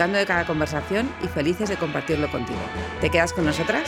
disfrutando 0.00 0.18
de 0.18 0.26
cada 0.26 0.46
conversación 0.46 1.14
y 1.22 1.28
felices 1.28 1.68
de 1.68 1.76
compartirlo 1.76 2.30
contigo. 2.30 2.58
¿Te 3.02 3.10
quedas 3.10 3.34
con 3.34 3.44
nosotras? 3.44 3.86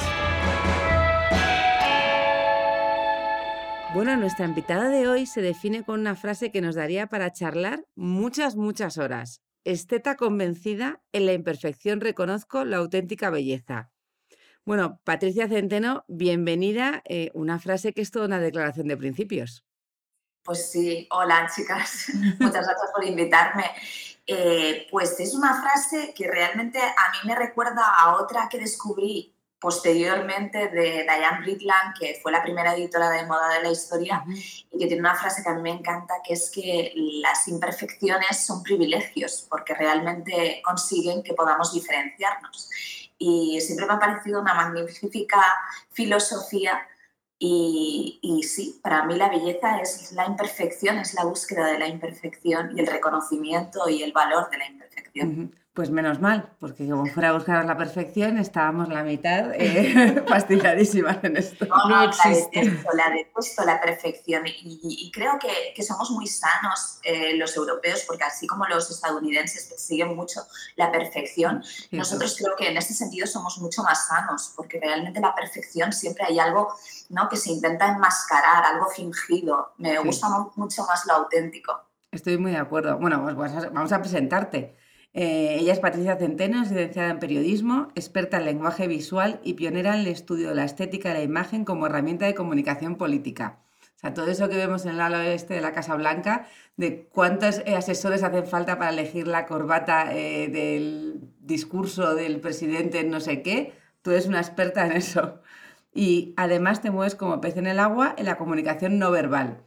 Bueno, 3.95 4.15
nuestra 4.19 4.45
invitada 4.45 4.91
de 4.91 5.09
hoy 5.09 5.25
se 5.25 5.41
define 5.41 5.84
con 5.84 6.01
una 6.01 6.15
frase 6.15 6.53
que 6.53 6.61
nos 6.61 6.75
daría 6.75 7.06
para 7.06 7.33
charlar 7.33 7.87
muchas, 7.95 8.56
muchas 8.56 8.98
horas. 8.98 9.41
Esteta 9.65 10.17
convencida, 10.17 11.03
en 11.12 11.25
la 11.25 11.33
imperfección 11.33 12.03
reconozco 12.03 12.67
la 12.67 12.77
auténtica 12.77 13.31
belleza. 13.31 13.91
Bueno, 14.67 15.01
Patricia 15.05 15.48
Centeno, 15.48 16.05
bienvenida. 16.09 17.03
Eh, 17.09 17.31
una 17.33 17.59
frase 17.59 17.95
que 17.95 18.03
es 18.03 18.11
toda 18.11 18.27
una 18.27 18.39
declaración 18.39 18.87
de 18.87 18.98
principios. 18.98 19.65
Pues 20.42 20.70
sí, 20.70 21.06
hola 21.11 21.48
chicas, 21.55 22.09
muchas 22.39 22.67
gracias 22.67 22.91
por 22.95 23.03
invitarme. 23.03 23.65
Eh, 24.27 24.87
pues 24.91 25.19
es 25.19 25.35
una 25.35 25.61
frase 25.61 26.15
que 26.15 26.29
realmente 26.29 26.78
a 26.78 27.11
mí 27.12 27.19
me 27.28 27.34
recuerda 27.34 27.83
a 27.98 28.17
otra 28.17 28.48
que 28.48 28.59
descubrí 28.59 29.34
posteriormente 29.62 30.69
de 30.69 31.05
Diane 31.05 31.41
Britland, 31.41 31.97
que 31.98 32.19
fue 32.20 32.33
la 32.33 32.42
primera 32.42 32.75
editora 32.75 33.11
de 33.11 33.25
moda 33.27 33.48
de 33.48 33.62
la 33.62 33.70
historia, 33.70 34.25
y 34.27 34.77
que 34.77 34.87
tiene 34.87 34.98
una 34.98 35.14
frase 35.14 35.42
que 35.42 35.48
a 35.48 35.55
mí 35.55 35.62
me 35.62 35.70
encanta, 35.70 36.14
que 36.27 36.34
es 36.34 36.51
que 36.51 36.92
las 37.23 37.47
imperfecciones 37.47 38.45
son 38.45 38.64
privilegios, 38.64 39.47
porque 39.48 39.75
realmente 39.75 40.61
consiguen 40.64 41.23
que 41.23 41.34
podamos 41.34 41.73
diferenciarnos. 41.73 42.69
Y 43.19 43.61
siempre 43.61 43.86
me 43.86 43.92
ha 43.92 43.98
parecido 44.01 44.41
una 44.41 44.53
magnífica 44.53 45.41
filosofía 45.92 46.84
y, 47.45 48.43
sí, 48.45 48.79
para 48.83 49.05
mí 49.05 49.17
la 49.17 49.29
belleza 49.29 49.81
es 49.81 50.12
la 50.12 50.27
imperfección, 50.27 50.98
es 50.98 51.15
la 51.15 51.25
búsqueda 51.25 51.67
de 51.67 51.79
la 51.79 51.89
imperfección 51.89 52.77
y 52.77 52.81
el 52.81 52.87
reconocimiento 52.87 53.89
y 53.89 54.05
el 54.05 54.12
valor 54.12 54.48
de 54.51 54.59
la 54.59 54.67
imperfección. 54.67 55.53
Pues 55.75 55.89
menos 55.89 56.20
mal, 56.20 56.53
porque 56.61 56.87
como 56.87 57.06
fuera 57.06 57.31
a 57.31 57.33
buscar 57.33 57.65
la 57.65 57.78
perfección, 57.78 58.37
estábamos 58.37 58.91
la 58.91 59.03
mitad 59.03 59.53
eh, 59.55 60.23
fastidiadísimas 60.29 61.25
en 61.25 61.39
esto. 61.39 61.64
No, 61.64 61.89
no, 61.89 62.03
existe. 62.03 62.79
La 62.92 63.09
detesto, 63.09 63.64
la, 63.64 63.81
perfección. 63.81 64.42
Y, 64.45 65.11
creo 65.14 65.39
que, 65.39 65.73
que, 65.75 65.83
somos 65.83 66.11
muy 66.11 66.27
sanos 66.27 66.98
eh, 67.05 67.39
los 67.39 67.56
europeos, 67.56 68.05
porque 68.06 68.25
así 68.25 68.47
como 68.47 68.67
los 68.67 68.91
estadounidenses 68.91 69.73
siguen 69.79 70.14
mucho 70.14 70.42
la 70.77 70.92
perfección, 70.92 71.64
nosotros 71.91 72.36
creo 72.36 72.55
que 72.55 72.69
en 72.69 72.77
este 72.77 72.92
sentido 72.92 73.27
somos 73.27 73.57
mucho 73.57 73.83
más 73.83 74.09
sanos, 74.09 74.53
porque 74.55 74.79
realmente 74.79 75.20
la 75.20 75.34
perfección 75.34 75.91
siempre 75.95 76.27
hay 76.27 76.39
algo 76.39 76.75
¿no? 77.09 77.31
que 77.31 77.39
se 77.39 77.51
intenta 77.51 77.89
enmascarar, 77.89 78.62
algo 78.67 78.91
fingido. 78.91 79.73
Me 79.79 79.98
gusta 80.01 80.29
mucho 80.55 80.84
más 80.84 81.07
lo 81.07 81.14
auténtico. 81.14 81.81
Estoy 82.11 82.36
muy 82.36 82.51
de 82.51 82.59
acuerdo. 82.59 82.98
Bueno, 82.98 83.23
pues 83.34 83.73
vamos 83.73 83.91
a 83.91 84.01
presentarte. 84.01 84.81
Eh, 85.14 85.56
ella 85.60 85.74
es 85.74 85.80
Patricia 85.80 86.16
Centeno, 86.16 86.62
es 86.62 86.70
licenciada 86.70 87.10
en 87.10 87.18
periodismo, 87.18 87.88
experta 87.94 88.38
en 88.38 88.46
lenguaje 88.46 88.86
visual 88.88 89.41
y 89.44 89.55
pionera 89.55 89.94
en 89.94 90.00
el 90.00 90.06
estudio 90.06 90.48
de 90.48 90.55
la 90.55 90.64
estética 90.64 91.11
de 91.11 91.17
la 91.17 91.23
imagen 91.23 91.64
como 91.64 91.86
herramienta 91.86 92.27
de 92.27 92.34
comunicación 92.34 92.96
política. 92.96 93.58
O 93.96 94.01
sea, 94.01 94.14
todo 94.14 94.27
eso 94.28 94.48
que 94.48 94.56
vemos 94.56 94.84
en 94.84 94.92
el 94.92 94.98
lado 94.98 95.17
oeste 95.17 95.55
de 95.55 95.61
la 95.61 95.72
Casa 95.72 95.95
Blanca, 95.96 96.46
de 96.77 97.05
cuántos 97.12 97.62
eh, 97.67 97.77
asesores 97.77 98.22
hacen 98.22 98.46
falta 98.46 98.78
para 98.78 98.90
elegir 98.90 99.28
la 99.28 99.46
corbata 99.46 100.14
eh, 100.14 100.48
del 100.48 101.20
discurso 101.40 102.14
del 102.14 102.40
presidente 102.40 103.05
no 103.05 103.20
sé 103.20 103.42
qué, 103.42 103.74
tú 104.01 104.11
eres 104.11 104.27
una 104.27 104.40
experta 104.40 104.86
en 104.86 104.92
eso. 104.92 105.40
Y 105.95 106.33
además 106.39 106.80
te 106.80 106.90
mueves 106.90 107.14
como 107.14 107.40
pez 107.40 107.56
en 107.58 107.67
el 107.67 107.78
agua 107.78 108.14
en 108.17 108.24
la 108.27 108.39
comunicación 108.39 108.98
no 108.98 109.11
verbal. 109.11 109.62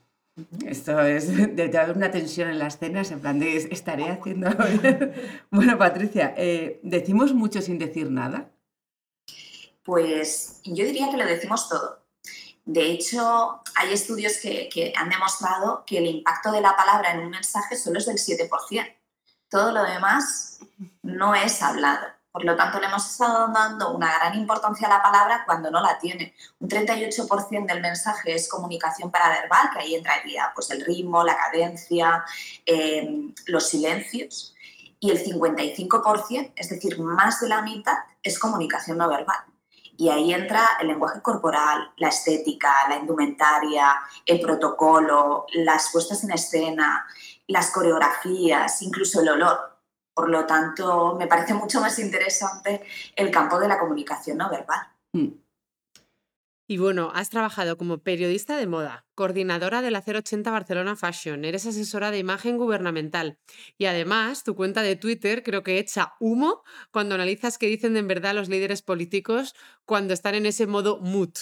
Esto 0.65 0.99
es, 1.01 1.55
de 1.55 1.77
haber 1.77 1.95
una 1.95 2.11
tensión 2.11 2.49
en 2.49 2.59
las 2.59 2.77
cenas, 2.77 3.11
en 3.11 3.21
plan 3.21 3.39
de 3.39 3.55
estaré 3.55 4.09
haciendo. 4.09 4.49
bueno, 5.49 5.77
Patricia, 5.77 6.33
eh, 6.37 6.79
¿decimos 6.83 7.33
mucho 7.33 7.61
sin 7.61 7.79
decir 7.79 8.11
nada? 8.11 8.51
Pues 9.83 10.59
yo 10.65 10.83
diría 10.85 11.09
que 11.09 11.17
lo 11.17 11.25
decimos 11.25 11.69
todo. 11.69 12.03
De 12.65 12.91
hecho, 12.91 13.61
hay 13.75 13.93
estudios 13.93 14.37
que, 14.41 14.67
que 14.67 14.91
han 14.97 15.09
demostrado 15.09 15.83
que 15.85 15.99
el 15.99 16.07
impacto 16.07 16.51
de 16.51 16.61
la 16.61 16.75
palabra 16.75 17.13
en 17.13 17.19
un 17.19 17.29
mensaje 17.29 17.77
solo 17.77 17.99
es 17.99 18.05
del 18.05 18.17
7%. 18.17 18.95
Todo 19.47 19.71
lo 19.71 19.83
demás 19.83 20.59
no 21.01 21.33
es 21.35 21.61
hablado. 21.61 22.07
Por 22.35 22.43
lo 22.43 22.53
tanto, 22.57 22.81
le 22.81 22.87
hemos 22.87 23.09
estado 23.09 23.47
dando 23.47 23.93
una 23.93 24.13
gran 24.13 24.35
importancia 24.35 24.87
a 24.87 24.97
la 24.97 25.01
palabra 25.01 25.43
cuando 25.45 25.71
no 25.71 25.79
la 25.79 25.97
tiene. 25.97 26.35
Un 26.59 26.67
38% 26.67 27.65
del 27.65 27.79
mensaje 27.79 28.35
es 28.35 28.49
comunicación 28.49 29.09
paraverbal, 29.09 29.69
que 29.71 29.79
ahí 29.79 29.95
entraría 29.95 30.51
pues, 30.53 30.69
el 30.71 30.83
ritmo, 30.83 31.23
la 31.23 31.37
cadencia, 31.37 32.25
em, 32.65 33.33
los 33.45 33.69
silencios. 33.69 34.53
Y 34.99 35.11
el 35.11 35.23
55%, 35.23 36.51
es 36.57 36.67
decir, 36.67 36.99
más 36.99 37.39
de 37.39 37.47
la 37.47 37.61
mitad, 37.61 37.99
es 38.21 38.37
comunicación 38.37 38.97
no 38.97 39.07
verbal. 39.07 39.45
Y 39.95 40.09
ahí 40.09 40.33
entra 40.33 40.71
el 40.81 40.87
lenguaje 40.87 41.21
corporal, 41.21 41.93
la 41.95 42.09
estética, 42.09 42.89
la 42.89 42.97
indumentaria, 42.97 43.95
el 44.25 44.41
protocolo, 44.41 45.45
las 45.53 45.89
puestas 45.89 46.21
en 46.25 46.31
escena, 46.31 47.07
las 47.47 47.71
coreografías, 47.71 48.81
incluso 48.81 49.21
el 49.21 49.29
olor. 49.29 49.74
Por 50.15 50.29
lo 50.29 50.45
tanto, 50.45 51.15
me 51.19 51.27
parece 51.27 51.53
mucho 51.53 51.81
más 51.81 51.99
interesante 51.99 52.81
el 53.15 53.29
campo 53.29 53.59
de 53.59 53.67
la 53.67 53.77
comunicación 53.77 54.37
no 54.37 54.49
verbal. 54.49 54.87
Mm. 55.11 55.45
Y 56.67 56.77
bueno, 56.77 57.11
has 57.13 57.29
trabajado 57.29 57.77
como 57.77 57.99
periodista 57.99 58.57
de 58.57 58.65
moda, 58.65 59.05
coordinadora 59.13 59.83
de 59.83 59.91
la 59.91 60.01
080 60.01 60.49
Barcelona 60.49 60.95
Fashion, 60.95 61.45
eres 61.45 61.67
asesora 61.67 62.09
de 62.09 62.17
imagen 62.17 62.57
gubernamental 62.57 63.37
y 63.77 63.85
además 63.85 64.43
tu 64.43 64.55
cuenta 64.55 64.81
de 64.81 64.95
Twitter 64.95 65.43
creo 65.43 65.61
que 65.61 65.77
echa 65.77 66.13
humo 66.19 66.63
cuando 66.89 67.13
analizas 67.13 67.59
qué 67.59 67.67
dicen 67.67 67.97
en 67.97 68.07
verdad 68.07 68.33
los 68.33 68.49
líderes 68.49 68.81
políticos 68.81 69.53
cuando 69.85 70.15
están 70.15 70.33
en 70.33 70.47
ese 70.47 70.65
modo 70.65 70.97
mood. 70.97 71.33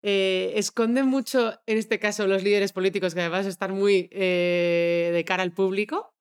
Eh, 0.00 0.54
¿Esconden 0.56 1.06
mucho, 1.06 1.60
en 1.66 1.76
este 1.76 1.98
caso, 1.98 2.26
los 2.26 2.42
líderes 2.42 2.72
políticos 2.72 3.14
que 3.14 3.20
además 3.20 3.44
están 3.44 3.72
muy 3.72 4.08
eh, 4.10 5.10
de 5.12 5.24
cara 5.24 5.42
al 5.42 5.52
público? 5.52 6.14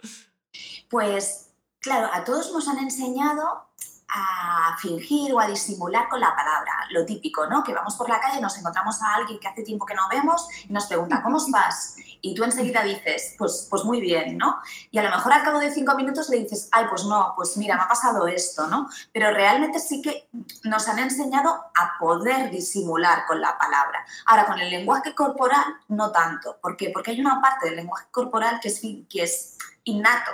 Pues 0.89 1.50
claro, 1.81 2.09
a 2.13 2.23
todos 2.23 2.51
nos 2.53 2.67
han 2.67 2.77
enseñado 2.77 3.67
a 4.13 4.75
fingir 4.77 5.33
o 5.33 5.39
a 5.39 5.47
disimular 5.47 6.09
con 6.09 6.19
la 6.19 6.35
palabra, 6.35 6.71
lo 6.89 7.05
típico, 7.05 7.47
¿no? 7.47 7.63
Que 7.63 7.73
vamos 7.73 7.95
por 7.95 8.09
la 8.09 8.19
calle, 8.19 8.41
nos 8.41 8.57
encontramos 8.57 9.01
a 9.01 9.15
alguien 9.15 9.39
que 9.39 9.47
hace 9.47 9.63
tiempo 9.63 9.85
que 9.85 9.95
no 9.95 10.09
vemos 10.09 10.47
y 10.67 10.73
nos 10.73 10.85
pregunta, 10.87 11.21
¿cómo 11.23 11.37
estás? 11.37 11.95
Y 12.19 12.35
tú 12.35 12.43
enseguida 12.43 12.83
dices, 12.83 13.35
pues, 13.37 13.67
pues 13.69 13.85
muy 13.85 14.01
bien, 14.01 14.37
¿no? 14.37 14.59
Y 14.91 14.97
a 14.97 15.03
lo 15.03 15.09
mejor 15.09 15.31
al 15.31 15.43
cabo 15.43 15.59
de 15.59 15.73
cinco 15.73 15.95
minutos 15.95 16.29
le 16.29 16.39
dices, 16.39 16.67
ay, 16.73 16.85
pues 16.89 17.05
no, 17.05 17.33
pues 17.37 17.55
mira, 17.55 17.77
me 17.77 17.83
ha 17.83 17.87
pasado 17.87 18.27
esto, 18.27 18.67
¿no? 18.67 18.89
Pero 19.13 19.31
realmente 19.31 19.79
sí 19.79 20.01
que 20.01 20.29
nos 20.65 20.89
han 20.89 20.99
enseñado 20.99 21.49
a 21.73 21.97
poder 21.97 22.51
disimular 22.51 23.25
con 23.27 23.39
la 23.39 23.57
palabra. 23.57 24.05
Ahora, 24.25 24.45
con 24.45 24.59
el 24.59 24.69
lenguaje 24.69 25.15
corporal, 25.15 25.63
no 25.87 26.11
tanto. 26.11 26.57
¿Por 26.61 26.75
qué? 26.75 26.89
Porque 26.89 27.11
hay 27.11 27.21
una 27.21 27.41
parte 27.41 27.67
del 27.67 27.77
lenguaje 27.77 28.07
corporal 28.11 28.59
que 28.61 28.67
es, 28.67 28.81
que 28.81 29.23
es 29.23 29.57
innato, 29.85 30.31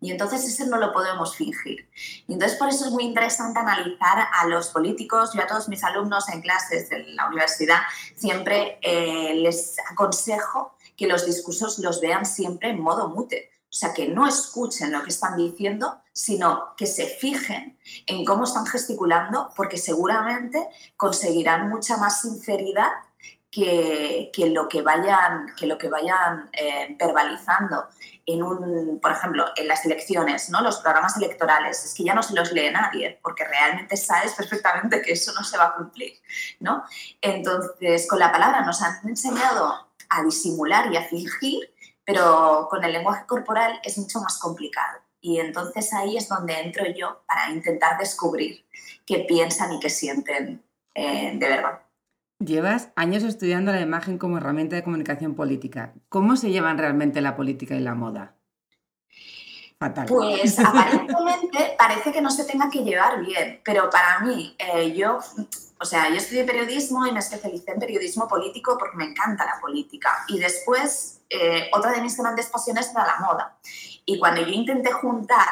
y 0.00 0.12
entonces 0.12 0.44
ese 0.44 0.66
no 0.66 0.78
lo 0.78 0.92
podemos 0.92 1.36
fingir. 1.36 1.88
Y 2.26 2.32
entonces 2.32 2.58
por 2.58 2.68
eso 2.68 2.86
es 2.86 2.90
muy 2.92 3.04
interesante 3.04 3.58
analizar 3.58 4.28
a 4.32 4.46
los 4.46 4.68
políticos. 4.68 5.30
Yo 5.34 5.42
a 5.42 5.46
todos 5.46 5.68
mis 5.68 5.82
alumnos 5.82 6.28
en 6.28 6.40
clases 6.40 6.88
de 6.88 7.04
la 7.14 7.26
universidad 7.26 7.80
siempre 8.14 8.78
eh, 8.82 9.34
les 9.34 9.76
aconsejo 9.90 10.76
que 10.96 11.06
los 11.06 11.26
discursos 11.26 11.78
los 11.78 12.00
vean 12.00 12.26
siempre 12.26 12.70
en 12.70 12.80
modo 12.80 13.08
mute. 13.08 13.50
O 13.70 13.72
sea, 13.72 13.92
que 13.92 14.08
no 14.08 14.26
escuchen 14.26 14.92
lo 14.92 15.02
que 15.02 15.10
están 15.10 15.36
diciendo, 15.36 16.00
sino 16.12 16.74
que 16.76 16.86
se 16.86 17.06
fijen 17.06 17.78
en 18.06 18.24
cómo 18.24 18.44
están 18.44 18.66
gesticulando, 18.66 19.52
porque 19.54 19.76
seguramente 19.76 20.66
conseguirán 20.96 21.68
mucha 21.68 21.98
más 21.98 22.22
sinceridad 22.22 22.88
que, 23.50 24.30
lo 24.52 24.68
que 24.68 24.82
vayan, 24.82 25.54
que 25.56 25.66
lo 25.66 25.76
que 25.76 25.88
vayan 25.88 26.48
eh, 26.52 26.96
verbalizando 26.98 27.86
en 28.28 28.42
un, 28.42 29.00
por 29.00 29.12
ejemplo, 29.12 29.46
en 29.56 29.66
las 29.68 29.84
elecciones, 29.86 30.50
¿no? 30.50 30.60
los 30.60 30.78
programas 30.80 31.16
electorales, 31.16 31.82
es 31.82 31.94
que 31.94 32.04
ya 32.04 32.12
no 32.12 32.22
se 32.22 32.34
los 32.34 32.52
lee 32.52 32.70
nadie, 32.70 33.18
porque 33.22 33.44
realmente 33.44 33.96
sabes 33.96 34.34
perfectamente 34.34 35.00
que 35.00 35.12
eso 35.12 35.32
no 35.32 35.42
se 35.42 35.56
va 35.56 35.68
a 35.68 35.74
cumplir. 35.74 36.12
¿no? 36.60 36.84
Entonces, 37.22 38.06
con 38.06 38.18
la 38.18 38.30
palabra 38.30 38.60
nos 38.60 38.82
han 38.82 38.96
enseñado 39.08 39.88
a 40.10 40.22
disimular 40.22 40.92
y 40.92 40.96
a 40.96 41.04
fingir, 41.04 41.74
pero 42.04 42.68
con 42.70 42.84
el 42.84 42.92
lenguaje 42.92 43.24
corporal 43.26 43.80
es 43.82 43.96
mucho 43.96 44.20
más 44.20 44.38
complicado. 44.38 44.98
Y 45.20 45.40
entonces 45.40 45.92
ahí 45.94 46.16
es 46.16 46.28
donde 46.28 46.60
entro 46.60 46.84
yo 46.94 47.22
para 47.26 47.50
intentar 47.50 47.98
descubrir 47.98 48.66
qué 49.06 49.20
piensan 49.20 49.72
y 49.72 49.80
qué 49.80 49.88
sienten 49.88 50.62
eh, 50.94 51.32
de 51.34 51.48
verdad. 51.48 51.80
Llevas 52.40 52.90
años 52.94 53.24
estudiando 53.24 53.72
la 53.72 53.80
imagen 53.80 54.16
como 54.16 54.36
herramienta 54.36 54.76
de 54.76 54.84
comunicación 54.84 55.34
política. 55.34 55.94
¿Cómo 56.08 56.36
se 56.36 56.50
llevan 56.50 56.78
realmente 56.78 57.20
la 57.20 57.34
política 57.34 57.74
y 57.74 57.80
la 57.80 57.96
moda? 57.96 58.36
Fatal. 59.78 60.06
Pues 60.06 60.58
aparentemente 60.64 61.74
parece 61.76 62.12
que 62.12 62.20
no 62.20 62.30
se 62.30 62.44
tenga 62.44 62.70
que 62.70 62.84
llevar 62.84 63.24
bien, 63.24 63.60
pero 63.64 63.90
para 63.90 64.20
mí, 64.20 64.54
eh, 64.58 64.92
yo, 64.92 65.18
o 65.80 65.84
sea, 65.84 66.08
yo 66.08 66.16
estudié 66.16 66.44
periodismo 66.44 67.06
y 67.06 67.12
me 67.12 67.20
especialicé 67.20 67.70
en 67.70 67.78
periodismo 67.78 68.26
político 68.26 68.76
porque 68.78 68.96
me 68.96 69.04
encanta 69.04 69.44
la 69.44 69.60
política. 69.60 70.24
Y 70.28 70.38
después, 70.38 71.20
eh, 71.30 71.70
otra 71.72 71.92
de 71.92 72.00
mis 72.00 72.16
grandes 72.16 72.46
pasiones 72.46 72.90
era 72.90 73.06
la 73.06 73.18
moda. 73.20 73.58
Y 74.04 74.18
cuando 74.18 74.40
yo 74.40 74.48
intenté 74.48 74.90
juntar 74.90 75.46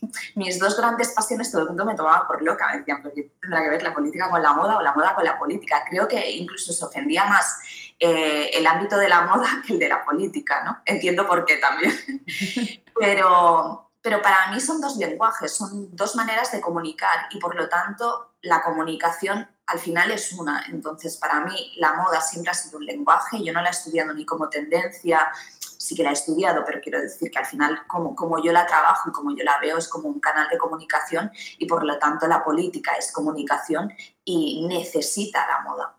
mis 0.34 0.58
dos 0.58 0.76
grandes 0.76 1.12
pasiones, 1.12 1.50
todo 1.50 1.62
el 1.62 1.68
mundo 1.68 1.86
me 1.86 1.94
tomaba 1.94 2.26
por 2.26 2.42
loca. 2.42 2.68
Me 2.70 2.78
decían, 2.78 3.00
¿pero 3.02 3.14
qué 3.14 3.32
tendrá 3.40 3.62
que 3.62 3.70
ver 3.70 3.82
la 3.82 3.94
política 3.94 4.28
con 4.28 4.42
la 4.42 4.52
moda 4.52 4.76
o 4.76 4.82
la 4.82 4.92
moda 4.92 5.14
con 5.14 5.24
la 5.24 5.38
política? 5.38 5.84
Creo 5.88 6.06
que 6.06 6.30
incluso 6.32 6.72
se 6.72 6.84
ofendía 6.84 7.24
más 7.24 7.58
eh, 7.98 8.50
el 8.52 8.66
ámbito 8.66 8.98
de 8.98 9.08
la 9.08 9.22
moda 9.22 9.62
que 9.66 9.72
el 9.72 9.78
de 9.78 9.88
la 9.88 10.04
política, 10.04 10.62
¿no? 10.64 10.82
Entiendo 10.84 11.26
por 11.26 11.46
qué 11.46 11.56
también. 11.56 11.94
pero, 12.98 13.90
pero 14.02 14.20
para 14.20 14.50
mí 14.50 14.60
son 14.60 14.82
dos 14.82 14.96
lenguajes, 14.96 15.54
son 15.54 15.94
dos 15.96 16.14
maneras 16.14 16.52
de 16.52 16.60
comunicar 16.60 17.28
y 17.30 17.38
por 17.38 17.54
lo 17.54 17.70
tanto 17.70 18.32
la 18.42 18.60
comunicación 18.62 19.48
al 19.66 19.78
final 19.78 20.10
es 20.10 20.32
una. 20.32 20.64
Entonces, 20.68 21.16
para 21.16 21.40
mí 21.44 21.72
la 21.76 21.94
moda 21.94 22.20
siempre 22.20 22.50
ha 22.50 22.54
sido 22.54 22.78
un 22.78 22.86
lenguaje, 22.86 23.42
yo 23.42 23.52
no 23.52 23.62
la 23.62 23.68
he 23.68 23.72
estudiado 23.72 24.12
ni 24.12 24.24
como 24.24 24.48
tendencia, 24.48 25.30
sí 25.58 25.94
que 25.94 26.02
la 26.02 26.10
he 26.10 26.14
estudiado, 26.14 26.62
pero 26.64 26.80
quiero 26.80 27.00
decir 27.00 27.30
que 27.30 27.38
al 27.38 27.46
final 27.46 27.86
como, 27.86 28.14
como 28.14 28.42
yo 28.42 28.52
la 28.52 28.66
trabajo 28.66 29.10
y 29.10 29.12
como 29.12 29.36
yo 29.36 29.44
la 29.44 29.58
veo 29.60 29.78
es 29.78 29.88
como 29.88 30.08
un 30.08 30.20
canal 30.20 30.48
de 30.48 30.58
comunicación 30.58 31.30
y 31.58 31.66
por 31.66 31.84
lo 31.84 31.98
tanto 31.98 32.26
la 32.26 32.44
política 32.44 32.92
es 32.92 33.12
comunicación 33.12 33.92
y 34.24 34.66
necesita 34.66 35.46
la 35.46 35.60
moda. 35.60 35.98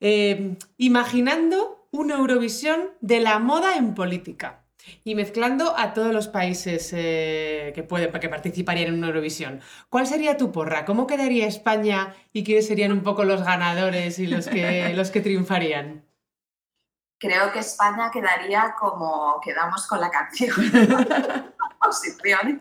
Eh, 0.00 0.58
imaginando 0.76 1.88
una 1.90 2.16
Eurovisión 2.16 2.90
de 3.00 3.20
la 3.20 3.38
moda 3.38 3.76
en 3.76 3.94
política 3.94 4.65
y 5.04 5.14
mezclando 5.14 5.76
a 5.76 5.94
todos 5.94 6.12
los 6.12 6.28
países 6.28 6.92
eh, 6.92 7.72
que, 7.74 7.82
pueden, 7.82 8.12
que 8.12 8.28
participarían 8.28 8.94
en 8.94 9.04
Eurovisión. 9.04 9.60
¿Cuál 9.88 10.06
sería 10.06 10.36
tu 10.36 10.52
porra? 10.52 10.84
¿Cómo 10.84 11.06
quedaría 11.06 11.46
España 11.46 12.14
y 12.32 12.44
quiénes 12.44 12.66
serían 12.66 12.92
un 12.92 13.02
poco 13.02 13.24
los 13.24 13.42
ganadores 13.42 14.18
y 14.18 14.26
los 14.26 14.48
que, 14.48 14.92
los 14.94 15.10
que 15.10 15.20
triunfarían? 15.20 16.04
creo 17.18 17.50
que 17.50 17.60
España 17.60 18.10
quedaría 18.12 18.74
como 18.78 19.40
quedamos 19.42 19.86
con 19.86 20.02
la 20.02 20.10
canción. 20.10 20.54
posiciones 21.80 22.60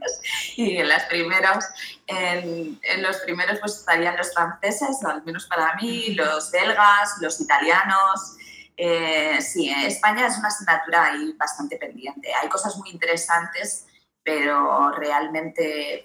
y 0.56 0.78
en 0.78 0.90
las 0.90 1.04
primeros 1.06 1.66
en, 2.08 2.80
los 3.02 3.18
primeros 3.18 3.60
pues 3.60 3.78
estarían 3.78 4.18
los 4.18 4.34
franceses 4.34 5.04
al 5.04 5.24
menos 5.24 5.46
para 5.46 5.76
mí 5.76 6.14
los 6.14 6.52
belgas 6.52 7.16
los 7.22 7.40
italianos 7.42 8.38
eh, 8.78 9.42
sí 9.42 9.70
España 9.70 10.28
es 10.28 10.38
una 10.38 10.50
asignatura 10.50 11.06
ahí 11.06 11.34
bastante 11.34 11.78
pendiente 11.78 12.34
hay 12.34 12.50
cosas 12.50 12.76
muy 12.78 12.90
interesantes 12.90 13.86
pero 14.26 14.90
realmente 14.92 16.04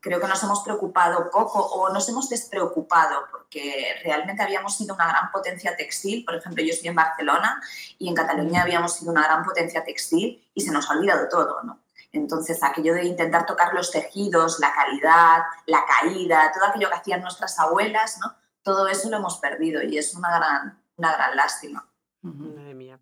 creo 0.00 0.20
que 0.20 0.26
nos 0.26 0.42
hemos 0.42 0.62
preocupado 0.62 1.30
poco 1.30 1.60
o 1.60 1.92
nos 1.92 2.08
hemos 2.08 2.28
despreocupado 2.28 3.20
porque 3.30 3.84
realmente 4.02 4.42
habíamos 4.42 4.76
sido 4.76 4.96
una 4.96 5.06
gran 5.06 5.30
potencia 5.30 5.76
textil. 5.76 6.24
Por 6.24 6.34
ejemplo, 6.34 6.62
yo 6.62 6.70
estoy 6.70 6.88
en 6.88 6.96
Barcelona 6.96 7.62
y 7.98 8.08
en 8.08 8.14
Cataluña 8.14 8.62
habíamos 8.62 8.96
sido 8.96 9.12
una 9.12 9.24
gran 9.24 9.44
potencia 9.44 9.84
textil 9.84 10.44
y 10.52 10.60
se 10.60 10.72
nos 10.72 10.90
ha 10.90 10.94
olvidado 10.94 11.28
todo, 11.28 11.62
¿no? 11.62 11.80
Entonces, 12.12 12.62
aquello 12.62 12.94
de 12.94 13.04
intentar 13.04 13.46
tocar 13.46 13.72
los 13.72 13.90
tejidos, 13.90 14.58
la 14.58 14.72
calidad, 14.74 15.44
la 15.66 15.84
caída, 15.86 16.52
todo 16.52 16.66
aquello 16.66 16.90
que 16.90 16.96
hacían 16.96 17.22
nuestras 17.22 17.58
abuelas, 17.58 18.18
¿no? 18.18 18.34
Todo 18.62 18.88
eso 18.88 19.08
lo 19.08 19.16
hemos 19.18 19.38
perdido 19.38 19.82
y 19.82 19.98
es 19.98 20.14
una 20.14 20.36
gran, 20.36 20.82
una 20.96 21.12
gran 21.14 21.36
lástima. 21.36 21.88
Madre 22.22 22.74
mía. 22.74 23.00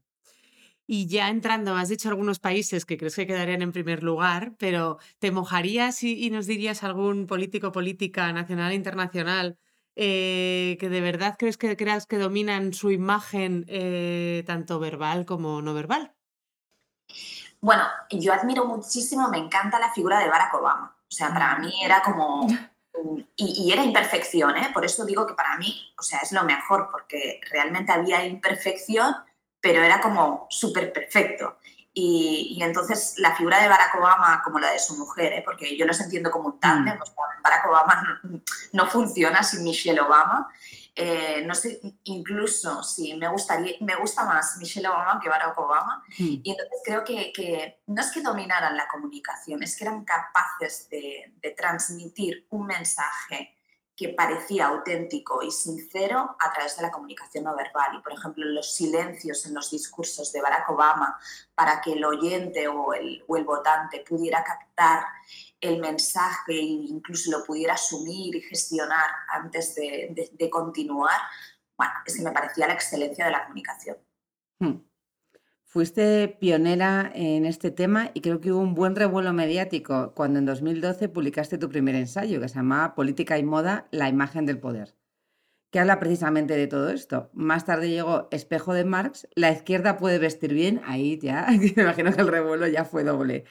Y 0.87 1.07
ya 1.07 1.29
entrando, 1.29 1.77
has 1.77 1.89
dicho 1.89 2.09
algunos 2.09 2.41
países 2.41 2.85
que 2.85 2.99
crees 2.99 3.15
que 3.15 3.27
quedarían 3.27 3.63
en 3.63 3.71
primer 3.71 4.03
lugar, 4.03 4.55
pero 4.59 4.99
¿te 5.21 5.31
mojarías 5.31 6.03
y, 6.03 6.29
nos 6.31 6.47
dirías 6.47 6.83
algún 6.83 7.29
político, 7.29 7.71
política 7.71 8.33
nacional 8.33 8.73
internacional 8.73 9.57
eh, 9.95 10.77
que 10.81 10.89
de 10.89 11.01
verdad 11.01 11.37
crees 11.39 11.57
que 11.57 11.77
creas 11.77 12.07
que 12.07 12.19
dominan 12.19 12.73
su 12.73 12.91
imagen 12.91 13.65
eh, 13.69 14.43
tanto 14.49 14.81
verbal 14.81 15.27
como 15.27 15.63
no 15.63 15.75
verbal? 15.75 16.13
Bueno, 17.61 17.85
yo 18.11 18.33
admiro 18.33 18.65
muchísimo, 18.65 19.29
me 19.29 19.39
encanta 19.39 19.79
la 19.79 19.93
figura 19.93 20.19
de 20.19 20.29
Barack 20.29 20.55
Obama. 20.55 20.97
O 21.03 21.13
sea, 21.13 21.33
para 21.33 21.59
mí 21.59 21.73
era 21.85 22.03
como... 22.03 22.49
Y, 23.37 23.67
y, 23.67 23.73
era 23.73 23.85
imperfección, 23.85 24.57
¿eh? 24.57 24.71
Por 24.73 24.85
eso 24.85 25.05
digo 25.05 25.27
que 25.27 25.35
para 25.35 25.57
mí, 25.57 25.93
o 25.99 26.03
sea, 26.03 26.21
es 26.21 26.33
lo 26.33 26.45
mejor, 26.45 26.89
porque 26.91 27.41
realmente 27.51 27.93
había 27.93 28.25
imperfección, 28.25 29.15
pero 29.61 29.83
era 29.83 30.01
como 30.01 30.47
súper 30.51 30.93
perfecto. 30.93 31.59
Y, 31.93 32.59
entonces 32.63 33.15
la 33.19 33.35
figura 33.35 33.61
de 33.61 33.69
Barack 33.69 33.97
Obama, 33.97 34.43
como 34.45 34.59
la 34.59 34.71
de 34.71 34.79
su 34.79 34.97
mujer, 34.97 35.33
¿eh? 35.33 35.43
porque 35.45 35.77
yo 35.77 35.87
los 35.87 36.01
entiendo 36.01 36.31
como 36.31 36.49
un 36.51 36.61
tándem, 36.61 36.97
mm. 36.97 37.43
Barack 37.43 37.67
Obama 37.67 38.21
no, 38.73 38.87
funciona 38.87 39.43
sin 39.43 39.65
Michelle 39.65 40.01
Obama. 40.01 40.49
Eh, 40.95 41.43
no 41.47 41.55
sé, 41.55 41.81
incluso 42.05 42.83
si 42.83 43.15
me 43.15 43.29
gustaría, 43.29 43.75
me 43.81 43.97
gusta 43.97 44.25
más 44.25 44.57
Michelle 44.59 44.89
Obama 44.89 45.21
que 45.23 45.29
Barack 45.29 45.59
Obama. 45.59 46.05
Mm. 46.19 46.41
Y 46.43 46.51
entonces 46.51 46.81
creo 46.85 47.05
que, 47.05 47.33
que, 47.33 47.83
no 47.87 48.01
es 48.01 48.11
que 48.11 48.23
dominaran 48.23 48.77
la 48.77 48.89
comunicación, 48.89 49.63
es 49.63 49.77
que 49.77 49.85
eran 49.85 50.05
capaces 50.05 50.89
de, 50.91 51.33
de 51.41 51.51
transmitir 51.53 52.47
un 52.51 52.67
mensaje 52.67 53.60
que 54.01 54.09
parecía 54.09 54.69
auténtico 54.69 55.43
y 55.43 55.51
sincero 55.51 56.35
a 56.39 56.51
través 56.55 56.75
de 56.75 56.83
la 56.85 56.91
comunicación 56.91 57.45
no 57.45 57.55
verbal. 57.55 57.99
Y, 57.99 58.01
por 58.01 58.15
ejemplo, 58.15 58.47
los 58.47 58.75
silencios 58.75 59.45
en 59.45 59.53
los 59.53 59.71
discursos 59.71 60.33
de 60.33 60.41
Barack 60.41 60.71
Obama 60.71 61.21
para 61.55 61.83
que 61.83 61.93
el 61.93 62.03
oyente 62.03 62.67
o 62.67 62.95
el, 62.95 63.23
o 63.29 63.37
el 63.37 63.45
votante 63.45 64.03
pudiera 64.09 64.43
captar 64.43 65.05
el 65.61 65.81
mensaje 65.81 66.55
e 66.55 66.63
incluso 66.63 67.31
lo 67.31 67.45
pudiera 67.45 67.75
asumir 67.75 68.35
y 68.37 68.41
gestionar 68.41 69.11
antes 69.29 69.75
de, 69.75 70.31
de, 70.33 70.49
continuar, 70.49 71.21
bueno, 71.77 71.93
es 72.07 72.17
que 72.17 72.23
me 72.23 72.33
parecía 72.33 72.69
la 72.69 72.73
excelencia 72.73 73.27
de 73.27 73.33
la 73.33 73.43
comunicación. 73.43 73.99
Hmm. 74.61 74.79
Fuiste 75.73 76.27
pionera 76.41 77.13
en 77.15 77.45
este 77.45 77.71
tema 77.71 78.11
y 78.13 78.23
creo 78.23 78.41
que 78.41 78.51
hubo 78.51 78.61
un 78.61 78.75
buen 78.75 78.97
revuelo 78.97 79.33
mediático 79.33 80.15
cuando 80.17 80.41
en 80.41 80.45
2012 80.45 81.09
publicaste 81.09 81.59
tu 81.59 81.69
primer 81.69 81.95
ensayo 81.95 82.41
que 82.41 82.49
se 82.49 82.57
llamaba 82.57 82.97
Política 82.97 83.39
y 83.39 83.45
Moda, 83.45 83.87
la 83.93 84.09
imagen 84.09 84.47
del 84.47 84.59
poder, 84.59 84.97
que 85.71 85.79
habla 85.79 86.01
precisamente 86.01 86.57
de 86.57 86.67
todo 86.67 86.91
esto. 86.91 87.31
Más 87.35 87.67
tarde 87.67 87.89
llegó 87.89 88.27
Espejo 88.33 88.75
de 88.75 88.85
Marx, 88.85 89.29
la 89.37 89.53
izquierda 89.53 89.97
puede 89.97 90.19
vestir 90.19 90.55
bien, 90.55 90.81
ahí 90.87 91.21
ya, 91.21 91.47
me 91.77 91.83
imagino 91.85 92.13
que 92.13 92.21
el 92.21 92.27
revuelo 92.27 92.67
ya 92.67 92.85
fue 92.85 93.05
doble. 93.05 93.45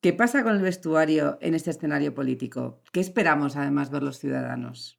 ¿Qué 0.00 0.12
pasa 0.12 0.44
con 0.44 0.54
el 0.54 0.62
vestuario 0.62 1.36
en 1.40 1.56
este 1.56 1.70
escenario 1.70 2.14
político? 2.14 2.80
¿Qué 2.92 3.00
esperamos 3.00 3.56
además 3.56 3.90
ver 3.90 4.04
los 4.04 4.20
ciudadanos? 4.20 4.95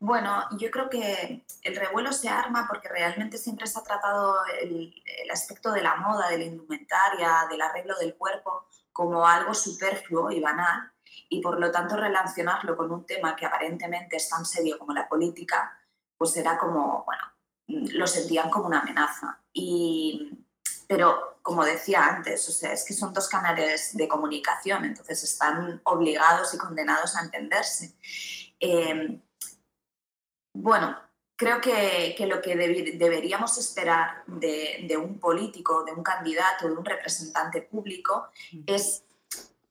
Bueno, 0.00 0.44
yo 0.52 0.70
creo 0.70 0.88
que 0.88 1.44
el 1.62 1.76
revuelo 1.76 2.12
se 2.12 2.28
arma 2.28 2.66
porque 2.68 2.88
realmente 2.88 3.36
siempre 3.36 3.66
se 3.66 3.80
ha 3.80 3.82
tratado 3.82 4.36
el, 4.60 4.94
aspecto 5.32 5.72
de 5.72 5.82
la 5.82 5.96
moda, 5.96 6.28
de 6.28 6.38
la 6.38 6.44
indumentaria, 6.44 7.46
del 7.50 7.60
arreglo 7.60 7.96
del 7.98 8.14
cuerpo 8.14 8.66
como 8.92 9.26
algo 9.26 9.54
superfluo 9.54 10.30
y 10.30 10.40
banal 10.40 10.92
y 11.28 11.42
por 11.42 11.60
lo 11.60 11.70
tanto 11.70 11.96
relacionarlo 11.96 12.76
con 12.76 12.90
un 12.90 13.04
tema 13.04 13.36
que 13.36 13.46
aparentemente 13.46 14.16
es 14.16 14.28
tan 14.28 14.46
serio 14.46 14.78
como 14.78 14.92
la 14.94 15.08
política, 15.08 15.76
pues 16.16 16.36
era 16.36 16.56
como, 16.56 17.04
bueno, 17.04 17.24
lo 17.66 18.06
sentían 18.06 18.50
como 18.50 18.66
una 18.66 18.80
amenaza. 18.80 19.40
Y, 19.52 20.32
pero 20.86 21.38
como 21.42 21.64
decía 21.64 22.06
antes, 22.06 22.48
o 22.48 22.52
sea, 22.52 22.72
es 22.72 22.84
que 22.84 22.94
son 22.94 23.12
dos 23.12 23.28
canales 23.28 23.96
de 23.96 24.08
comunicación, 24.08 24.84
entonces 24.84 25.22
están 25.24 25.80
obligados 25.84 26.54
y 26.54 26.58
condenados 26.58 27.16
a 27.16 27.22
entenderse. 27.22 27.94
Eh, 28.58 29.20
bueno, 30.60 30.96
creo 31.36 31.60
que, 31.60 32.16
lo 32.26 32.42
que 32.42 32.56
deberíamos 32.56 33.56
esperar 33.58 34.24
de, 34.26 34.96
un 35.00 35.18
político, 35.20 35.84
de 35.84 35.92
un 35.92 36.02
candidato, 36.02 36.66
de 36.66 36.74
un 36.74 36.84
representante 36.84 37.62
público, 37.62 38.28
es 38.66 39.04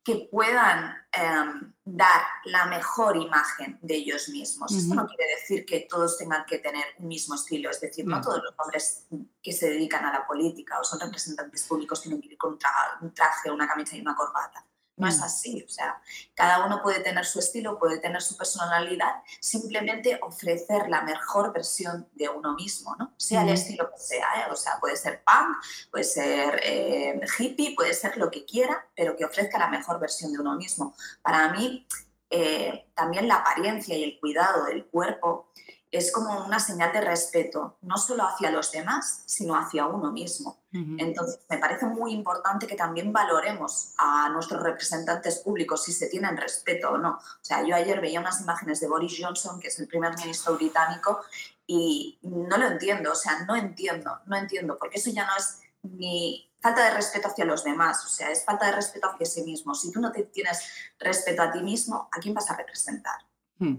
que 0.04 0.30
puedan 0.32 0.96
em, 1.12 1.74
dar 1.84 2.22
la 2.46 2.68
mejor 2.68 3.18
imagen 3.18 3.78
de 3.82 3.96
ellos 3.96 4.30
mismos. 4.30 4.74
Esto 4.74 4.96
no 4.96 5.06
quiere 5.06 5.26
decir 5.36 5.66
que 5.66 5.82
todos 5.90 6.18
tengan 6.18 6.46
que 6.46 6.60
tener 6.60 6.86
un 7.00 7.10
mismo 7.10 7.36
estilo, 7.36 7.70
es 7.70 7.82
decir, 7.82 8.06
no 8.06 8.22
todos 8.22 8.42
los 8.42 8.54
hombres 8.58 9.06
que 9.44 9.52
se 9.52 9.70
dedican 9.70 10.06
a 10.06 10.14
la 10.14 10.26
política 10.26 10.80
o 10.80 10.86
son 10.86 11.02
representantes 11.02 11.64
públicos 11.66 12.02
tienen 12.02 12.22
que 12.22 12.30
ir 12.30 12.38
con 12.38 12.58
un 13.02 13.14
traje, 13.14 13.52
una 13.52 13.68
camisa 13.68 13.98
y 13.98 14.02
una 14.02 14.16
corbata. 14.16 14.66
No 14.98 15.08
es 15.08 15.20
mm. 15.20 15.24
así, 15.24 15.64
o 15.66 15.70
sea, 15.70 16.02
cada 16.34 16.66
uno 16.66 16.82
puede 16.82 17.00
tener 17.02 17.26
su 17.26 17.40
estilo, 17.40 17.80
puede 17.80 18.00
tener 18.00 18.22
su 18.22 18.36
personalidad, 18.36 19.24
simplemente 19.40 20.20
ofrecer 20.22 20.90
la 20.90 21.04
mejor 21.04 21.54
versión 21.54 22.10
de 22.14 22.30
uno 22.30 22.56
mismo, 22.56 22.96
¿no? 22.98 23.14
Sea 23.16 23.44
el 23.44 23.50
estilo 23.50 23.90
que 23.92 24.00
sea, 24.00 24.28
¿eh? 24.42 24.52
o 24.52 24.56
sea, 24.56 24.80
puede 24.80 24.96
ser 24.96 25.24
punk, 25.24 25.58
puede 25.92 26.04
ser 26.04 26.60
eh, 26.64 27.22
hippie, 27.38 27.76
puede 27.76 27.94
ser 27.94 28.18
lo 28.18 28.30
que 28.30 28.46
quiera, 28.46 28.88
pero 28.96 29.16
que 29.16 29.26
ofrezca 29.26 29.60
la 29.60 29.70
mejor 29.70 30.00
versión 30.00 30.34
de 30.34 30.40
uno 30.40 30.56
mismo. 30.56 30.96
Para 31.22 31.50
mí, 31.50 31.88
eh, 32.30 32.90
también 32.94 33.28
la 33.28 33.36
apariencia 33.36 33.96
y 33.96 34.04
el 34.04 34.20
cuidado 34.20 34.66
del 34.66 34.86
cuerpo 34.86 35.52
es 35.92 36.12
como 36.12 36.46
una 36.46 36.60
señal 36.60 36.92
de 36.92 37.02
respeto, 37.02 37.78
no 37.82 37.98
solo 37.98 38.24
hacia 38.28 38.52
los 38.52 38.72
demás, 38.72 39.24
sino 39.26 39.56
hacia 39.56 39.86
uno 39.86 40.12
mismo. 40.12 40.60
Entonces, 41.00 41.40
me 41.50 41.58
parece 41.58 41.88
muy 41.88 42.12
importante 42.14 42.68
que 42.68 42.76
también 42.76 43.12
valoremos 43.12 43.94
a 43.98 44.30
nuestros 44.30 44.62
representantes 44.62 45.40
públicos 45.40 45.84
si 45.84 45.92
se 45.92 46.08
tienen 46.08 46.38
respeto 46.38 46.92
o 46.92 46.98
no. 47.00 47.14
O 47.14 47.40
sea, 47.42 47.64
yo 47.64 47.76
ayer 47.76 48.00
veía 48.00 48.20
unas 48.20 48.42
imágenes 48.42 48.80
de 48.80 48.88
Boris 48.88 49.18
Johnson, 49.20 49.60
que 49.60 49.70
es 49.70 49.80
el 49.80 49.88
primer 49.88 50.16
ministro 50.18 50.56
británico, 50.56 51.22
y 51.66 52.20
no 52.22 52.58
lo 52.58 52.68
entiendo, 52.68 53.12
o 53.12 53.16
sea, 53.16 53.44
no 53.46 53.56
entiendo, 53.56 54.20
no 54.28 54.38
entiendo, 54.38 54.78
porque 54.78 54.98
eso 55.00 55.10
ya 55.10 55.26
no 55.26 55.36
es 55.36 55.62
ni 55.82 56.48
falta 56.60 56.84
de 56.84 56.96
respeto 56.96 57.30
hacia 57.30 57.46
los 57.46 57.64
demás, 57.64 58.06
o 58.06 58.10
sea, 58.10 58.30
es 58.30 58.46
falta 58.46 58.68
de 58.68 58.74
respeto 58.74 59.10
hacia 59.10 59.26
sí 59.26 59.42
mismo. 59.44 59.74
Si 59.74 59.92
tú 59.92 60.00
no 60.00 60.12
te 60.12 60.24
tienes 60.24 60.62
respeto 61.00 61.42
a 61.42 61.52
ti 61.52 61.62
mismo, 61.62 62.08
¿a 62.12 62.20
quién 62.20 62.34
vas 62.34 62.52
a 62.52 62.56
representar? 62.56 63.16
Hmm. 63.58 63.78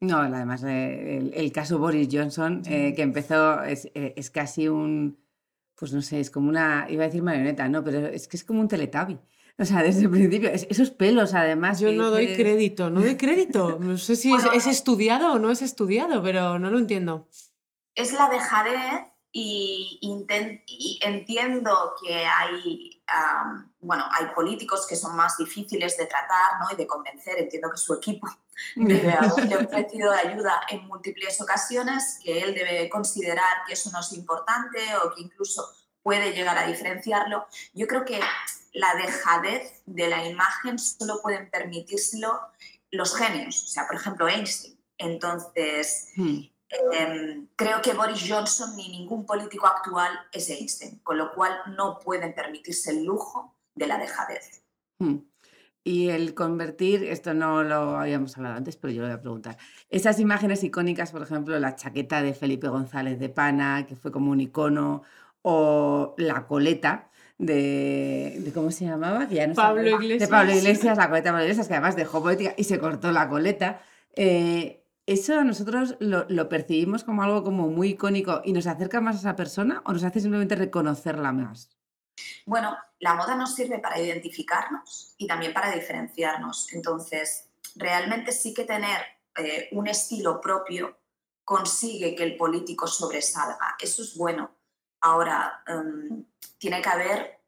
No, 0.00 0.16
además 0.18 0.64
eh, 0.64 1.30
el, 1.34 1.52
caso 1.52 1.78
Boris 1.78 2.08
Johnson, 2.10 2.62
eh, 2.66 2.94
que 2.94 3.02
empezó, 3.02 3.62
eh, 3.64 4.14
es, 4.16 4.30
casi 4.30 4.66
un, 4.66 5.18
pues 5.74 5.92
no 5.92 6.00
sé, 6.00 6.20
es 6.20 6.30
como 6.30 6.48
una, 6.48 6.86
iba 6.88 7.04
a 7.04 7.06
decir 7.06 7.22
marioneta, 7.22 7.68
no, 7.68 7.84
pero 7.84 8.06
es 8.06 8.26
que 8.26 8.38
es 8.38 8.44
como 8.44 8.60
un 8.60 8.68
teletabi. 8.68 9.18
O 9.58 9.64
sea, 9.66 9.82
desde 9.82 10.04
el 10.04 10.10
principio, 10.10 10.48
esos 10.48 10.90
pelos 10.90 11.34
además. 11.34 11.80
Yo 11.80 11.92
no 11.92 12.10
doy 12.10 12.34
crédito, 12.34 12.88
no 12.88 13.02
doy 13.02 13.16
crédito. 13.16 13.78
No 13.80 13.98
sé 13.98 14.16
si 14.16 14.32
es, 14.32 14.66
estudiado 14.66 15.34
o 15.34 15.38
no 15.38 15.50
es 15.50 15.60
estudiado, 15.60 16.22
pero 16.22 16.58
no 16.58 16.70
lo 16.70 16.78
entiendo. 16.78 17.28
Es 17.94 18.14
la 18.14 18.30
dejadez 18.30 19.02
y, 19.32 19.98
y 20.66 20.98
entiendo 21.02 21.94
que 22.02 22.26
hay, 22.26 23.00
bueno, 23.80 24.04
hay 24.10 24.26
políticos 24.34 24.86
que 24.88 24.96
son 24.96 25.14
más 25.14 25.36
difíciles 25.36 25.96
de 25.96 26.06
tratar 26.06 26.60
¿no? 26.60 26.66
y 26.72 26.76
de 26.76 26.86
convencer. 26.86 27.38
Entiendo 27.38 27.70
que 27.70 27.78
su 27.78 27.94
equipo 27.94 28.28
debe 28.76 29.12
haberle 29.12 29.56
ofrecido 29.56 30.12
ayuda 30.12 30.62
en 30.68 30.86
múltiples 30.86 31.40
ocasiones, 31.40 32.18
que 32.24 32.40
él 32.40 32.54
debe 32.54 32.88
considerar 32.88 33.64
que 33.66 33.74
eso 33.74 33.90
no 33.92 34.00
es 34.00 34.12
importante 34.12 34.78
o 35.04 35.14
que 35.14 35.22
incluso 35.22 35.70
puede 36.02 36.32
llegar 36.32 36.58
a 36.58 36.66
diferenciarlo. 36.66 37.46
Yo 37.72 37.86
creo 37.86 38.04
que 38.04 38.20
la 38.72 38.94
dejadez 38.94 39.82
de 39.86 40.08
la 40.08 40.26
imagen 40.26 40.78
solo 40.78 41.20
pueden 41.22 41.50
permitírselo 41.50 42.40
los 42.90 43.16
genios, 43.16 43.64
o 43.64 43.68
sea, 43.68 43.86
por 43.86 43.96
ejemplo, 43.96 44.28
Einstein. 44.28 44.76
Entonces, 44.98 46.08
hmm. 46.16 46.40
Em, 46.70 47.48
creo 47.56 47.82
que 47.82 47.94
Boris 47.94 48.24
Johnson 48.28 48.76
ni 48.76 48.88
ningún 48.88 49.26
político 49.26 49.66
actual 49.66 50.12
es 50.32 50.48
Einstein, 50.50 51.00
con 51.00 51.18
lo 51.18 51.32
cual 51.32 51.52
no 51.76 51.98
pueden 51.98 52.34
permitirse 52.34 52.90
el 52.92 53.04
lujo 53.04 53.56
de 53.74 53.86
la 53.86 53.98
dejadez. 53.98 54.62
Hmm. 54.98 55.18
Y 55.82 56.10
el 56.10 56.34
convertir, 56.34 57.04
esto 57.04 57.32
no 57.32 57.62
lo 57.64 57.98
habíamos 57.98 58.36
hablado 58.36 58.56
antes, 58.56 58.76
pero 58.76 58.92
yo 58.92 59.00
lo 59.00 59.08
voy 59.08 59.16
a 59.16 59.20
preguntar. 59.20 59.56
Esas 59.88 60.20
imágenes 60.20 60.62
icónicas, 60.62 61.10
por 61.10 61.22
ejemplo, 61.22 61.58
la 61.58 61.74
chaqueta 61.74 62.22
de 62.22 62.34
Felipe 62.34 62.68
González 62.68 63.18
de 63.18 63.30
Pana, 63.30 63.86
que 63.88 63.96
fue 63.96 64.12
como 64.12 64.30
un 64.30 64.40
icono, 64.40 65.02
o 65.42 66.14
la 66.18 66.46
coleta 66.46 67.10
de, 67.38 68.50
¿cómo 68.52 68.70
se 68.70 68.84
llamaba? 68.84 69.26
Que 69.26 69.36
ya 69.36 69.46
no 69.46 69.54
Pablo 69.54 69.88
Iglesias. 69.88 70.20
De 70.20 70.28
Pablo 70.28 70.52
Iglesias, 70.52 70.98
la 70.98 71.08
coleta 71.08 71.24
de 71.24 71.32
Pablo 71.32 71.44
Iglesias, 71.44 71.68
que 71.68 71.74
además 71.74 71.96
dejó 71.96 72.22
política 72.22 72.54
y 72.58 72.64
se 72.64 72.78
cortó 72.78 73.10
la 73.10 73.28
coleta. 73.30 73.80
Eh, 74.14 74.79
¿Eso 75.10 75.42
nosotros 75.42 75.96
lo, 75.98 76.48
percibimos 76.48 77.02
como 77.02 77.24
algo 77.24 77.42
como 77.42 77.66
muy 77.66 77.88
icónico 77.88 78.42
y 78.44 78.52
nos 78.52 78.68
acerca 78.68 79.00
más 79.00 79.16
a 79.16 79.18
esa 79.18 79.34
persona 79.34 79.82
o 79.84 79.92
nos 79.92 80.04
hace 80.04 80.20
simplemente 80.20 80.54
reconocerla 80.54 81.32
más? 81.32 81.68
Bueno, 82.46 82.76
la 83.00 83.14
moda 83.14 83.34
nos 83.34 83.56
sirve 83.56 83.80
para 83.80 83.98
identificarnos 83.98 85.16
y 85.18 85.26
también 85.26 85.52
para 85.52 85.72
diferenciarnos. 85.72 86.72
Entonces, 86.74 87.48
realmente 87.74 88.30
sí 88.30 88.54
que 88.54 88.62
tener 88.62 89.00
eh, 89.34 89.68
un 89.72 89.88
estilo 89.88 90.40
propio 90.40 90.96
consigue 91.42 92.14
que 92.14 92.22
el 92.22 92.36
político 92.36 92.86
sobresalga. 92.86 93.74
Eso 93.80 94.02
es 94.02 94.16
bueno. 94.16 94.52
Ahora, 95.00 95.64
em, 95.66 96.24
tiene 96.56 96.80
que 96.80 96.88
haber 96.88 97.40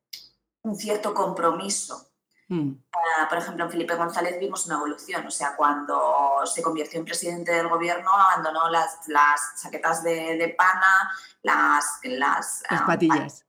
un 0.62 0.74
cierto 0.74 1.14
compromiso 1.14 2.11
Mm. 2.52 2.84
Ah, 2.92 3.26
por 3.30 3.38
ejemplo, 3.38 3.64
en 3.64 3.70
Felipe 3.70 3.94
González 3.94 4.38
vimos 4.38 4.66
una 4.66 4.74
evolución, 4.74 5.26
o 5.26 5.30
sea, 5.30 5.56
cuando 5.56 6.42
se 6.44 6.62
convirtió 6.62 6.98
en 6.98 7.06
presidente 7.06 7.50
del 7.50 7.68
gobierno, 7.68 8.10
abandonó 8.12 8.68
las, 8.68 8.98
las 9.08 9.40
chaquetas 9.62 10.02
de, 10.02 10.54
pana, 10.58 11.10
las, 11.42 12.00
las, 12.02 12.62
ah, 12.68 12.84
patillas. 12.86 13.46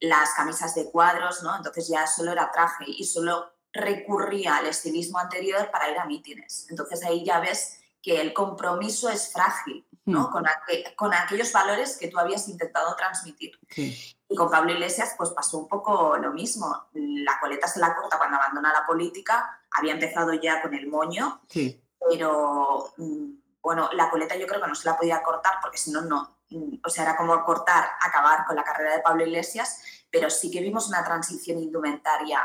las 0.00 0.34
camisas 0.34 0.74
de 0.74 0.90
cuadros, 0.90 1.42
¿no? 1.42 1.56
Entonces 1.56 1.88
ya 1.88 2.06
solo 2.06 2.32
era 2.32 2.52
traje 2.52 2.84
y 2.86 3.04
solo 3.04 3.54
recurría 3.72 4.56
al 4.56 4.66
estilismo 4.66 5.18
anterior 5.18 5.70
para 5.70 5.88
ir 5.90 5.98
a 5.98 6.04
mítines. 6.04 6.66
Entonces 6.68 7.02
ahí 7.02 7.24
ya 7.24 7.40
ves 7.40 7.80
que 8.02 8.20
el 8.20 8.34
compromiso 8.34 9.08
es 9.08 9.32
frágil, 9.32 9.86
¿no? 10.06 10.28
Mm. 10.28 10.30
Con, 10.30 10.44
con, 10.96 11.14
aquellos 11.14 11.52
valores 11.52 11.96
que 11.98 12.08
tú 12.08 12.18
habías 12.18 12.48
intentado 12.48 12.94
transmitir. 12.96 13.58
Y 13.76 14.36
con 14.36 14.50
Pablo 14.50 14.72
Iglesias 14.72 15.14
pues 15.16 15.30
pasó 15.30 15.58
un 15.58 15.68
poco 15.68 16.16
lo 16.16 16.32
mismo. 16.32 16.88
La 16.92 17.38
coleta 17.40 17.66
se 17.66 17.80
la 17.80 17.94
corta 17.94 18.18
cuando 18.18 18.36
abandona 18.36 18.72
la 18.72 18.86
política, 18.86 19.60
había 19.70 19.92
empezado 19.92 20.32
ya 20.34 20.62
con 20.62 20.74
el 20.74 20.88
moño, 20.88 21.42
pero 22.08 22.92
mm, 22.96 23.32
bueno, 23.62 23.90
la 23.92 24.10
coleta 24.10 24.36
yo 24.36 24.46
creo 24.46 24.60
que 24.60 24.68
no 24.68 24.74
se 24.74 24.88
la 24.88 24.96
podía 24.96 25.22
cortar 25.22 25.54
porque 25.60 25.78
si 25.78 25.90
no, 25.90 26.00
no. 26.02 26.38
Mm, 26.50 26.76
o 26.84 26.88
sea, 26.88 27.04
era 27.04 27.16
como 27.16 27.44
cortar, 27.44 27.90
acabar 28.00 28.44
con 28.46 28.56
la 28.56 28.64
carrera 28.64 28.96
de 28.96 29.02
Pablo 29.02 29.24
Iglesias, 29.24 29.82
pero 30.10 30.30
sí 30.30 30.50
que 30.50 30.60
vimos 30.60 30.88
una 30.88 31.04
transición 31.04 31.58
indumentaria 31.58 32.40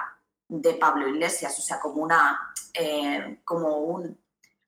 de 0.48 0.74
Pablo 0.76 1.08
Iglesias, 1.08 1.58
o 1.58 1.62
sea, 1.62 1.80
como, 1.80 2.04
una, 2.04 2.54
eh, 2.74 3.42
como 3.44 3.78
un 3.78 4.25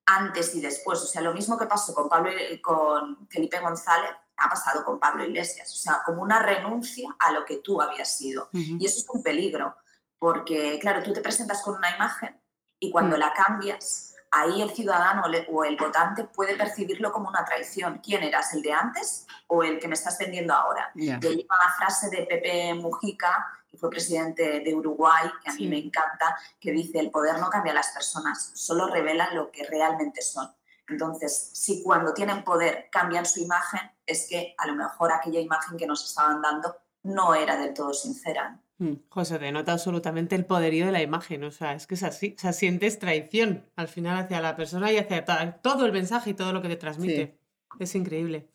antes 0.08 0.56
y 0.56 0.62
después. 0.62 1.02
O 1.02 1.06
sea, 1.06 1.22
lo 1.22 1.34
mismo 1.34 1.58
que 1.58 1.68
pasó 1.68 1.94
con, 1.94 2.10
Pablo, 2.10 2.32
con 2.62 3.28
Felipe 3.30 3.60
González, 3.60 4.12
ha 4.38 4.50
pasado 4.50 4.84
con 4.86 5.00
Pablo 5.00 5.26
Iglesias, 5.26 5.72
o 5.74 5.78
sea, 5.78 6.02
como 6.06 6.22
una 6.22 6.40
renuncia 6.40 7.16
a 7.20 7.32
lo 7.32 7.44
que 7.44 7.58
tú 7.58 7.82
habías 7.82 8.18
sido. 8.18 8.50
Y 8.52 8.86
eso 8.86 9.00
es 9.00 9.10
un 9.10 9.24
peligro, 9.24 9.76
porque 10.20 10.78
claro, 10.80 11.02
tú 11.04 11.12
te 11.12 11.22
presentas 11.22 11.62
con 11.64 11.76
una 11.76 11.96
imagen 11.96 12.40
y 12.80 12.92
cuando 12.92 13.18
mm. 13.18 13.20
la 13.20 13.34
cambias, 13.34 14.16
ahí 14.30 14.62
el 14.62 14.70
ciudadano 14.70 15.24
o 15.50 15.64
el 15.64 15.76
votante 15.76 16.26
puede 16.26 16.56
percibirlo 16.56 17.12
como 17.12 17.30
una 17.30 17.44
traición. 17.44 18.00
¿Quién 18.04 18.24
eras, 18.24 18.54
el 18.54 18.62
de 18.62 18.74
antes 18.74 19.26
o 19.48 19.64
el 19.64 19.80
que 19.80 19.88
me 19.88 19.96
estás 19.96 20.20
vendiendo 20.20 20.54
ahora? 20.54 20.92
Y 20.94 21.10
ahí 21.10 21.48
va 21.50 21.58
la 21.58 21.74
frase 21.76 22.10
de 22.12 22.28
Pepe 22.28 22.76
Mujica, 22.76 23.57
que 23.78 23.80
fue 23.80 23.90
presidente 23.90 24.60
de 24.62 24.74
Uruguay, 24.74 25.30
que 25.44 25.52
a 25.52 25.54
mí 25.54 25.68
me 25.68 25.78
encanta, 25.78 26.38
que 26.60 26.72
dice, 26.72 27.00
el 27.00 27.12
poder 27.12 27.40
no 27.40 27.50
cambia 27.50 27.72
a 27.72 27.76
las 27.76 27.90
personas, 27.90 28.52
solo 28.56 28.88
revela 28.88 29.34
lo 29.34 29.52
que 29.52 29.66
realmente 29.66 30.22
son. 30.22 30.50
Entonces, 30.90 31.52
si 31.54 31.84
cuando 31.84 32.14
tienen 32.14 32.44
poder 32.44 32.88
cambian 32.92 33.26
su 33.26 33.42
imagen, 33.42 33.82
es 34.06 34.28
que 34.30 34.56
a 34.58 34.68
lo 34.68 34.76
mejor 34.76 35.12
aquella 35.12 35.40
imagen 35.40 35.78
que 35.78 35.86
nos 35.86 36.04
estaban 36.06 36.42
dando 36.42 36.76
no 37.04 37.36
era 37.36 37.58
del 37.58 37.74
todo 37.74 37.94
sincera. 37.94 38.60
Mm, 38.78 38.94
José, 39.10 39.40
denota 39.40 39.74
absolutamente 39.74 40.36
el 40.36 40.46
poderío 40.46 40.86
de 40.86 40.92
la 40.92 41.02
imagen, 41.02 41.44
o 41.44 41.52
sea, 41.52 41.74
es 41.74 41.88
que 41.88 41.96
es 41.96 42.04
así, 42.04 42.36
o 42.38 42.40
sea, 42.40 42.54
sientes 42.54 43.00
traición 43.00 43.70
al 43.76 43.88
final 43.88 44.18
hacia 44.18 44.40
la 44.40 44.56
persona 44.56 44.92
y 44.92 44.98
hacia 44.98 45.26
todo 45.62 45.86
el 45.86 45.92
mensaje 45.92 46.32
y 46.32 46.34
todo 46.34 46.54
lo 46.54 46.62
que 46.62 46.70
te 46.70 46.78
transmite. 46.78 47.40
Es 47.80 47.96
increíble. 47.96 48.50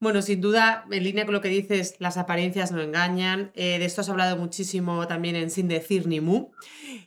Bueno, 0.00 0.22
sin 0.22 0.40
duda, 0.40 0.84
en 0.92 1.02
línea 1.02 1.24
con 1.24 1.34
lo 1.34 1.40
que 1.40 1.48
dices, 1.48 1.96
las 1.98 2.18
apariencias 2.18 2.70
no 2.70 2.80
engañan. 2.80 3.50
Eh, 3.56 3.80
de 3.80 3.84
esto 3.84 4.02
has 4.02 4.08
hablado 4.08 4.36
muchísimo 4.36 5.08
también 5.08 5.34
en 5.34 5.50
Sin 5.50 5.66
Decir 5.66 6.06
Ni 6.06 6.20
Mu. 6.20 6.50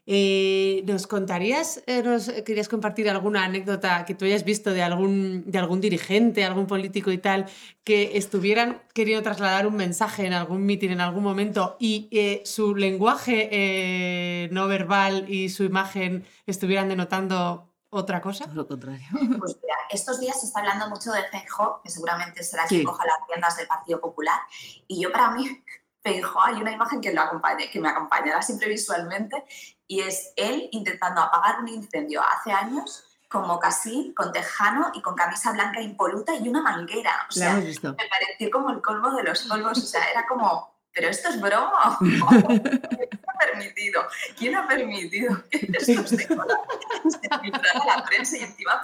Eh, 0.06 0.84
¿Nos 0.86 1.08
contarías, 1.08 1.84
eh, 1.88 2.04
nos 2.04 2.30
querías 2.44 2.68
compartir 2.68 3.10
alguna 3.10 3.46
anécdota 3.46 4.04
que 4.04 4.14
tú 4.14 4.26
hayas 4.26 4.44
visto 4.44 4.74
de 4.74 4.82
algún, 4.84 5.50
de 5.50 5.58
algún 5.58 5.80
dirigente, 5.80 6.44
algún 6.44 6.68
político 6.68 7.14
y 7.14 7.18
tal, 7.18 7.46
que 7.86 8.18
estuvieran 8.18 8.82
queriendo 8.94 9.24
trasladar 9.24 9.68
un 9.68 9.78
mensaje 9.78 10.26
en 10.26 10.34
algún 10.34 10.66
mitin 10.66 10.92
en 10.92 11.00
algún 11.00 11.24
momento 11.24 11.78
y 11.80 12.10
su 12.44 12.76
lenguaje 12.76 14.50
no 14.52 14.68
verbal 14.68 15.26
y 15.30 15.48
su 15.50 15.64
imagen 15.64 16.26
estuvieran 16.46 16.90
denotando 16.90 17.71
¿Otra 17.94 18.22
cosa? 18.22 18.48
Lo 18.54 18.68
contrario. 18.68 19.06
Pues 19.40 19.58
mira, 19.62 19.76
estos 19.90 20.20
días 20.20 20.40
se 20.40 20.48
está 20.48 20.62
hablando 20.62 20.88
mucho 20.90 21.12
de 21.12 21.24
Feijóo, 21.24 21.82
que 21.84 21.90
seguramente 21.90 22.42
será 22.44 22.66
quien 22.66 22.84
coja 22.84 23.06
las 23.06 23.28
tiendas 23.28 23.58
del 23.58 23.68
Partido 23.68 24.00
Popular. 24.00 24.40
Y 24.88 25.02
yo 25.02 25.12
para 25.12 25.32
mí, 25.32 25.64
Feijóo, 26.02 26.42
hay 26.42 26.56
una 26.56 26.72
imagen 26.72 27.02
que, 27.02 27.14
lo 27.14 27.22
acompañe, 27.22 27.70
que 27.70 27.80
me 27.80 27.90
acompañará 27.90 28.42
siempre 28.42 28.70
visualmente, 28.70 29.44
y 29.88 30.00
es 30.00 30.32
él 30.38 30.70
intentando 30.72 31.22
apagar 31.22 31.60
un 31.60 31.68
incendio 31.68 32.22
hace 32.24 32.52
años 32.52 33.04
como 33.30 33.60
casi 33.60 34.14
con 34.14 34.32
tejano 34.32 34.92
y 34.94 35.02
con 35.02 35.16
camisa 35.16 35.52
blanca 35.52 35.82
impoluta 35.82 36.36
y 36.36 36.48
una 36.50 36.62
manguera. 36.62 37.12
O 37.30 37.32
sea, 37.32 37.56
me 37.56 37.74
pareció 37.74 38.52
como 38.52 38.72
el 38.72 38.82
colmo 38.82 39.12
de 39.12 39.24
los 39.24 39.44
colmos. 39.44 39.78
O 39.78 39.82
sea, 39.82 40.04
era 40.12 40.26
como, 40.28 40.76
pero 40.94 41.08
esto 41.10 41.30
es 41.30 41.40
broma. 41.40 41.98
permitido. 43.52 44.02
¿Quién 44.38 44.56
ha 44.56 44.68
permitido 44.68 45.44
que 45.50 45.58
esto 45.58 46.08
se, 46.08 46.18
filtrara 46.18 47.82
a 47.82 47.98
la 47.98 48.04
prensa 48.06 48.38
y 48.38 48.42
encima 48.42 48.82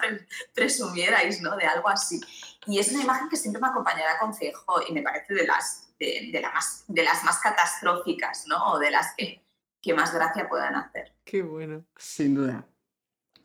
presumierais 0.53 1.41
¿no? 1.41 1.55
de 1.55 1.65
algo 1.65 1.89
así? 1.89 2.21
Y 2.65 2.79
es 2.79 2.91
una 2.91 3.03
imagen 3.03 3.29
que 3.29 3.37
siempre 3.37 3.61
me 3.61 3.67
acompañará 3.67 4.19
con 4.19 4.33
Feijó 4.33 4.81
y 4.87 4.93
me 4.93 5.01
parece 5.01 5.33
de 5.33 5.47
las, 5.47 5.89
de, 5.99 6.29
de, 6.31 6.41
más, 6.41 6.83
de 6.87 7.03
las 7.03 7.23
más 7.23 7.39
catastróficas, 7.39 8.45
¿no? 8.47 8.73
O 8.73 8.79
de 8.79 8.91
las 8.91 9.15
que, 9.15 9.41
que 9.81 9.93
más 9.93 10.13
gracia 10.13 10.49
puedan 10.49 10.75
hacer. 10.75 11.13
Qué 11.23 11.41
bueno. 11.41 11.85
Sin 11.95 12.35
duda. 12.35 12.67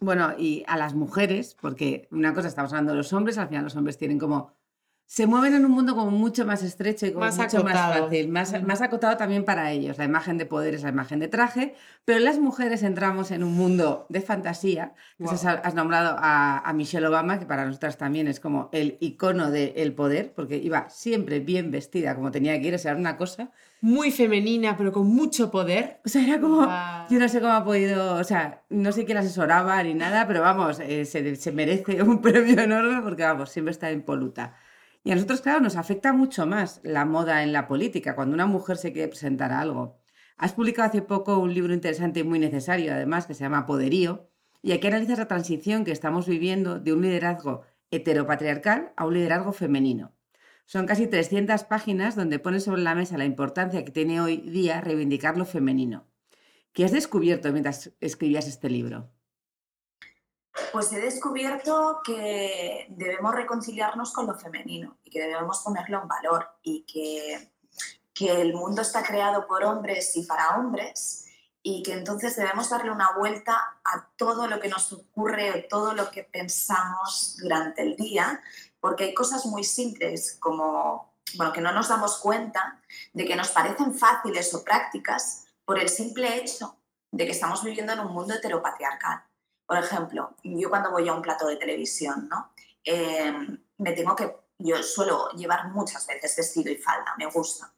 Bueno, 0.01 0.35
y 0.37 0.65
a 0.67 0.77
las 0.77 0.95
mujeres, 0.95 1.57
porque 1.61 2.09
una 2.11 2.35
cosa 2.35 2.49
estamos 2.49 2.73
hablando 2.73 2.91
de 2.91 2.99
los 2.99 3.13
hombres, 3.13 3.39
al 3.39 3.49
final 3.49 3.63
los 3.63 3.77
hombres 3.77 3.97
tienen 3.97 4.19
como 4.19 4.53
se 5.13 5.27
mueven 5.27 5.53
en 5.53 5.67
un 5.67 5.73
mundo 5.73 5.95
como 5.95 6.11
mucho 6.11 6.47
más 6.47 6.63
estrecho 6.63 7.05
y 7.05 7.13
como 7.13 7.27
Más 7.27 7.37
mucho 7.37 7.63
más 7.63 7.75
acotado. 7.77 8.05
fácil, 8.05 8.29
más, 8.29 8.63
más 8.63 8.81
acotado 8.81 9.19
también 9.19 9.45
para 9.45 9.71
ellos. 9.71 9.99
La 9.99 10.05
imagen 10.07 10.39
de 10.39 10.47
poder 10.47 10.75
es 10.75 10.85
la 10.85 10.89
imagen 10.89 11.19
de 11.19 11.29
traje, 11.29 11.75
pero 12.07 12.19
las 12.21 12.39
mujeres 12.39 12.83
entramos 12.83 13.31
en 13.31 13.45
un 13.45 13.53
mundo 13.53 14.07
de 14.09 14.23
fantasía. 14.23 14.95
Entonces 15.19 15.43
Guau. 15.43 15.57
has 15.59 15.67
has 15.67 15.75
nombrado 15.75 16.17
a, 16.19 16.61
a 16.67 16.73
Michelle 16.73 17.07
Obama, 17.07 17.39
que 17.39 17.45
para 17.45 17.67
nosotras 17.67 17.99
también 17.99 18.27
es 18.27 18.41
como 18.41 18.71
el 18.73 18.97
icono 19.01 19.51
del 19.51 19.93
poder, 19.93 20.33
porque 20.33 20.57
iba 20.57 20.89
siempre 20.89 21.41
bien 21.41 21.71
vestida 21.71 22.15
como 22.15 22.31
tenía 22.31 22.59
que 22.59 22.69
ir, 22.69 22.75
o 22.75 22.79
sea, 22.79 22.93
era 22.93 23.01
una 23.01 23.19
cosa. 23.19 23.51
Muy 23.83 24.13
femenina, 24.13 24.79
pero 24.79 24.93
con 24.93 25.09
mucho 25.09 25.51
poder. 25.51 26.01
O 26.07 26.09
sea, 26.09 26.23
era 26.27 26.41
como, 26.41 26.65
Guau. 26.65 27.07
yo 27.11 27.19
no 27.19 27.29
sé 27.29 27.43
cómo 27.43 27.53
ha 27.53 27.65
podido, 27.65 28.15
o 28.15 28.25
sea, 28.25 28.63
no 28.71 28.93
sé 28.93 29.05
quién 29.05 29.19
asesoraba 29.19 29.83
ni 29.83 29.93
nada, 29.93 30.27
pero 30.27 30.41
vamos, 30.41 30.81
eh, 30.81 31.05
se, 31.05 31.37
se 31.37 31.53
merece 31.53 32.03
un 32.03 32.23
premio 32.23 32.59
enorme 32.59 33.03
porque, 33.03 33.25
vamos, 33.25 33.51
siempre 33.51 33.73
está 33.73 33.93
impoluta. 33.93 34.55
Y 35.05 35.11
a 35.11 35.15
nosotros, 35.15 35.41
claro, 35.41 35.61
nos 35.61 35.77
afecta 35.77 36.13
mucho 36.13 36.47
más 36.47 36.81
la 36.85 37.05
moda 37.05 37.43
en 37.43 37.53
la 37.53 37.67
política, 37.67 38.15
cuando 38.15 38.35
una 38.35 38.47
mujer 38.47 38.77
se 38.77 38.93
quiere 38.93 39.09
presentar 39.09 39.53
a 39.53 39.61
algo. 39.61 40.01
Has 40.37 40.53
publicado 40.53 40.89
hace 40.89 41.03
poco 41.03 41.39
un 41.39 41.53
libro 41.55 41.75
interesante 41.75 42.21
y 42.21 42.25
muy 42.25 42.39
necesario, 42.39 42.93
además, 42.93 43.27
que 43.27 43.35
se 43.35 43.45
llama 43.45 43.67
Poderío, 43.67 44.31
y 44.63 44.73
aquí 44.73 44.87
analizas 44.87 45.19
la 45.19 45.29
transición 45.29 45.85
que 45.85 45.91
estamos 45.91 46.27
viviendo 46.27 46.79
de 46.79 46.93
un 46.93 47.03
liderazgo 47.03 47.63
heteropatriarcal 47.91 48.93
a 48.97 49.07
un 49.07 49.15
liderazgo 49.15 49.53
femenino. 49.53 50.15
Son 50.67 50.87
casi 50.87 51.07
300 51.07 51.65
páginas 51.65 52.17
donde 52.17 52.39
pones 52.39 52.65
sobre 52.65 52.83
la 52.83 52.95
mesa 52.95 53.19
la 53.19 53.25
importancia 53.25 53.85
que 53.85 53.93
tiene 53.93 54.21
hoy 54.21 54.39
día 54.39 54.81
reivindicar 54.81 55.37
lo 55.37 55.45
femenino. 55.45 56.07
¿Qué 56.73 56.85
has 56.85 56.93
descubierto 56.93 57.53
mientras 57.53 57.93
escribías 58.01 58.47
este 58.47 58.71
libro? 58.71 59.12
Pues 60.73 60.91
he 60.93 61.01
descubierto 61.01 62.01
que 62.03 62.87
debemos 62.89 63.35
reconciliarnos 63.35 64.11
con 64.13 64.27
lo 64.27 64.35
femenino 64.35 64.97
y 65.05 65.11
que 65.11 65.21
debemos 65.21 65.61
ponerlo 65.61 66.01
en 66.01 66.09
valor 66.09 66.49
y 66.63 66.83
que, 66.85 67.53
que 68.15 68.41
el 68.41 68.55
mundo 68.55 68.81
está 68.81 69.03
creado 69.03 69.47
por 69.47 69.65
hombres 69.65 70.17
y 70.17 70.23
para 70.25 70.57
hombres 70.57 71.27
y 71.63 71.83
que 71.83 71.93
entonces 71.93 72.37
debemos 72.37 72.71
darle 72.71 72.91
una 72.91 73.13
vuelta 73.19 73.79
a 73.85 74.09
todo 74.17 74.47
lo 74.47 74.59
que 74.61 74.69
nos 74.69 74.93
ocurre 74.93 75.51
o 75.51 75.69
todo 75.69 75.93
lo 75.93 76.11
que 76.11 76.25
pensamos 76.25 77.37
durante 77.41 77.83
el 77.83 77.95
día, 77.95 78.41
porque 78.81 79.05
hay 79.05 79.15
cosas 79.15 79.47
muy 79.47 79.63
simples 79.63 80.39
como, 80.41 81.15
bueno, 81.37 81.53
que 81.53 81.61
no 81.61 81.73
nos 81.73 81.89
damos 81.89 82.19
cuenta 82.19 82.81
de 83.13 83.25
que 83.27 83.37
nos 83.37 83.51
parecen 83.51 83.95
fáciles 83.95 84.53
o 84.55 84.65
prácticas 84.65 85.45
por 85.65 85.79
el 85.79 85.89
simple 85.89 86.37
hecho 86.39 86.77
de 87.13 87.27
que 87.27 87.33
estamos 87.33 87.63
viviendo 87.63 87.93
en 87.93 88.01
un 88.01 88.13
mundo 88.13 88.35
heteropatriarcal. 88.35 89.23
Por 89.67 89.79
ejemplo, 89.79 90.35
yo 90.43 90.69
cuando 90.69 90.91
voy 90.91 91.09
a 91.09 91.15
un 91.15 91.23
plato 91.23 91.47
de 91.47 91.57
televisión, 91.57 92.29
¿no? 92.29 92.53
Eh, 92.85 93.33
me 93.79 93.93
tengo 93.93 94.17
que, 94.17 94.37
yo 94.59 94.83
suelo 94.83 95.31
llevar 95.31 95.69
muchas 95.69 96.07
veces 96.07 96.37
vestido 96.37 96.71
y 96.71 96.77
falda, 96.77 97.15
me 97.17 97.27
gusta. 97.27 97.73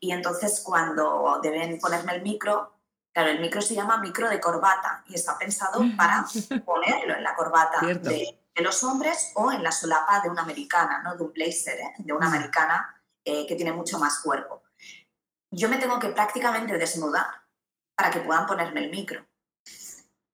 Y 0.00 0.12
entonces 0.12 0.60
cuando 0.64 1.40
deben 1.42 1.78
ponerme 1.78 2.14
el 2.14 2.22
micro, 2.22 2.72
claro, 3.12 3.30
el 3.30 3.40
micro 3.40 3.60
se 3.62 3.74
llama 3.74 3.98
micro 3.98 4.28
de 4.28 4.40
corbata 4.40 5.04
y 5.08 5.14
está 5.14 5.38
pensado 5.38 5.80
para 5.96 6.26
ponerlo 6.64 7.14
en 7.14 7.22
la 7.22 7.34
corbata 7.34 7.80
de, 7.86 8.38
de 8.54 8.62
los 8.62 8.82
hombres 8.84 9.32
o 9.34 9.50
en 9.52 9.62
la 9.62 9.72
solapa 9.72 10.20
de 10.20 10.28
una 10.28 10.42
americana, 10.42 11.02
¿no? 11.02 11.16
De 11.16 11.22
un 11.22 11.32
blazer, 11.32 11.78
¿eh? 11.80 11.94
de 11.98 12.12
una 12.12 12.26
americana 12.26 13.02
eh, 13.24 13.46
que 13.46 13.54
tiene 13.54 13.72
mucho 13.72 13.98
más 13.98 14.20
cuerpo. 14.20 14.62
Yo 15.50 15.68
me 15.68 15.78
tengo 15.78 15.98
que 15.98 16.08
prácticamente 16.08 16.76
desnudar 16.78 17.26
para 17.94 18.10
que 18.10 18.20
puedan 18.20 18.46
ponerme 18.46 18.84
el 18.84 18.90
micro. 18.90 19.24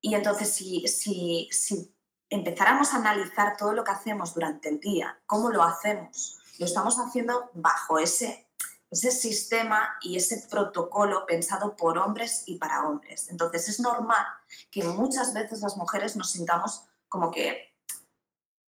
Y 0.01 0.15
entonces, 0.15 0.53
si, 0.53 0.87
si, 0.87 1.49
si 1.51 1.95
empezáramos 2.31 2.93
a 2.93 2.99
analizar 2.99 3.57
todo 3.57 3.73
lo 3.73 3.85
que 3.85 3.91
hacemos 3.91 4.35
durante 4.35 4.69
el 4.69 4.81
día, 4.81 5.21
cómo 5.27 5.51
lo 5.51 5.63
hacemos, 5.63 6.39
lo 6.59 6.67
estamos 6.67 6.99
haciendo 6.99 7.51
bajo 7.55 7.99
ese, 7.99 8.49
ese 8.91 9.11
sistema 9.11 9.97
y 10.01 10.17
ese 10.17 10.47
protocolo 10.49 11.27
pensado 11.27 11.77
por 11.77 11.99
hombres 11.99 12.45
y 12.47 12.57
para 12.57 12.89
hombres. 12.89 13.29
Entonces, 13.31 13.69
es 13.69 13.81
normal 13.81 14.25
que 14.71 14.85
muchas 14.85 15.35
veces 15.35 15.61
las 15.61 15.77
mujeres 15.77 16.17
nos 16.17 16.31
sintamos 16.31 16.85
como 17.09 17.31
que, 17.31 17.75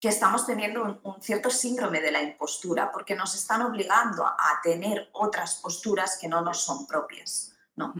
que 0.00 0.08
estamos 0.08 0.46
teniendo 0.46 1.00
un, 1.02 1.22
cierto 1.22 1.50
síndrome 1.50 2.00
de 2.00 2.10
la 2.10 2.22
impostura, 2.22 2.90
porque 2.90 3.14
nos 3.14 3.34
están 3.34 3.62
obligando 3.62 4.24
a, 4.26 4.32
a 4.32 4.60
tener 4.62 5.10
otras 5.12 5.56
posturas 5.56 6.18
que 6.18 6.28
no 6.28 6.40
nos 6.40 6.62
son 6.62 6.86
propias. 6.86 7.54
¿no? 7.76 7.94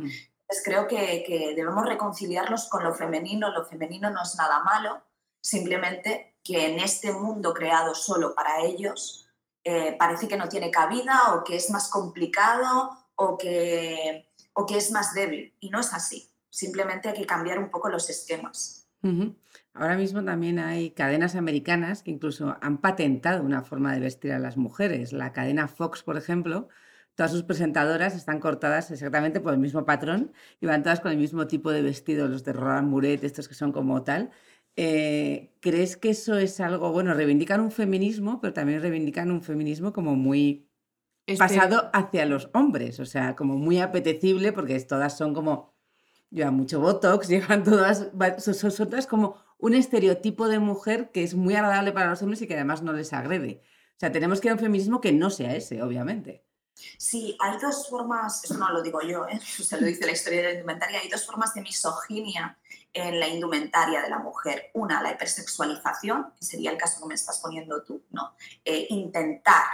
Creo 0.64 0.86
que, 0.86 1.24
debemos 1.56 1.86
reconciliarnos 1.86 2.68
con 2.68 2.84
lo 2.84 2.94
femenino. 2.94 3.50
Lo 3.50 3.64
femenino 3.64 4.10
no 4.10 4.22
es 4.22 4.34
nada 4.36 4.62
malo, 4.64 5.02
simplemente 5.40 6.38
que 6.42 6.66
en 6.66 6.80
este 6.80 7.12
mundo 7.12 7.54
creado 7.54 7.94
solo 7.94 8.34
para 8.34 8.60
ellos 8.62 9.28
eh, 9.62 9.94
parece 9.98 10.26
que 10.26 10.36
no 10.36 10.48
tiene 10.48 10.70
cabida 10.70 11.34
o 11.34 11.44
que 11.44 11.56
es 11.56 11.70
más 11.70 11.88
complicado 11.88 12.90
o 13.14 13.36
que, 13.36 14.28
o 14.54 14.66
que 14.66 14.78
es 14.78 14.90
más 14.90 15.14
débil. 15.14 15.54
Y 15.60 15.70
no 15.70 15.80
es 15.80 15.92
así. 15.92 16.30
Simplemente 16.48 17.08
hay 17.08 17.14
que 17.14 17.26
cambiar 17.26 17.58
un 17.58 17.70
poco 17.70 17.88
los 17.88 18.10
esquemas. 18.10 18.88
Ahora 19.72 19.96
mismo 19.96 20.22
también 20.24 20.58
hay 20.58 20.90
cadenas 20.90 21.34
americanas 21.34 22.02
que 22.02 22.10
incluso 22.10 22.56
han 22.60 22.78
patentado 22.78 23.42
una 23.42 23.62
forma 23.62 23.94
de 23.94 24.00
vestir 24.00 24.32
a 24.32 24.38
las 24.38 24.56
mujeres. 24.56 25.12
La 25.12 25.32
cadena 25.32 25.68
Fox, 25.68 26.02
por 26.02 26.16
ejemplo, 26.16 26.68
todas 27.20 27.32
sus 27.32 27.42
presentadoras 27.42 28.14
están 28.16 28.40
cortadas 28.40 28.90
exactamente 28.90 29.40
por 29.40 29.52
el 29.52 29.58
mismo 29.60 29.84
patrón 29.84 30.32
y 30.58 30.64
van 30.64 30.82
todas 30.82 31.00
con 31.00 31.12
el 31.12 31.18
mismo 31.18 31.46
tipo 31.46 31.70
de 31.70 31.82
vestido, 31.82 32.28
los 32.28 32.44
de 32.44 32.54
Roland 32.54 32.88
Muret, 32.88 33.22
estos 33.24 33.46
que 33.46 33.52
son 33.52 33.72
como 33.72 34.02
tal. 34.04 34.30
Eh, 34.74 35.52
¿Crees 35.60 35.98
que 35.98 36.08
eso 36.08 36.38
es 36.38 36.60
algo, 36.60 36.90
bueno, 36.92 37.12
reivindican 37.12 37.60
un 37.60 37.72
feminismo, 37.72 38.40
pero 38.40 38.54
también 38.54 38.80
reivindican 38.80 39.30
un 39.30 39.42
feminismo 39.42 39.92
como 39.92 40.16
muy 40.16 40.66
Este- 41.26 41.38
pasado 41.44 41.90
hacia 41.92 42.24
los 42.24 42.48
hombres, 42.54 42.98
o 43.00 43.04
sea, 43.04 43.36
como 43.36 43.58
muy 43.58 43.80
apetecible 43.80 44.52
porque 44.54 44.80
todas 44.80 45.14
son 45.18 45.34
como, 45.34 45.74
llevan 46.30 46.54
mucho 46.54 46.80
botox, 46.80 47.28
llevan 47.58 47.64
todas, 47.64 48.08
son- 48.38 48.70
son 48.70 48.88
todas 48.88 49.06
como 49.06 49.34
un 49.58 49.74
estereotipo 49.74 50.48
de 50.48 50.58
mujer 50.58 51.10
que 51.12 51.22
es 51.22 51.34
muy 51.34 51.54
agradable 51.54 51.92
para 51.92 52.08
los 52.08 52.22
hombres 52.22 52.40
y 52.40 52.46
que 52.46 52.54
además 52.54 52.82
no 52.82 52.94
les 52.94 53.12
agrede. 53.12 53.60
O 53.96 53.98
sea, 54.00 54.10
tenemos 54.10 54.40
que 54.40 54.48
ir 54.48 54.52
a 54.52 54.54
un 54.54 54.60
feminismo 54.60 55.02
que 55.02 55.12
no 55.12 55.28
sea 55.28 55.54
ese, 55.54 55.82
obviamente. 55.82 56.46
Sí, 56.98 57.36
hay 57.40 57.58
dos 57.58 57.88
formas, 57.88 58.44
eso 58.44 58.54
no 58.54 58.70
lo 58.70 58.82
digo 58.82 59.00
yo, 59.02 59.26
¿eh? 59.28 59.40
se 59.44 59.80
lo 59.80 59.86
dice 59.86 60.06
la 60.06 60.12
historia 60.12 60.40
de 60.42 60.44
la 60.48 60.52
indumentaria, 60.54 61.00
hay 61.00 61.08
dos 61.08 61.26
formas 61.26 61.54
de 61.54 61.62
misoginia 61.62 62.58
en 62.92 63.20
la 63.20 63.28
indumentaria 63.28 64.02
de 64.02 64.10
la 64.10 64.18
mujer. 64.18 64.70
Una, 64.74 65.00
la 65.02 65.12
hipersexualización, 65.12 66.32
que 66.38 66.44
sería 66.44 66.70
el 66.72 66.76
caso 66.78 67.00
que 67.00 67.06
me 67.08 67.14
estás 67.14 67.38
poniendo 67.38 67.82
tú, 67.82 68.02
¿no? 68.10 68.34
Eh, 68.64 68.86
intentar 68.90 69.64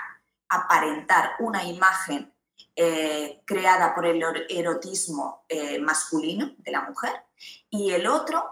aparentar 0.48 1.32
una 1.40 1.64
imagen 1.64 2.32
eh, 2.74 3.42
creada 3.46 3.94
por 3.94 4.04
el 4.06 4.20
er- 4.22 4.46
erotismo 4.48 5.44
masculino 5.80 6.54
de 6.58 6.70
la 6.70 6.82
mujer. 6.82 7.22
Y 7.70 7.90
el 7.92 8.06
otro, 8.06 8.44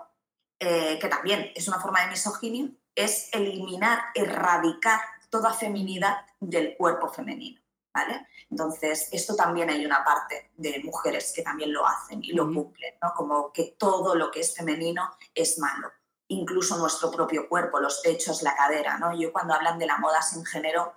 que 0.58 1.08
también 1.10 1.52
es 1.54 1.68
una 1.68 1.78
forma 1.78 2.00
de 2.02 2.08
misoginia, 2.10 2.70
es 2.94 3.28
eliminar, 3.32 4.04
erradicar 4.14 5.00
toda 5.28 5.52
feminidad 5.52 6.24
del 6.40 6.76
cuerpo 6.76 7.08
femenino. 7.08 7.60
¿Vale? 7.92 8.26
Entonces, 8.50 9.08
esto 9.12 9.34
también 9.34 9.70
hay 9.70 9.84
una 9.84 10.04
parte 10.04 10.52
de 10.56 10.80
mujeres 10.84 11.32
que 11.34 11.42
también 11.42 11.72
lo 11.72 11.86
hacen 11.86 12.22
y 12.22 12.32
lo 12.32 12.44
cumplen, 12.44 12.94
¿no? 13.02 13.12
Como 13.14 13.52
que 13.52 13.76
todo 13.78 14.14
lo 14.14 14.30
que 14.30 14.40
es 14.40 14.54
femenino 14.54 15.16
es 15.34 15.58
malo, 15.58 15.90
incluso 16.28 16.76
nuestro 16.76 17.10
propio 17.10 17.48
cuerpo, 17.48 17.80
los 17.80 18.00
pechos, 18.00 18.42
la 18.42 18.54
cadera, 18.54 18.98
¿no? 18.98 19.18
Yo 19.18 19.32
cuando 19.32 19.54
hablan 19.54 19.78
de 19.78 19.86
la 19.86 19.98
moda 19.98 20.22
sin 20.22 20.44
género, 20.44 20.94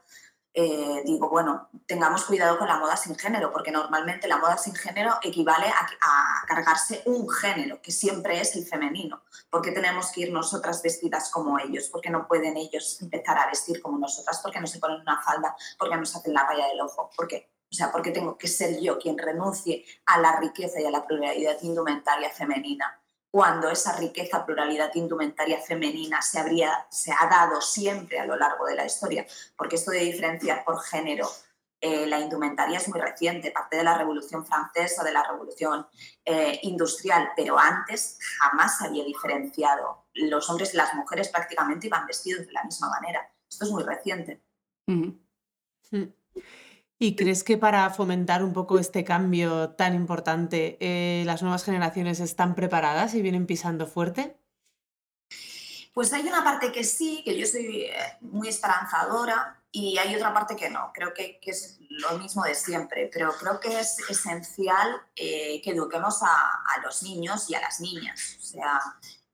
eh, 0.60 1.04
digo, 1.06 1.30
bueno, 1.30 1.70
tengamos 1.86 2.26
cuidado 2.26 2.58
con 2.58 2.68
la 2.68 2.80
moda 2.80 2.98
sin 2.98 3.16
género, 3.16 3.52
porque 3.52 3.70
normalmente 3.70 4.28
la 4.28 4.38
moda 4.38 4.58
sin 4.58 4.74
género 4.74 5.20
equivale 5.22 5.68
a, 5.68 5.86
a 6.02 6.46
cargarse 6.48 7.04
un 7.06 7.30
género, 7.30 7.80
que 7.80 7.92
siempre 7.92 8.42
es 8.42 8.56
el 8.56 8.66
femenino. 8.66 9.22
¿Por 9.52 9.62
qué 9.62 9.72
tenemos 9.72 10.12
que 10.12 10.22
ir 10.22 10.34
nosotras 10.34 10.82
vestidas 10.82 11.30
como 11.30 11.60
ellos? 11.60 11.90
¿Por 11.90 12.02
qué 12.02 12.10
no 12.10 12.28
pueden 12.28 12.58
ellos 12.58 13.00
empezar 13.04 13.38
a 13.38 13.46
vestir 13.46 13.84
como 13.84 14.00
nosotras? 14.00 14.40
¿Por 14.40 14.52
qué 14.52 14.60
no 14.60 14.66
se 14.66 14.80
ponen 14.80 15.02
una 15.02 15.22
falda? 15.22 15.56
¿Por 15.78 15.92
qué 15.92 15.96
no 15.96 16.08
se 16.08 16.18
hacen 16.18 16.34
la 16.34 16.48
raya 16.48 16.66
del 16.70 16.82
ojo? 16.82 17.12
¿Por 17.16 17.28
qué? 17.28 17.52
O 17.72 17.76
sea, 17.76 17.92
¿por 17.92 18.02
qué 18.02 18.10
tengo 18.10 18.36
que 18.36 18.48
ser 18.48 18.80
yo 18.82 18.98
quien 18.98 19.16
renuncie 19.16 19.86
a 20.08 20.20
la 20.20 20.40
riqueza 20.40 20.82
y 20.82 20.86
a 20.86 20.90
la 20.90 21.06
pluralidad 21.06 21.58
indumentaria 21.62 22.32
femenina? 22.32 23.00
Cuando 23.38 23.70
esa 23.70 23.96
riqueza, 23.96 24.44
pluralidad 24.44 24.90
indumentaria 24.96 25.60
femenina 25.60 26.24
se, 26.24 26.40
habría, 26.40 26.88
se 26.90 27.12
ha 27.12 27.28
dado 27.30 27.62
siempre 27.62 28.20
a 28.20 28.26
lo 28.26 28.36
largo 28.36 28.66
de 28.66 28.74
la 28.74 28.84
historia. 28.84 29.28
Porque 29.56 29.76
esto 29.76 29.92
de 29.92 30.00
diferenciar 30.00 30.66
por 30.66 30.82
género 30.82 31.30
eh, 31.80 32.08
la 32.08 32.20
indumentaria 32.20 32.80
es 32.80 32.90
muy 32.90 33.00
reciente, 33.00 33.52
parte 33.52 33.78
de 33.78 33.84
la 33.84 33.96
Revolución 33.96 34.44
Francesa, 34.44 35.04
de 35.04 35.14
la 35.14 35.22
Revolución 35.22 35.86
eh, 36.26 36.62
Industrial, 36.64 37.30
pero 37.36 37.60
antes 37.60 38.18
jamás 38.40 38.80
se 38.80 38.88
había 38.88 39.04
diferenciado. 39.04 40.08
Los 40.16 40.50
hombres 40.50 40.74
y 40.74 40.78
las 40.78 40.96
mujeres 40.96 41.30
prácticamente 41.30 41.86
iban 41.86 42.08
vestidos 42.08 42.48
de 42.48 42.54
la 42.54 42.64
misma 42.64 42.90
manera. 42.90 43.32
Esto 43.48 43.66
es 43.66 43.72
muy 43.72 43.84
reciente. 43.84 44.42
Mm. 44.88 45.10
¿Y 47.00 47.16
crees 47.16 47.44
que 47.44 47.58
para 47.58 47.90
fomentar 47.92 48.44
un 48.44 48.54
poco 48.54 48.80
este 48.80 49.04
cambio 49.04 49.72
tan 49.72 49.94
importante, 49.94 50.78
eh, 50.80 51.24
las 51.26 51.42
nuevas 51.44 51.64
generaciones 51.64 52.20
están 52.20 52.56
preparadas 52.56 53.14
y 53.14 53.22
vienen 53.22 53.46
pisando 53.46 53.86
fuerte? 53.86 54.38
Pues 55.94 56.12
hay 56.14 56.28
una 56.28 56.44
parte 56.44 56.72
que 56.72 56.84
sí, 56.84 57.22
que 57.24 57.38
yo 57.38 57.46
soy 57.46 57.88
muy 58.22 58.48
esperanzadora, 58.48 59.58
y 59.72 59.98
hay 59.98 60.16
otra 60.16 60.34
parte 60.34 60.56
que 60.56 60.70
no, 60.70 60.92
creo 60.94 61.14
que, 61.14 61.40
es 61.44 61.78
lo 61.90 62.18
mismo 62.18 62.44
de 62.44 62.56
siempre, 62.56 63.10
pero 63.14 63.32
creo 63.34 63.60
que 63.60 63.80
es 63.80 64.00
esencial 64.10 65.02
eh, 65.16 65.62
que 65.62 65.72
eduquemos 65.72 66.24
a, 66.24 66.82
los 66.84 67.04
niños 67.04 67.50
y 67.50 67.56
a 67.56 67.62
las 67.62 67.80
niñas, 67.80 68.38
o 68.40 68.44
sea, 68.44 68.80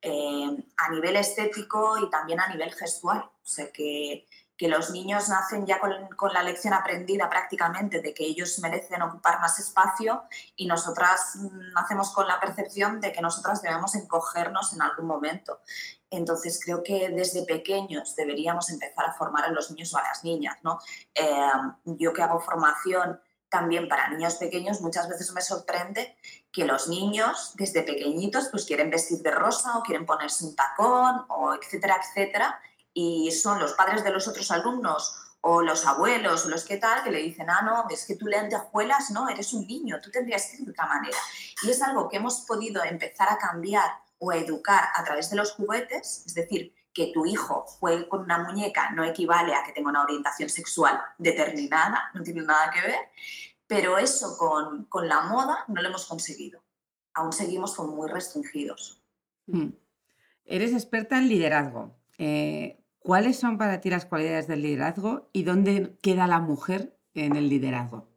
eh, 0.02 0.58
a 0.78 0.90
nivel 0.90 1.16
estético 1.16 1.98
y 1.98 2.10
también 2.10 2.40
a 2.40 2.48
nivel 2.48 2.74
gestual, 2.74 3.20
o 3.20 3.46
sea, 3.46 3.72
que, 3.72 4.28
que 4.58 4.68
los 4.68 4.92
niños 4.92 5.30
nacen 5.30 5.66
ya 5.66 5.80
con, 5.80 5.92
la 6.34 6.44
lección 6.44 6.74
aprendida 6.74 7.30
prácticamente 7.30 8.02
de 8.02 8.14
que 8.14 8.24
ellos 8.24 8.60
merecen 8.60 9.02
ocupar 9.02 9.40
más 9.40 9.60
espacio 9.60 10.24
y 10.56 10.68
nosotras 10.68 11.38
nacemos 11.74 12.12
con 12.12 12.28
la 12.28 12.40
percepción 12.40 13.02
de 13.02 13.12
que 13.12 13.22
nosotras 13.22 13.62
debemos 13.62 13.96
encogernos 13.96 14.74
en 14.74 14.82
algún 14.82 15.08
momento. 15.08 15.62
Entonces 16.10 16.62
creo 16.64 16.84
que 16.84 17.10
desde 17.10 17.46
pequeños 17.46 18.16
deberíamos 18.16 18.70
empezar 18.70 19.06
a 19.06 19.14
formar 19.14 19.46
a 19.46 19.52
los 19.52 19.72
niños 19.72 19.94
o 19.94 19.98
a 19.98 20.04
las 20.04 20.24
niñas. 20.24 20.58
¿no? 20.62 20.80
Eh, 21.16 21.52
yo 21.86 22.14
que 22.14 22.22
hago 22.22 22.40
formación 22.40 23.20
también 23.50 23.88
para 23.88 24.10
niños 24.10 24.36
pequeños, 24.36 24.82
muchas 24.82 25.08
veces 25.08 25.32
me 25.32 25.42
sorprende 25.42 26.16
que 26.52 26.66
los 26.66 26.88
niños 26.88 27.54
desde 27.56 27.84
pequeñitos 27.84 28.50
pues 28.50 28.66
quieren 28.66 28.90
vestir 28.90 29.20
de 29.20 29.30
rosa 29.30 29.78
o 29.78 29.84
quieren 29.84 30.08
ponerse 30.08 30.46
un 30.46 30.56
tacón 30.56 31.26
o 31.30 31.54
etcétera, 31.54 31.98
etcétera. 32.02 32.60
Y 32.94 33.32
son 33.32 33.60
los 33.60 33.74
padres 33.74 34.04
de 34.04 34.12
los 34.12 34.28
otros 34.28 34.50
alumnos 34.52 35.16
o 35.42 35.62
los 35.62 35.86
abuelos 35.86 36.46
o 36.46 36.50
los 36.50 36.64
que 36.64 36.78
tal 36.78 37.04
que 37.04 37.12
le 37.12 37.20
dicen, 37.20 37.50
ah, 37.50 37.62
no, 37.64 37.86
es 37.90 38.06
que 38.06 38.16
tú 38.16 38.28
lentejuelas, 38.28 39.12
no, 39.12 39.28
eres 39.28 39.52
un 39.54 39.68
niño, 39.68 40.00
tú 40.02 40.10
tendrías 40.10 40.48
que 40.48 40.58
ir 40.58 40.66
de 40.66 40.72
otra 40.72 40.86
manera. 40.86 41.18
Y 41.64 41.70
es 41.70 41.82
algo 41.82 42.08
que 42.08 42.18
hemos 42.18 42.42
podido 42.42 42.84
empezar 42.84 43.28
a 43.30 43.38
cambiar 43.38 43.92
o 44.20 44.32
educar 44.32 44.86
a 44.96 45.04
través 45.04 45.30
de 45.30 45.36
los 45.36 45.52
juguetes, 45.52 46.24
es 46.26 46.34
decir, 46.34 46.74
que 46.94 47.12
tu 47.14 47.26
hijo 47.26 47.66
juegue 47.66 48.08
con 48.08 48.22
una 48.22 48.38
muñeca 48.38 48.92
no 48.92 49.04
equivale 49.04 49.54
a 49.56 49.64
que 49.64 49.72
tenga 49.72 49.90
una 49.90 50.04
orientación 50.04 50.48
sexual 50.48 51.02
determinada, 51.18 52.12
no 52.14 52.22
tiene 52.22 52.44
nada 52.44 52.72
que 52.72 52.82
ver, 52.82 53.00
pero 53.68 53.98
eso 53.98 54.38
con, 54.38 54.86
con 54.86 55.10
la 55.10 55.22
moda 55.22 55.66
no 55.68 55.82
lo 55.82 55.90
hemos 55.90 56.06
conseguido. 56.06 56.64
Aún 57.16 57.34
seguimos 57.34 57.78
muy 57.80 58.10
restringidos. 58.10 59.02
Hmm. 59.48 59.70
Eres 60.46 60.74
experta 60.74 61.18
en 61.18 61.30
liderazgo. 61.30 61.96
Eh, 62.18 62.83
¿Cuáles 63.04 63.38
son 63.38 63.58
para 63.58 63.82
ti 63.82 63.90
las 63.90 64.06
cualidades 64.06 64.48
del 64.48 64.62
liderazgo 64.62 65.30
y 65.34 65.44
dónde 65.44 65.98
queda 66.02 66.26
la 66.26 66.40
mujer 66.40 66.98
en 67.14 67.36
el 67.36 67.50
liderazgo? 67.50 68.08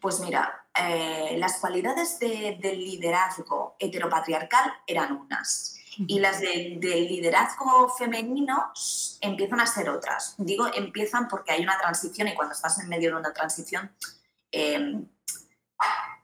Pues 0.00 0.18
mira, 0.18 0.66
eh, 0.74 1.36
las 1.38 1.60
cualidades 1.60 2.18
del 2.18 2.60
liderazgo 2.60 3.76
heteropatriarcal 3.78 4.72
eran 4.84 5.12
unas 5.12 5.76
y 5.96 6.18
las 6.18 6.40
del 6.40 6.80
liderazgo 6.80 7.88
femenino 7.96 8.72
empiezan 9.20 9.60
a 9.60 9.66
ser 9.66 9.90
otras. 9.90 10.34
Digo 10.38 10.66
empiezan 10.74 11.28
porque 11.28 11.52
hay 11.52 11.62
una 11.62 11.78
transición 11.78 12.26
y 12.26 12.34
cuando 12.34 12.54
estás 12.54 12.80
en 12.80 12.88
medio 12.88 13.10
de 13.10 13.16
una 13.16 13.32
transición, 13.32 13.92
em, 14.50 15.06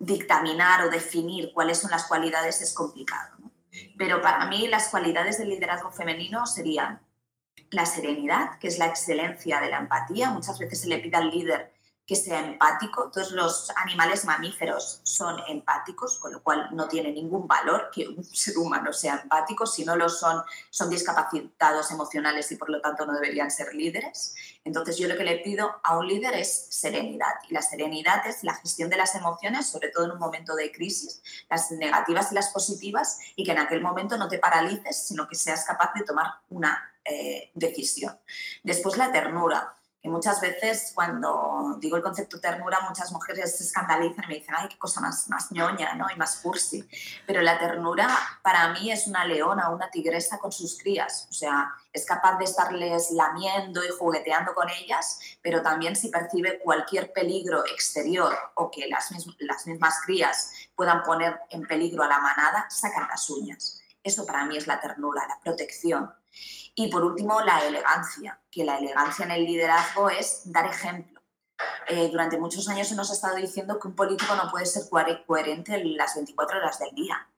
dictaminar 0.01 0.87
o 0.87 0.91
definir 0.91 1.53
cuáles 1.53 1.79
son 1.79 1.93
las 1.93 2.07
cualidades 2.07 2.61
es 2.61 2.75
complicado. 2.75 3.37
Pero 3.97 4.21
para 4.21 4.47
mí 4.47 4.67
las 4.67 4.89
cualidades 4.89 5.39
del 5.39 5.51
liderazgo 5.51 5.93
femenino 5.93 6.47
serían 6.47 7.01
la 7.75 7.87
serenidad, 7.87 8.59
que 8.59 8.69
es 8.69 8.79
la 8.79 8.87
excelencia 8.87 9.61
de 9.61 9.71
la 9.71 9.79
empatía. 9.79 10.31
Muchas 10.31 10.59
veces 10.59 10.81
se 10.81 10.89
le 10.89 10.99
pide 10.99 11.17
al 11.17 11.31
líder 11.31 11.75
que 12.07 12.17
sea 12.17 12.41
empático. 12.41 13.11
Todos 13.11 13.33
los 13.33 13.71
animales 13.77 14.25
mamíferos 14.25 15.01
son 15.05 15.41
empáticos, 15.49 16.19
con 16.19 16.33
lo 16.33 16.43
cual 16.43 16.69
no 16.73 16.87
tiene 16.87 17.11
ningún 17.13 17.47
valor 17.47 17.91
que 17.93 18.09
un 18.09 18.23
ser 18.35 18.59
humano 18.59 18.93
sea 18.93 19.21
empático. 19.23 19.67
Si 19.67 19.85
no 19.85 19.97
lo 19.97 20.09
son, 20.09 20.43
son 20.71 20.91
discapacitados 20.91 21.91
emocionales 21.91 22.51
y 22.53 22.57
por 22.57 22.71
lo 22.71 22.81
tanto 22.81 23.07
no 23.07 23.15
deberían 23.15 23.51
ser 23.51 23.75
líderes. 23.75 24.35
Entonces 24.65 24.99
yo 24.99 25.09
lo 25.09 25.17
que 25.17 25.25
le 25.25 25.39
pido 25.39 25.81
a 25.83 25.99
un 25.99 26.07
líder 26.07 26.35
es 26.35 26.67
serenidad. 26.71 27.35
Y 27.49 27.55
la 27.55 27.63
serenidad 27.63 28.27
es 28.27 28.45
la 28.45 28.55
gestión 28.55 28.91
de 28.91 28.97
las 28.97 29.15
emociones, 29.15 29.67
sobre 29.67 29.89
todo 29.89 30.05
en 30.05 30.13
un 30.13 30.19
momento 30.19 30.55
de 30.55 30.73
crisis, 30.73 31.23
las 31.49 31.71
negativas 31.71 32.33
y 32.33 32.35
las 32.35 32.51
positivas, 32.51 33.19
y 33.37 33.45
que 33.45 33.53
en 33.53 33.59
aquel 33.59 33.81
momento 33.81 34.19
no 34.19 34.29
te 34.29 34.39
paralices, 34.39 35.07
sino 35.07 35.27
que 35.27 35.37
seas 35.37 35.65
capaz 35.65 35.93
de 35.95 36.05
tomar 36.05 36.27
una 36.51 36.94
eh, 37.05 37.51
decisión. 37.55 38.19
Después 38.63 38.97
la 38.97 39.13
ternura 39.13 39.75
que 40.05 40.11
muchas 40.11 40.39
veces 40.43 40.93
cuando 40.95 41.79
digo 41.81 41.97
el 41.97 42.03
concepto 42.03 42.39
ternura, 42.39 42.79
muchas 42.87 43.11
mujeres 43.11 43.57
se 43.57 43.65
escandalizan 43.65 44.25
y 44.25 44.29
me 44.29 44.35
dicen, 44.35 44.55
ay, 44.55 44.69
qué 44.69 44.77
cosa 44.77 45.01
más, 45.01 45.31
más 45.31 45.51
ñoña 45.51 45.95
¿no? 45.95 46.05
y 46.15 46.19
más 46.19 46.41
cursi. 46.43 46.87
Pero 47.27 47.41
la 47.41 47.59
ternura 47.59 48.07
para 48.43 48.69
mí 48.75 48.93
es 48.93 49.07
una 49.07 49.25
leona, 49.25 49.71
una 49.71 49.91
tigresa 49.91 50.39
con 50.39 50.53
sus 50.53 50.79
crías. 50.79 51.27
O 51.31 51.33
sea, 51.33 51.73
es 51.91 52.05
capaz 52.05 52.37
de 52.37 52.45
estarles 52.45 53.13
lamiendo 53.13 53.83
y 53.83 53.89
jugueteando 53.99 54.53
con 54.53 54.69
ellas, 54.69 55.21
pero 55.41 55.63
también 55.63 55.97
si 55.97 56.11
percibe 56.11 56.59
cualquier 56.59 57.11
peligro 57.11 57.65
exterior 57.65 58.37
o 58.57 58.71
que 58.71 58.87
las, 58.89 59.11
las 59.39 59.67
mismas 59.67 60.03
crías 60.05 60.53
puedan 60.77 61.03
poner 61.03 61.41
en 61.49 61.67
peligro 61.67 62.03
a 62.03 62.09
la 62.09 62.19
manada, 62.19 62.67
sacan 62.69 63.09
las 63.09 63.31
uñas. 63.31 63.81
Eso 64.03 64.27
para 64.27 64.45
mí 64.45 64.59
es 64.59 64.67
la 64.67 64.83
ternura, 64.83 65.27
la 65.27 65.41
protección. 65.43 66.13
Y 66.75 66.89
por 66.89 67.05
último, 67.05 67.41
la 67.41 67.67
elegancia, 67.67 68.41
que 68.51 68.65
la 68.65 68.79
elegancia 68.79 69.25
en 69.25 69.31
el 69.31 69.45
liderazgo 69.45 70.11
es 70.11 70.43
dar 70.45 70.67
ejemplo. 70.67 71.15
Eh, 71.89 72.09
durante 72.11 72.39
muchos 72.39 72.69
años 72.69 72.91
hemos 72.91 73.11
estado 73.11 73.37
diciendo 73.37 73.79
que 73.79 73.89
un 73.89 73.95
político 73.95 74.35
no 74.35 74.51
puede 74.51 74.67
ser 74.67 74.85
coherente 75.27 75.83
las 75.85 76.15
24 76.17 76.59
horas 76.59 76.79
del 76.79 76.95
día. 76.95 77.29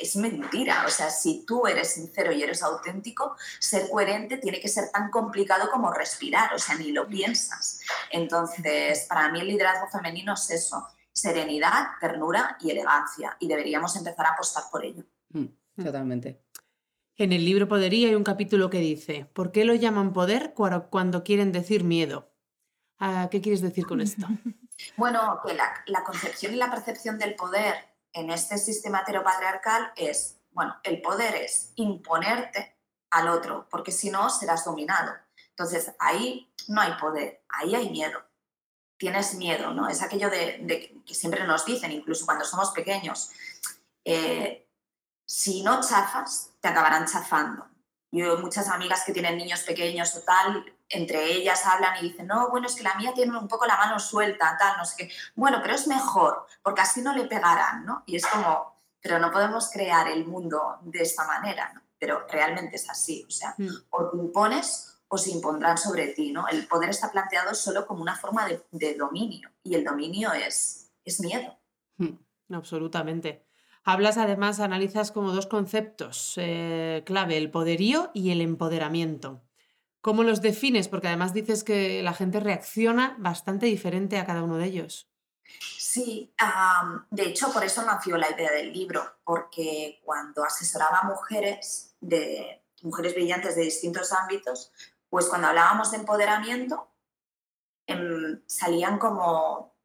es 0.00 0.16
mentira. 0.16 0.84
O 0.86 0.90
sea, 0.90 1.10
si 1.10 1.44
tú 1.46 1.66
eres 1.66 1.92
sincero 1.94 2.32
y 2.32 2.42
eres 2.42 2.62
auténtico, 2.62 3.36
ser 3.60 3.88
coherente 3.88 4.38
tiene 4.38 4.60
que 4.60 4.68
ser 4.68 4.90
tan 4.90 5.10
complicado 5.10 5.70
como 5.70 5.92
respirar. 5.92 6.52
O 6.54 6.58
sea, 6.58 6.74
ni 6.76 6.92
lo 6.92 7.06
piensas. 7.06 7.80
Entonces, 8.10 9.06
para 9.08 9.30
mí 9.30 9.40
el 9.40 9.48
liderazgo 9.48 9.88
femenino 9.88 10.34
es 10.34 10.50
eso. 10.50 10.86
Serenidad, 11.12 11.90
ternura 12.00 12.56
y 12.60 12.70
elegancia. 12.70 13.36
Y 13.38 13.46
deberíamos 13.46 13.94
empezar 13.96 14.26
a 14.26 14.30
apostar 14.30 14.64
por 14.70 14.84
ello. 14.84 15.04
Mm, 15.30 15.46
totalmente. 15.82 16.45
En 17.18 17.32
el 17.32 17.46
libro 17.46 17.66
Podería 17.66 18.08
hay 18.08 18.14
un 18.14 18.24
capítulo 18.24 18.68
que 18.68 18.78
dice, 18.78 19.24
¿por 19.32 19.50
qué 19.50 19.64
lo 19.64 19.74
llaman 19.74 20.12
poder 20.12 20.52
cuando 20.54 21.24
quieren 21.24 21.50
decir 21.50 21.82
miedo? 21.82 22.30
Ah, 22.98 23.28
¿Qué 23.30 23.40
quieres 23.40 23.62
decir 23.62 23.86
con 23.86 24.00
esto? 24.00 24.26
Bueno, 24.98 25.40
que 25.42 25.54
la, 25.54 26.04
concepción 26.04 26.52
y 26.52 26.56
la 26.56 26.70
percepción 26.70 27.18
del 27.18 27.34
poder 27.34 27.74
en 28.12 28.28
este 28.28 28.58
sistema 28.58 29.00
heteropatriarcal 29.00 29.90
es, 29.96 30.38
bueno, 30.50 30.76
el 30.82 31.00
poder 31.00 31.34
es 31.34 31.72
imponerte 31.76 32.76
al 33.10 33.28
otro, 33.28 33.66
porque 33.70 33.90
si 33.90 34.10
no 34.10 34.28
serás 34.28 34.66
dominado. 34.66 35.14
Entonces, 35.48 35.92
ahí 35.98 36.52
no 36.68 36.82
hay 36.82 36.92
poder, 37.00 37.42
ahí 37.48 37.74
hay 37.74 37.88
miedo. 37.88 38.22
Tienes 38.98 39.36
miedo, 39.36 39.72
¿no? 39.72 39.88
Es 39.88 40.02
aquello 40.02 40.28
de, 40.28 41.00
que 41.06 41.14
siempre 41.14 41.46
nos 41.46 41.64
dicen, 41.64 41.90
incluso 41.90 42.26
cuando 42.26 42.44
somos 42.44 42.70
pequeños, 42.72 43.30
eh, 44.04 44.65
si 45.26 45.62
no 45.62 45.80
chafas, 45.80 46.52
te 46.60 46.68
acabarán 46.68 47.06
chafando. 47.06 47.66
Yo 48.12 48.38
muchas 48.38 48.68
amigas 48.68 49.02
que 49.04 49.12
tienen 49.12 49.36
niños 49.36 49.62
pequeños 49.64 50.14
o 50.14 50.20
tal, 50.20 50.64
entre 50.88 51.32
ellas 51.32 51.66
hablan 51.66 51.96
y 51.98 52.10
dicen, 52.10 52.28
no, 52.28 52.48
bueno, 52.48 52.68
es 52.68 52.76
que 52.76 52.84
la 52.84 52.94
mía 52.94 53.12
tiene 53.12 53.36
un 53.36 53.48
poco 53.48 53.66
la 53.66 53.76
mano 53.76 53.98
suelta, 53.98 54.56
tal, 54.56 54.78
no 54.78 54.84
sé 54.84 54.94
qué. 54.96 55.10
Bueno, 55.34 55.58
pero 55.60 55.74
es 55.74 55.88
mejor, 55.88 56.46
porque 56.62 56.80
así 56.80 57.02
no 57.02 57.12
le 57.12 57.24
pegarán, 57.24 57.84
¿no? 57.84 58.04
Y 58.06 58.16
es 58.16 58.26
como, 58.26 58.80
pero 59.00 59.18
no 59.18 59.32
podemos 59.32 59.68
crear 59.70 60.08
el 60.08 60.24
mundo 60.24 60.78
de 60.82 61.02
esta 61.02 61.26
manera, 61.26 61.72
¿no? 61.74 61.82
Pero 61.98 62.26
realmente 62.28 62.76
es 62.76 62.88
así, 62.88 63.24
o 63.26 63.30
sea, 63.30 63.54
mm. 63.58 63.68
o 63.90 64.10
te 64.10 64.16
impones 64.16 65.00
o 65.08 65.18
se 65.18 65.30
impondrán 65.30 65.76
sobre 65.76 66.08
ti, 66.08 66.32
¿no? 66.32 66.46
El 66.46 66.66
poder 66.68 66.90
está 66.90 67.10
planteado 67.10 67.54
solo 67.54 67.86
como 67.86 68.02
una 68.02 68.16
forma 68.16 68.46
de, 68.70 68.94
dominio 68.94 69.50
y 69.62 69.74
el 69.74 69.84
dominio 69.84 70.32
es, 70.32 70.92
es 71.04 71.20
miedo. 71.20 71.58
Mm, 71.96 72.54
absolutamente. 72.54 73.45
Hablas 73.88 74.18
además, 74.18 74.58
analizas 74.58 75.12
como 75.12 75.30
dos 75.30 75.46
conceptos 75.46 76.34
eh, 76.38 77.04
clave, 77.06 77.36
el 77.36 77.52
poderío 77.52 78.10
y 78.14 78.32
el 78.32 78.40
empoderamiento. 78.40 79.44
¿Cómo 80.00 80.24
los 80.24 80.40
defines? 80.42 80.88
Porque 80.88 81.06
además 81.06 81.32
dices 81.32 81.62
que 81.62 82.02
la 82.02 82.12
gente 82.12 82.40
reacciona 82.40 83.14
bastante 83.20 83.66
diferente 83.66 84.18
a 84.18 84.26
cada 84.26 84.42
uno 84.42 84.56
de 84.56 84.66
ellos. 84.66 85.08
Sí, 85.60 86.34
de 87.10 87.22
hecho 87.26 87.52
por 87.52 87.62
eso 87.62 87.80
nació 87.82 88.16
la 88.16 88.28
idea 88.28 88.50
del 88.50 88.72
libro, 88.72 89.18
porque 89.22 90.00
cuando 90.04 90.42
asesoraba 90.42 90.98
a 90.98 91.08
mujeres, 91.08 91.94
de, 92.00 92.64
mujeres 92.82 93.14
brillantes 93.14 93.54
de 93.54 93.62
distintos 93.62 94.12
ámbitos, 94.12 94.72
pues 95.08 95.26
cuando 95.26 95.46
hablábamos 95.46 95.92
de 95.92 95.98
empoderamiento, 95.98 96.90
em, 97.86 98.42
salían 98.46 98.98
como, 98.98 99.75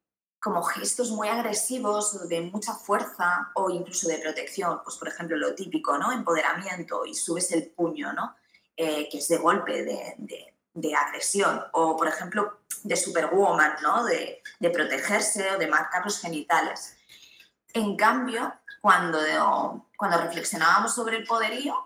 como 0.42 0.64
gestos 0.64 1.12
muy 1.12 1.28
agresivos, 1.28 2.28
de 2.28 2.40
mucha 2.40 2.74
fuerza 2.74 3.52
o 3.54 3.70
incluso 3.70 4.08
de 4.08 4.18
protección. 4.18 4.80
Pues, 4.82 4.96
por 4.96 5.06
ejemplo, 5.06 5.36
lo 5.36 5.54
típico, 5.54 5.96
¿no? 5.96 6.10
Empoderamiento 6.10 7.06
y 7.06 7.14
subes 7.14 7.52
el 7.52 7.68
puño, 7.70 8.12
¿no? 8.12 8.34
Eh, 8.76 9.08
que 9.08 9.18
es 9.18 9.28
de 9.28 9.38
golpe, 9.38 9.84
de, 9.84 10.16
de, 10.74 10.94
agresión. 10.96 11.62
O, 11.72 11.96
por 11.96 12.08
ejemplo, 12.08 12.58
de 12.82 12.96
superwoman, 12.96 13.76
¿no? 13.82 14.04
De, 14.04 14.42
de 14.58 14.70
protegerse 14.70 15.48
o 15.52 15.58
de 15.58 15.68
marcar 15.68 16.04
los 16.04 16.18
genitales. 16.18 16.96
En 17.72 17.96
cambio, 17.96 18.52
cuando, 18.80 19.20
cuando 19.96 20.18
reflexionábamos 20.18 20.92
sobre 20.92 21.18
el 21.18 21.24
poderío, 21.24 21.76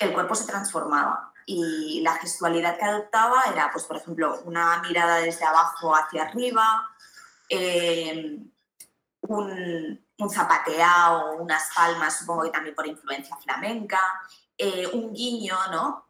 el 0.00 0.12
cuerpo 0.12 0.34
se 0.34 0.46
transformaba 0.46 1.32
y 1.46 2.00
la 2.02 2.14
gestualidad 2.16 2.76
que 2.76 2.84
adoptaba 2.84 3.44
era, 3.52 3.70
pues, 3.72 3.84
por 3.84 3.98
ejemplo, 3.98 4.40
una 4.44 4.82
mirada 4.82 5.18
desde 5.18 5.44
abajo 5.44 5.94
hacia 5.94 6.24
arriba, 6.24 6.90
eh, 7.48 8.38
un, 9.22 10.06
un, 10.18 10.30
zapateado, 10.30 11.36
unas 11.36 11.68
palmas, 11.74 12.18
supongo 12.18 12.44
que 12.44 12.50
también 12.50 12.74
por 12.74 12.86
influencia 12.86 13.36
flamenca, 13.36 14.00
eh, 14.56 14.86
un 14.88 15.12
guiño, 15.12 15.56
¿no? 15.70 16.08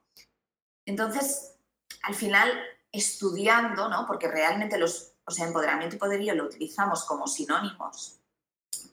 Entonces, 0.86 1.58
al 2.02 2.14
final, 2.14 2.50
estudiando, 2.90 3.88
¿no? 3.88 4.06
Porque 4.06 4.28
realmente 4.28 4.78
los, 4.78 5.12
empoderamiento 5.38 5.96
y 5.96 5.98
poderío 5.98 6.34
lo 6.34 6.44
utilizamos 6.44 7.04
como 7.04 7.26
sinónimos, 7.26 8.18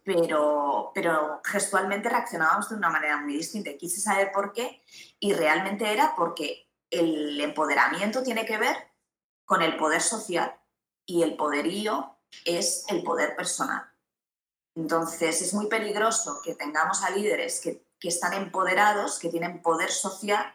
pero, 0.03 0.91
pero 0.93 1.39
gestualmente 1.45 2.09
reaccionábamos 2.09 2.69
de 2.69 2.75
una 2.75 2.89
manera 2.89 3.17
muy 3.21 3.37
distinta. 3.37 3.71
Quise 3.77 4.01
saber 4.01 4.33
por 4.33 4.51
qué 4.51 4.83
y 5.17 5.31
realmente 5.31 5.89
era 5.93 6.13
porque 6.13 6.69
el 6.89 7.39
empoderamiento 7.39 8.21
tiene 8.21 8.45
que 8.45 8.57
ver 8.57 8.75
con 9.45 9.61
el 9.61 9.77
poder 9.77 10.01
social 10.01 10.53
y 11.05 11.23
el 11.23 11.37
poderío 11.37 12.14
es 12.43 12.85
el 12.89 13.03
poder 13.03 13.35
personal. 13.35 13.89
Entonces 14.75 15.41
es 15.41 15.53
muy 15.53 15.67
peligroso 15.67 16.41
que 16.43 16.55
tengamos 16.55 17.03
a 17.03 17.09
líderes 17.09 17.61
que, 17.61 17.85
que 17.99 18.09
están 18.09 18.33
empoderados, 18.33 19.19
que 19.19 19.29
tienen 19.29 19.61
poder 19.61 19.91
social, 19.91 20.53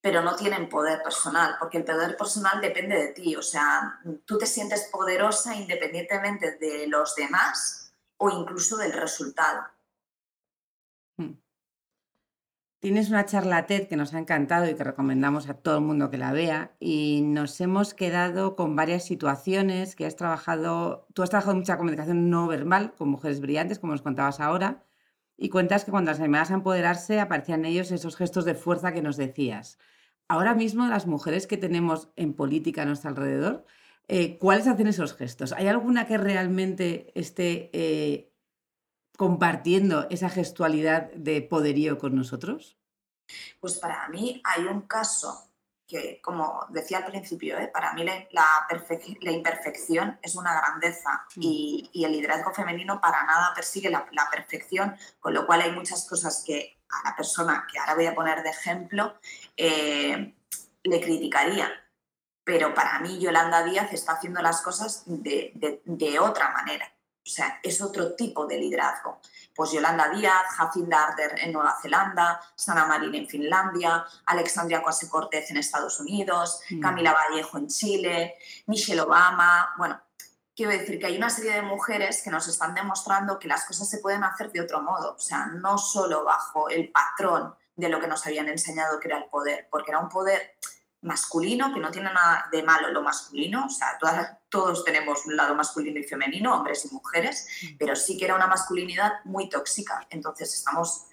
pero 0.00 0.22
no 0.22 0.36
tienen 0.36 0.68
poder 0.68 1.02
personal, 1.02 1.56
porque 1.58 1.78
el 1.78 1.84
poder 1.84 2.16
personal 2.16 2.60
depende 2.60 2.96
de 2.96 3.08
ti. 3.08 3.34
O 3.34 3.42
sea, 3.42 4.00
tú 4.24 4.38
te 4.38 4.46
sientes 4.46 4.84
poderosa 4.84 5.56
independientemente 5.56 6.52
de 6.58 6.86
los 6.86 7.16
demás 7.16 7.92
o 8.16 8.30
incluso 8.30 8.76
del 8.76 8.92
resultado. 8.92 9.66
Hmm. 11.18 11.32
Tienes 12.80 13.08
una 13.08 13.24
charla 13.24 13.66
TED 13.66 13.88
que 13.88 13.96
nos 13.96 14.12
ha 14.12 14.18
encantado 14.18 14.68
y 14.68 14.74
que 14.74 14.84
recomendamos 14.84 15.48
a 15.48 15.54
todo 15.54 15.78
el 15.78 15.84
mundo 15.84 16.10
que 16.10 16.18
la 16.18 16.32
vea 16.32 16.76
y 16.78 17.22
nos 17.22 17.60
hemos 17.60 17.94
quedado 17.94 18.54
con 18.54 18.76
varias 18.76 19.04
situaciones 19.04 19.96
que 19.96 20.04
has 20.06 20.14
trabajado, 20.14 21.06
tú 21.14 21.22
has 21.22 21.30
trabajado 21.30 21.56
mucha 21.56 21.78
comunicación 21.78 22.28
no 22.28 22.46
verbal 22.46 22.94
con 22.94 23.08
mujeres 23.08 23.40
brillantes, 23.40 23.78
como 23.78 23.92
nos 23.92 24.02
contabas 24.02 24.40
ahora, 24.40 24.84
y 25.38 25.48
cuentas 25.48 25.84
que 25.84 25.90
cuando 25.90 26.10
las 26.10 26.20
animabas 26.20 26.50
a 26.50 26.54
empoderarse 26.54 27.18
aparecían 27.18 27.64
ellos 27.64 27.90
esos 27.90 28.14
gestos 28.14 28.44
de 28.44 28.54
fuerza 28.54 28.92
que 28.92 29.02
nos 29.02 29.16
decías. 29.16 29.78
Ahora 30.28 30.54
mismo 30.54 30.86
las 30.86 31.06
mujeres 31.06 31.46
que 31.46 31.56
tenemos 31.56 32.10
en 32.16 32.34
política 32.34 32.82
a 32.82 32.86
nuestro 32.86 33.10
alrededor, 33.10 33.64
eh, 34.08 34.38
¿cuáles 34.38 34.66
hacen 34.68 34.86
esos 34.86 35.14
gestos? 35.14 35.52
¿Hay 35.52 35.66
alguna 35.68 36.06
que 36.06 36.18
realmente 36.18 37.12
esté 37.18 37.70
eh, 37.72 38.32
compartiendo 39.16 40.06
esa 40.10 40.28
gestualidad 40.28 41.10
de 41.12 41.42
poderío 41.42 41.98
con 41.98 42.14
nosotros? 42.14 42.76
Pues 43.60 43.78
para 43.78 44.08
mí 44.08 44.40
hay 44.44 44.64
un 44.64 44.82
caso 44.82 45.50
que, 45.86 46.20
como 46.22 46.66
decía 46.70 46.98
al 46.98 47.06
principio, 47.06 47.58
¿eh? 47.58 47.68
para 47.72 47.92
mí 47.94 48.04
la, 48.04 49.32
imperfección 49.32 50.18
es 50.22 50.34
una 50.34 50.52
grandeza 50.60 51.26
mm. 51.36 51.40
y, 51.42 52.04
el 52.04 52.12
liderazgo 52.12 52.52
femenino 52.52 53.00
para 53.00 53.24
nada 53.24 53.52
persigue 53.54 53.90
la, 53.90 54.06
perfección, 54.30 54.96
con 55.20 55.34
lo 55.34 55.46
cual 55.46 55.62
hay 55.62 55.72
muchas 55.72 56.08
cosas 56.08 56.42
que 56.46 56.78
a 56.88 57.08
la 57.08 57.16
persona 57.16 57.66
que 57.70 57.78
ahora 57.78 57.94
voy 57.94 58.06
a 58.06 58.14
poner 58.14 58.42
de 58.42 58.50
ejemplo 58.50 59.14
le 59.56 61.00
criticaría 61.00 61.68
pero 62.46 62.72
para 62.74 63.00
mí 63.00 63.18
Yolanda 63.18 63.64
Díaz 63.64 63.92
está 63.92 64.12
haciendo 64.12 64.40
las 64.40 64.62
cosas 64.62 65.02
de, 65.04 66.18
otra 66.20 66.52
manera. 66.52 66.95
O 67.26 67.28
sea, 67.28 67.58
es 67.60 67.82
otro 67.82 68.14
tipo 68.14 68.46
de 68.46 68.56
liderazgo. 68.56 69.20
Pues 69.52 69.72
Yolanda 69.72 70.10
Díaz, 70.10 70.44
Jacinda 70.56 71.08
Arder 71.08 71.34
en 71.42 71.52
Nueva 71.52 71.76
Zelanda, 71.82 72.40
Sana 72.54 72.86
Marín 72.86 73.14
en 73.16 73.28
Finlandia, 73.28 74.04
Alexandria 74.26 74.80
Coase 74.80 75.08
Cortez 75.08 75.50
en 75.50 75.56
Estados 75.56 75.98
Unidos, 75.98 76.60
mm. 76.70 76.80
Camila 76.80 77.12
Vallejo 77.12 77.58
en 77.58 77.66
Chile, 77.66 78.36
Michelle 78.66 79.00
Obama. 79.00 79.74
Bueno, 79.76 80.00
quiero 80.54 80.70
decir 80.70 81.00
que 81.00 81.06
hay 81.06 81.16
una 81.16 81.30
serie 81.30 81.54
de 81.54 81.62
mujeres 81.62 82.22
que 82.22 82.30
nos 82.30 82.46
están 82.46 82.74
demostrando 82.74 83.40
que 83.40 83.48
las 83.48 83.64
cosas 83.64 83.90
se 83.90 83.98
pueden 83.98 84.22
hacer 84.22 84.52
de 84.52 84.60
otro 84.60 84.80
modo. 84.80 85.14
O 85.14 85.18
sea, 85.18 85.46
no 85.46 85.78
solo 85.78 86.24
bajo 86.24 86.68
el 86.68 86.92
patrón 86.92 87.56
de 87.74 87.88
lo 87.88 88.00
que 88.00 88.06
nos 88.06 88.24
habían 88.24 88.48
enseñado 88.48 89.00
que 89.00 89.08
era 89.08 89.18
el 89.18 89.24
poder, 89.24 89.66
porque 89.68 89.90
era 89.90 89.98
un 89.98 90.08
poder 90.08 90.56
masculino, 91.06 91.72
que 91.72 91.80
no 91.80 91.90
tiene 91.90 92.12
nada 92.12 92.48
de 92.50 92.62
malo 92.62 92.90
lo 92.90 93.00
masculino, 93.00 93.66
o 93.66 93.70
sea, 93.70 93.98
todos 94.48 94.84
tenemos 94.84 95.24
un 95.26 95.36
lado 95.36 95.54
masculino 95.54 96.00
y 96.00 96.02
femenino, 96.02 96.54
hombres 96.54 96.84
y 96.84 96.92
mujeres, 96.92 97.46
mm. 97.62 97.76
pero 97.78 97.94
sí 97.94 98.18
que 98.18 98.24
era 98.24 98.34
una 98.34 98.48
masculinidad 98.48 99.24
muy 99.24 99.48
tóxica. 99.48 100.06
Entonces 100.10 100.52
estamos, 100.52 101.06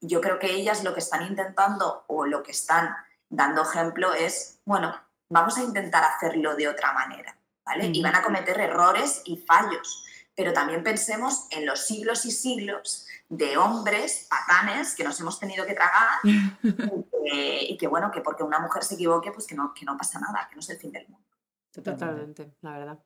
yo 0.00 0.20
creo 0.20 0.38
que 0.38 0.50
ellas 0.50 0.82
lo 0.82 0.94
que 0.94 1.00
están 1.00 1.26
intentando 1.26 2.04
o 2.08 2.24
lo 2.24 2.42
que 2.42 2.52
están 2.52 2.96
dando 3.28 3.62
ejemplo 3.62 4.14
es, 4.14 4.60
bueno, 4.64 4.98
vamos 5.28 5.58
a 5.58 5.62
intentar 5.62 6.04
hacerlo 6.04 6.56
de 6.56 6.68
otra 6.68 6.92
manera, 6.92 7.36
¿vale? 7.66 7.90
Y 7.92 8.02
van 8.02 8.16
a 8.16 8.22
cometer 8.22 8.58
errores 8.58 9.20
y 9.26 9.36
fallos, 9.36 10.04
pero 10.34 10.52
también 10.52 10.82
pensemos 10.82 11.46
en 11.50 11.66
los 11.66 11.86
siglos 11.86 12.24
y 12.24 12.30
siglos 12.30 13.06
de 13.36 13.56
hombres 13.56 14.28
patanes 14.30 14.94
que 14.94 15.04
nos 15.04 15.18
hemos 15.20 15.38
tenido 15.38 15.66
que 15.66 15.74
tragar 15.74 16.20
y, 16.22 17.76
que, 17.76 17.88
bueno, 17.88 18.10
que 18.10 18.20
porque 18.20 18.42
una 18.42 18.60
mujer 18.60 18.84
se 18.84 18.94
equivoque, 18.94 19.32
pues 19.32 19.46
que 19.46 19.54
no, 19.54 19.72
que 19.74 19.84
no 19.84 19.96
pasa 19.96 20.20
nada, 20.20 20.46
que 20.48 20.56
no 20.56 20.60
es 20.60 20.70
el 20.70 20.78
fin 20.78 20.92
del 20.92 21.08
mundo. 21.08 21.26
Totalmente, 21.72 22.54
la 22.60 22.78
verdad. 22.78 23.04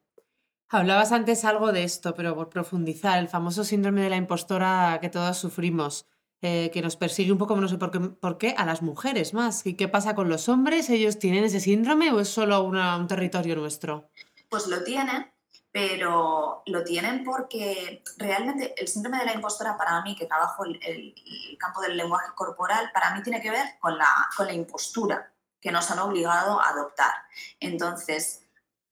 Hablabas 0.71 1.13
antes 1.13 1.45
algo 1.45 1.73
de 1.73 1.85
esto, 1.85 2.15
pero 2.15 2.35
por 2.35 2.51
profundizar, 2.51 3.19
el 3.19 3.29
famoso 3.29 3.65
síndrome 3.65 4.03
de 4.03 4.11
la 4.11 4.17
impostora 4.17 4.99
que 5.01 5.09
todos 5.09 5.39
sufrimos, 5.39 6.07
eh, 6.43 6.71
que 6.73 6.83
nos 6.83 6.97
persigue 6.97 7.33
un 7.33 7.39
poco, 7.39 7.57
no 7.57 7.69
sé 7.69 7.79
por 7.79 7.91
qué, 7.91 8.01
por 8.01 8.37
qué, 8.37 8.55
a 8.57 8.67
las 8.67 8.83
mujeres 8.83 9.33
más. 9.33 9.65
¿Y 9.67 9.75
qué 9.75 9.89
pasa 9.89 10.15
con 10.15 10.29
los 10.29 10.51
hombres? 10.51 10.91
¿Ellos 10.91 11.19
tienen 11.19 11.45
ese 11.45 11.61
síndrome 11.61 12.13
o 12.13 12.21
es 12.21 12.29
solo 12.29 12.63
un 12.63 13.07
territorio 13.07 13.57
nuestro? 13.57 14.11
Pues 14.51 14.67
lo 14.67 14.85
tienen, 14.85 15.33
pero 15.79 16.65
lo 16.67 16.83
tienen 16.83 17.23
porque 17.23 18.03
realmente 18.17 18.75
el 18.77 18.89
síndrome 18.89 19.19
de 19.19 19.27
la 19.27 19.35
impostora 19.35 19.79
para 19.79 20.03
mí, 20.03 20.17
que 20.17 20.27
trabajo 20.27 20.65
el, 20.65 20.77
el, 20.83 21.57
campo 21.57 21.81
del 21.81 21.97
lenguaje 21.97 22.33
corporal, 22.35 22.91
para 22.93 23.15
mí 23.15 23.23
tiene 23.23 23.41
que 23.41 23.53
ver 23.53 23.79
con 23.79 23.97
la, 23.97 24.29
con 24.37 24.47
la 24.47 24.55
impostura 24.55 25.33
que 25.61 25.71
nos 25.71 25.89
han 25.93 26.01
obligado 26.01 26.61
a 26.61 26.71
adoptar. 26.71 27.13
Entonces, 27.61 28.43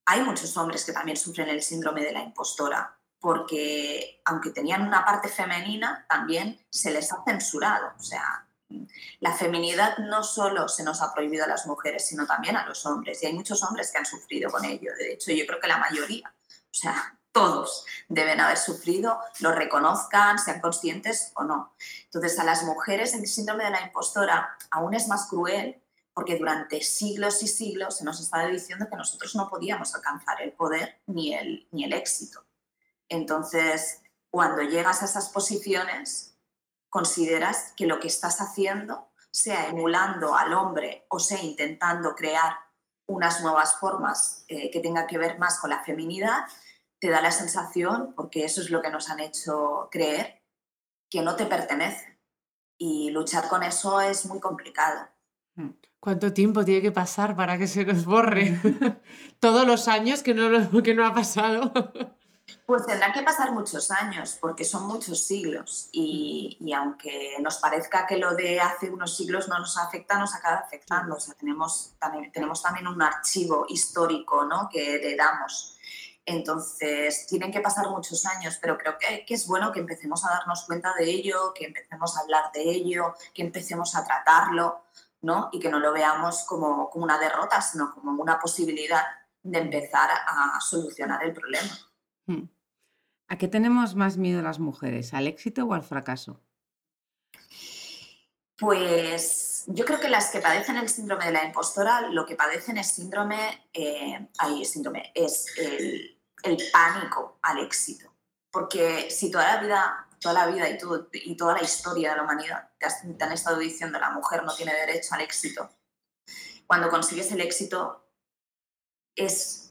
hay 0.05 0.23
muchos 0.23 0.57
hombres 0.57 0.85
que 0.85 0.93
también 0.93 1.17
sufren 1.17 1.49
el 1.49 1.61
síndrome 1.61 2.05
de 2.05 2.13
la 2.13 2.23
impostora, 2.23 2.97
porque 3.19 4.23
aunque 4.25 4.51
tenían 4.51 4.87
una 4.87 5.05
parte 5.05 5.27
femenina, 5.29 6.07
también 6.09 6.65
se 6.71 6.93
les 6.93 7.13
ha 7.13 7.25
censurado. 7.27 7.95
O 7.99 8.03
sea, 8.03 8.47
la 9.19 9.33
feminidad 9.33 9.99
no 9.99 10.23
solo 10.23 10.69
se 10.69 10.85
nos 10.85 11.03
ha 11.03 11.13
prohibido 11.13 11.47
a 11.47 11.49
las 11.49 11.67
mujeres, 11.67 12.07
sino 12.07 12.29
también 12.29 12.57
a 12.57 12.65
los 12.65 12.87
hombres. 12.87 13.21
Y 13.25 13.27
hay 13.27 13.33
muchos 13.33 13.61
hombres 13.65 13.91
que 13.91 13.99
han 13.99 14.07
sufrido 14.07 14.53
con 14.53 14.65
ello. 14.65 14.93
De 14.97 15.15
hecho, 15.15 15.33
yo 15.33 15.45
creo 15.47 15.59
que 15.59 15.67
la 15.67 15.79
mayoría. 15.79 16.33
O 16.77 16.79
sea, 16.79 17.19
todos 17.33 17.85
deben 18.09 18.41
haber 18.41 18.57
sufrido, 18.57 19.19
lo 19.41 19.53
reconozcan, 19.53 20.39
sean 20.39 20.61
conscientes 20.61 21.33
o 21.35 21.45
no. 21.45 21.75
Entonces, 22.05 22.39
a 22.39 22.45
las 22.45 22.63
mujeres 22.63 23.15
el 23.15 23.27
síndrome 23.27 23.65
de 23.65 23.71
la 23.71 23.83
impostora 23.83 24.57
aún 24.71 24.95
es 24.95 25.09
más 25.09 25.27
cruel 25.29 25.83
porque 26.15 26.39
durante 26.39 26.81
siglos 26.81 27.43
y 27.43 27.49
siglos 27.49 27.99
se 27.99 28.05
nos 28.05 28.21
estaba 28.21 28.47
diciendo 28.47 28.87
que 28.89 28.97
nosotros 28.97 29.37
no 29.37 29.51
podíamos 29.51 29.95
alcanzar 29.95 30.41
el 30.41 30.53
poder 30.53 31.03
ni 31.07 31.35
el, 31.35 31.69
ni 31.73 31.85
el 31.85 31.93
éxito. 31.93 32.43
Entonces, 33.11 34.01
cuando 34.31 34.63
llegas 34.63 35.03
a 35.03 35.05
esas 35.05 35.29
posiciones, 35.29 36.39
consideras 36.89 37.75
que 37.77 37.87
lo 37.87 38.01
que 38.01 38.09
estás 38.09 38.41
haciendo, 38.41 39.11
sea 39.31 39.69
emulando 39.69 40.35
al 40.35 40.55
hombre 40.55 41.05
o 41.11 41.19
sea 41.19 41.43
intentando 41.43 42.15
crear 42.15 42.57
unas 43.07 43.43
nuevas 43.43 43.77
formas 43.77 44.47
eh, 44.49 44.71
que 44.71 44.81
tengan 44.81 45.07
que 45.07 45.19
ver 45.19 45.39
más 45.39 45.61
con 45.61 45.69
la 45.69 45.85
feminidad, 45.85 46.45
te 47.07 47.13
da 47.13 47.23
la 47.23 47.31
sensación, 47.31 48.15
porque 48.17 48.45
eso 48.45 48.61
es 48.61 48.69
lo 48.69 48.83
que 48.83 48.91
nos 48.91 49.09
han 49.11 49.21
hecho 49.21 49.89
creer, 49.93 50.43
que 51.09 51.23
no 51.23 51.37
te 51.37 51.47
pertenece. 51.47 52.19
Y 52.77 53.11
luchar 53.11 53.49
con 53.49 53.63
eso 53.63 54.01
es 54.01 54.27
muy 54.27 54.41
complicado. 54.41 55.07
Mm. 55.55 55.69
¿Cuánto 56.01 56.33
tiempo 56.33 56.65
tiene 56.65 56.83
que 56.83 56.91
pasar 56.91 57.37
para 57.37 57.59
que 57.59 57.69
se 57.69 57.85
nos 57.85 58.05
borre? 58.05 58.61
Todos 59.39 59.65
los 59.65 59.87
años 59.87 60.25
que 60.25 60.35
no, 60.35 60.83
que 60.83 60.95
no 60.95 61.07
ha 61.07 61.15
pasado. 61.15 61.73
Pues 62.65 62.87
tendrán 62.87 63.13
que 63.13 63.23
pasar 63.23 63.51
muchos 63.53 63.91
años, 63.91 64.39
porque 64.41 64.65
son 64.65 64.87
muchos 64.87 65.25
siglos. 65.25 65.89
Y, 65.91 66.73
aunque 66.77 67.37
nos 67.41 67.59
parezca 67.59 68.07
que 68.07 68.19
lo 68.19 68.37
de 68.37 68.61
hace 68.61 68.89
unos 68.89 69.17
siglos 69.17 69.49
no 69.49 69.59
nos 69.59 69.77
afecta, 69.77 70.17
nos 70.17 70.33
acaba 70.33 70.59
afectando. 70.59 71.17
O 71.17 71.21
sea, 71.21 71.35
tenemos 71.35 71.95
también, 71.99 72.31
tenemos 72.31 72.63
también 72.63 72.87
un 72.87 73.03
archivo 73.03 73.67
histórico 73.69 74.45
¿no? 74.45 74.69
que 74.69 74.95
heredamos. 74.95 75.76
Entonces, 76.27 77.27
tienen 77.29 77.53
que 77.53 77.61
pasar 77.61 77.89
muchos 77.89 78.27
años, 78.27 78.59
pero 78.61 78.77
creo 78.77 78.99
que, 78.99 79.25
que, 79.25 79.35
es 79.35 79.47
bueno 79.47 79.73
que 79.73 79.79
empecemos 79.81 80.25
a 80.25 80.31
darnos 80.31 80.65
cuenta 80.65 80.93
de 80.99 81.05
ello, 81.05 81.55
que 81.55 81.67
empecemos 81.67 82.17
a 82.17 82.21
hablar 82.21 82.51
de 82.53 82.63
ello, 82.63 83.15
que 83.33 83.43
empecemos 83.43 83.95
a 83.95 84.05
tratarlo, 84.05 84.83
¿no? 85.23 85.49
Y 85.53 85.61
que 85.61 85.71
no 85.71 85.79
lo 85.79 85.93
veamos 85.93 86.45
como, 86.45 86.91
como 86.91 87.05
una 87.05 87.19
derrota, 87.19 87.63
sino 87.63 87.95
como 87.95 88.21
una 88.21 88.41
posibilidad 88.41 89.05
de 89.43 89.59
empezar 89.59 90.11
a 90.11 90.61
solucionar 90.61 91.23
el 91.23 91.33
problema. 91.33 91.79
Hmm. 92.27 92.49
¿A 93.29 93.39
qué 93.39 93.49
tenemos 93.49 93.95
más 93.95 94.17
miedo 94.17 94.43
las 94.43 94.59
mujeres? 94.59 95.15
¿Al 95.15 95.27
éxito 95.27 95.65
o 95.65 95.75
al 95.75 95.83
fracaso? 95.83 96.41
Pues 98.59 99.65
yo 99.67 99.85
creo 99.85 100.01
que 100.01 100.09
las 100.09 100.31
que 100.31 100.41
padecen 100.41 100.77
el 100.77 100.89
síndrome 100.89 101.27
de 101.27 101.33
la 101.33 101.45
impostora, 101.45 102.03
lo 102.03 102.25
que 102.25 102.37
padecen 102.37 102.79
es 102.79 102.89
síndrome, 102.89 103.69
eh, 103.73 104.29
síndrome, 104.65 105.13
es 105.15 105.47
el, 105.59 106.16
pánico 106.73 107.39
al 107.43 107.59
éxito. 107.61 108.13
Porque 108.51 109.11
si 109.11 109.31
toda 109.31 109.55
la 109.55 109.61
vida, 109.61 110.09
toda 110.21 110.35
la 110.35 110.47
vida 110.47 110.69
y, 110.69 110.79
y 111.13 111.37
toda 111.37 111.55
la 111.55 111.63
historia 111.63 112.11
de 112.11 112.17
la 112.17 112.23
humanidad 112.23 112.71
te, 112.79 112.89
te 113.15 113.25
han 113.25 113.33
estado 113.33 113.59
diciendo 113.59 113.99
la 113.99 114.11
mujer 114.11 114.45
no 114.45 114.55
tiene 114.55 114.73
derecho 114.73 115.15
al 115.15 115.21
éxito, 115.21 115.69
cuando 116.67 116.89
consigues 116.89 117.31
el 117.33 117.41
éxito 117.41 118.11
es 119.15 119.67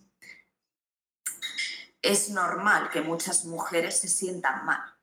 es 2.05 2.29
normal 2.29 2.91
que 2.91 3.01
muchas 3.01 3.45
mujeres 3.45 3.99
se 3.99 4.07
sientan 4.07 4.63
mal 4.63 4.95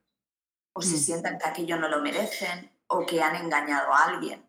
o 0.75 0.83
se 0.83 0.97
mm. 0.97 1.01
sientan 1.01 1.39
que 1.39 1.49
aquello 1.49 1.77
no 1.77 1.89
lo 1.89 2.01
merecen 2.01 2.71
o 2.87 3.05
que 3.05 3.21
han 3.21 3.35
engañado 3.35 3.93
a 3.93 4.05
alguien. 4.05 4.49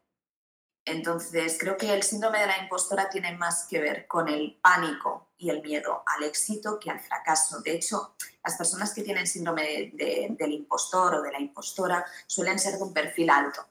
Entonces, 0.85 1.57
creo 1.59 1.77
que 1.77 1.93
el 1.93 2.03
síndrome 2.03 2.39
de 2.39 2.47
la 2.47 2.57
impostora 2.57 3.09
tiene 3.09 3.37
más 3.37 3.67
que 3.69 3.79
ver 3.79 4.05
con 4.05 4.27
el 4.27 4.59
pánico 4.61 5.29
y 5.37 5.49
el 5.49 5.61
miedo 5.61 6.03
al 6.05 6.23
éxito 6.23 6.77
que 6.79 6.89
al 6.89 6.99
fracaso. 6.99 7.61
De 7.61 7.73
hecho, 7.73 8.15
las 8.43 8.57
personas 8.57 8.93
que 8.93 9.03
tienen 9.03 9.25
síndrome 9.25 9.91
del 9.93 10.51
impostor 10.51 11.15
o 11.15 11.21
de 11.21 11.31
la 11.31 11.39
impostora 11.39 12.05
suelen 12.27 12.59
ser 12.59 12.75
de 12.75 12.83
un 12.83 12.93
perfil 12.93 13.29
alto. 13.29 13.65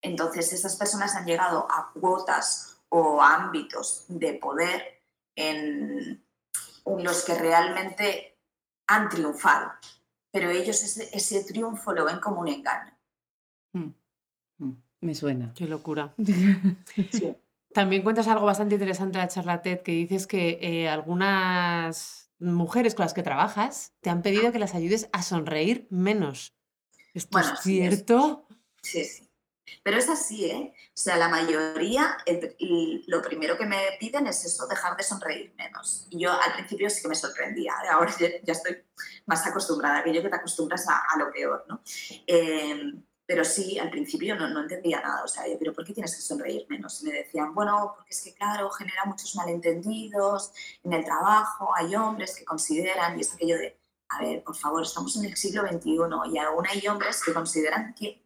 Entonces, 0.00 0.52
esas 0.52 0.76
personas 0.76 1.14
han 1.14 1.26
llegado 1.26 1.66
a 1.70 1.92
cuotas 1.92 2.78
o 2.88 3.20
ámbitos 3.20 4.04
de 4.08 4.34
poder 4.34 5.02
en, 5.34 6.24
los 6.84 7.24
que 7.24 7.34
realmente 7.34 8.38
han 8.86 9.08
triunfado, 9.08 9.72
pero 10.30 10.50
ellos 10.50 10.82
ese, 10.82 11.44
triunfo 11.44 11.92
lo 11.92 12.04
ven 12.04 12.20
como 12.20 12.40
un 12.40 12.48
engaño. 12.48 12.96
Mm, 13.72 13.90
me 15.04 15.14
suena. 15.14 15.52
Qué 15.54 15.66
locura. 15.66 16.14
También 17.72 18.02
cuentas 18.02 18.28
algo 18.28 18.46
bastante 18.46 18.76
interesante 18.76 19.18
en 19.18 19.24
la 19.24 19.28
charla 19.28 19.62
TED, 19.62 19.80
que 19.80 19.92
dices 19.92 20.26
que 20.26 20.58
eh, 20.62 20.88
algunas 20.88 22.30
mujeres 22.38 22.94
con 22.94 23.04
las 23.04 23.14
que 23.14 23.22
trabajas 23.22 23.92
te 24.00 24.10
han 24.10 24.22
pedido 24.22 24.52
que 24.52 24.58
las 24.58 24.74
ayudes 24.74 25.08
a 25.12 25.22
sonreír 25.22 25.86
menos. 25.90 26.54
¿Esto 27.14 27.38
es 27.38 27.60
cierto? 27.62 28.46
Sí, 28.82 29.04
sí. 29.04 29.28
Pero 29.82 29.98
es 29.98 30.08
así, 30.08 30.46
¿eh? 30.46 30.72
O 30.88 30.96
sea, 30.96 31.16
la 31.16 31.28
mayoría, 31.28 32.16
lo 33.06 33.22
primero 33.22 33.56
que 33.56 33.66
me 33.66 33.78
piden 33.98 34.26
es 34.26 34.44
eso, 34.44 34.66
dejar 34.66 34.96
de 34.96 35.02
sonreír 35.02 35.54
menos. 35.56 36.06
Y 36.10 36.20
yo 36.20 36.32
al 36.32 36.52
principio 36.54 36.88
sí 36.90 37.02
que 37.02 37.08
me 37.08 37.14
sorprendía, 37.14 37.72
¿eh? 37.84 37.88
ahora 37.90 38.14
ya, 38.18 38.52
estoy 38.52 38.82
más 39.26 39.46
acostumbrada, 39.46 39.98
aquello 39.98 40.22
que 40.22 40.28
te 40.28 40.36
acostumbras 40.36 40.86
a, 40.88 41.18
lo 41.18 41.30
peor, 41.32 41.64
¿no? 41.68 41.82
Em, 42.26 43.02
pero 43.26 43.44
sí, 43.44 43.78
al 43.78 43.90
principio 43.90 44.36
no, 44.36 44.48
no, 44.48 44.60
entendía 44.60 45.00
nada, 45.00 45.24
o 45.24 45.28
sea, 45.28 45.44
pero 45.58 45.72
¿por 45.72 45.84
qué 45.84 45.94
tienes 45.94 46.14
que 46.14 46.22
sonreír 46.22 46.66
menos? 46.68 47.02
Y 47.02 47.06
me 47.06 47.12
decían, 47.12 47.54
bueno, 47.54 47.92
porque 47.96 48.10
es 48.10 48.22
que 48.22 48.34
claro, 48.34 48.70
genera 48.70 49.04
muchos 49.06 49.34
malentendidos 49.36 50.52
en 50.82 50.92
el 50.92 51.04
trabajo, 51.04 51.74
hay 51.74 51.94
hombres 51.96 52.36
que 52.36 52.44
consideran, 52.44 53.16
y 53.18 53.22
es 53.22 53.32
aquello 53.32 53.56
de, 53.56 53.78
a 54.08 54.20
ver, 54.20 54.44
por 54.44 54.56
favor, 54.56 54.82
estamos 54.82 55.16
en 55.16 55.24
el 55.24 55.36
siglo 55.36 55.62
XXI 55.66 55.98
y 56.32 56.38
aún 56.38 56.66
hay 56.66 56.86
hombres 56.86 57.22
que 57.24 57.32
consideran 57.32 57.94
que 57.94 58.24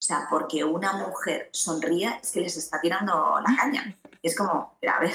o 0.00 0.04
sea, 0.04 0.28
porque 0.30 0.62
una 0.62 0.92
mujer 0.92 1.50
sonría 1.52 2.20
es 2.22 2.30
que 2.30 2.40
les 2.40 2.56
está 2.56 2.80
tirando 2.80 3.40
la 3.40 3.56
caña. 3.56 3.98
Es 4.22 4.36
como, 4.36 4.78
a 4.88 5.00
ver, 5.00 5.14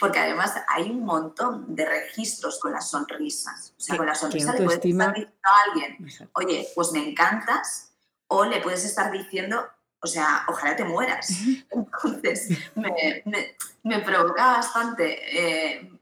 porque 0.00 0.18
además 0.18 0.54
hay 0.68 0.90
un 0.90 1.04
montón 1.04 1.74
de 1.74 1.84
registros 1.84 2.58
con 2.58 2.72
las 2.72 2.90
sonrisas. 2.90 3.74
O 3.76 3.80
sea, 3.80 3.96
con 3.98 4.06
la 4.06 4.14
sonrisa 4.14 4.52
le 4.54 4.64
puedes 4.64 4.84
estar 4.84 5.12
diciendo 5.12 5.34
a 5.42 5.70
alguien, 5.70 6.30
oye, 6.34 6.68
pues 6.74 6.92
me 6.92 7.10
encantas, 7.10 7.91
o 8.32 8.46
le 8.46 8.60
puedes 8.60 8.84
estar 8.84 9.12
diciendo, 9.12 9.62
o 10.00 10.06
sea, 10.06 10.46
ojalá 10.48 10.74
te 10.74 10.84
mueras. 10.84 11.28
Entonces, 11.70 12.48
me, 12.74 13.54
me, 13.82 13.98
provoca 14.00 14.52
bastante 14.52 15.76
eh, 15.76 15.92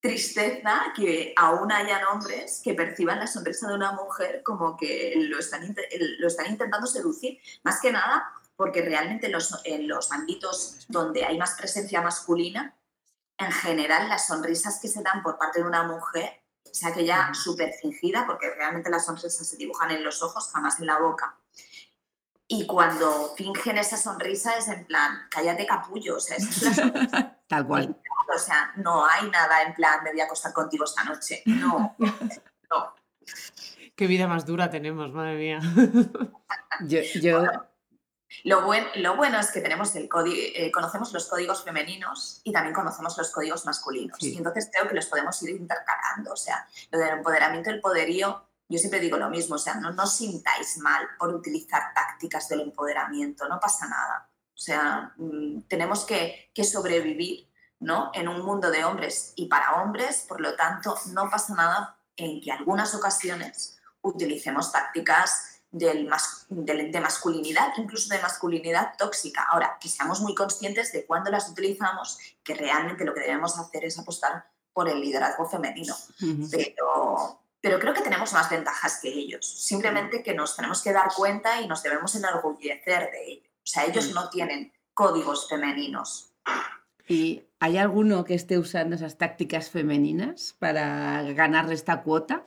tristeza 0.00 0.92
que 0.94 1.32
aún 1.36 1.70
hayan 1.70 2.04
hombres 2.06 2.60
que 2.64 2.74
perciban 2.74 3.20
la 3.20 3.28
sonrisa 3.28 3.68
de 3.68 3.74
una 3.74 3.92
mujer 3.92 4.42
como 4.42 4.76
que 4.76 5.14
lo 5.16 5.38
están, 5.38 5.74
lo 6.18 6.26
están 6.26 6.46
intentando 6.46 6.88
seducir. 6.88 7.38
Más 7.62 7.80
que 7.80 7.92
nada 7.92 8.28
porque 8.56 8.82
realmente 8.82 9.28
los, 9.28 9.60
en 9.64 9.86
los 9.86 10.10
ámbitos 10.10 10.84
donde 10.88 11.24
hay 11.24 11.38
más 11.38 11.54
presencia 11.54 12.02
masculina, 12.02 12.74
en 13.38 13.52
general 13.52 14.08
las 14.08 14.26
sonrisas 14.26 14.80
que 14.80 14.88
se 14.88 15.02
dan 15.02 15.22
por 15.22 15.38
parte 15.38 15.60
de 15.60 15.66
una 15.68 15.84
mujer, 15.84 16.40
o 16.70 16.74
sea, 16.74 16.92
que 16.92 17.04
ya 17.04 17.32
súper 17.34 17.72
fingida, 17.72 18.26
porque 18.26 18.50
realmente 18.54 18.90
las 18.90 19.06
sonrisas 19.06 19.46
se 19.46 19.56
dibujan 19.56 19.90
en 19.90 20.04
los 20.04 20.22
ojos, 20.22 20.50
jamás 20.52 20.78
en 20.80 20.86
la 20.86 20.98
boca. 20.98 21.36
Y 22.48 22.66
cuando 22.66 23.34
fingen 23.36 23.78
esa 23.78 23.96
sonrisa 23.96 24.56
es 24.56 24.68
en 24.68 24.86
plan, 24.86 25.26
cállate 25.30 25.66
capullo, 25.66 26.16
o 26.16 26.20
sea, 26.20 26.36
es 26.36 26.62
la 26.62 27.36
Tal 27.48 27.66
cual. 27.66 27.96
O 28.34 28.38
sea, 28.38 28.72
no 28.76 29.06
hay 29.06 29.28
nada 29.30 29.62
en 29.62 29.74
plan, 29.74 30.02
me 30.02 30.12
voy 30.12 30.20
a 30.20 30.24
acostar 30.24 30.52
contigo 30.52 30.84
esta 30.84 31.04
noche. 31.04 31.42
No, 31.46 31.96
no. 31.98 32.94
Qué 33.94 34.06
vida 34.06 34.26
más 34.28 34.44
dura 34.44 34.70
tenemos, 34.70 35.12
madre 35.12 35.36
mía. 35.36 35.60
yo, 36.86 37.00
lo, 38.44 38.66
lo, 38.96 39.16
bueno 39.16 39.38
es 39.38 39.50
que 39.50 39.60
tenemos 39.60 39.94
el 39.94 40.08
código, 40.08 40.36
eh, 40.36 40.70
conocemos 40.72 41.12
los 41.12 41.26
códigos 41.26 41.62
femeninos 41.64 42.40
y 42.44 42.52
también 42.52 42.74
conocemos 42.74 43.16
los 43.16 43.30
códigos 43.30 43.64
masculinos. 43.64 44.22
Y 44.22 44.36
entonces 44.36 44.70
creo 44.72 44.88
que 44.88 44.94
los 44.94 45.06
podemos 45.06 45.40
ir 45.42 45.50
intercalando. 45.50 46.32
O 46.32 46.36
sea, 46.36 46.66
lo 46.90 46.98
del 46.98 47.10
empoderamiento, 47.10 47.70
el 47.70 47.80
poderío, 47.80 48.44
yo 48.68 48.78
siempre 48.78 49.00
digo 49.00 49.16
lo 49.16 49.30
mismo. 49.30 49.56
O 49.56 49.58
sea, 49.58 49.74
no, 49.76 49.92
no 49.92 50.06
sintáis 50.06 50.78
mal 50.78 51.06
por 51.18 51.34
utilizar 51.34 51.94
tácticas 51.94 52.48
del 52.48 52.60
empoderamiento, 52.60 53.48
no 53.48 53.60
pasa 53.60 53.86
nada. 53.86 54.28
O 54.54 54.58
sea, 54.58 55.12
mm, 55.16 55.62
tenemos 55.68 56.04
que, 56.04 56.50
que 56.54 56.64
sobrevivir 56.64 57.50
¿no? 57.80 58.10
en 58.14 58.28
un 58.28 58.42
mundo 58.42 58.70
de 58.70 58.84
hombres 58.84 59.32
y 59.36 59.46
para 59.46 59.82
hombres, 59.82 60.24
por 60.28 60.40
lo 60.40 60.56
tanto, 60.56 60.96
no 61.12 61.28
pasa 61.30 61.54
nada 61.54 61.98
en 62.16 62.40
que 62.40 62.50
algunas 62.50 62.94
ocasiones 62.94 63.78
utilicemos 64.00 64.72
tácticas 64.72 65.55
del 65.78 66.08
de 66.92 67.00
masculinidad, 67.00 67.72
incluso 67.76 68.12
de 68.14 68.20
masculinidad 68.20 68.94
tóxica. 68.98 69.46
Ahora, 69.50 69.78
que 69.80 69.88
seamos 69.88 70.20
muy 70.20 70.34
conscientes 70.34 70.92
de 70.92 71.04
cuándo 71.06 71.30
las 71.30 71.48
utilizamos, 71.48 72.18
que 72.42 72.54
realmente 72.54 73.04
lo 73.04 73.14
que 73.14 73.20
debemos 73.20 73.58
hacer 73.58 73.84
es 73.84 73.98
apostar 73.98 74.46
por 74.72 74.88
el 74.88 75.00
liderazgo 75.00 75.48
femenino. 75.48 75.94
pero, 76.50 77.40
pero 77.60 77.78
creo 77.78 77.94
que 77.94 78.02
tenemos 78.02 78.32
más 78.32 78.50
ventajas 78.50 79.00
que 79.00 79.08
ellos. 79.08 79.46
Simplemente 79.46 80.22
que 80.22 80.34
nos 80.34 80.56
tenemos 80.56 80.82
que 80.82 80.92
dar 80.92 81.12
cuenta 81.14 81.60
y 81.60 81.68
nos 81.68 81.82
debemos 81.82 82.14
enorgullecer 82.14 83.10
de 83.10 83.24
ello. 83.26 83.42
O 83.42 83.66
sea, 83.66 83.84
ellos 83.84 84.12
no 84.14 84.28
tienen 84.28 84.72
códigos 84.94 85.48
femeninos. 85.48 86.32
¿Y 87.08 87.44
hay 87.60 87.78
alguno 87.78 88.24
que 88.24 88.34
esté 88.34 88.58
usando 88.58 88.96
esas 88.96 89.16
tácticas 89.18 89.70
femeninas 89.70 90.54
para 90.58 91.22
ganarle 91.32 91.74
esta 91.74 92.02
cuota? 92.02 92.46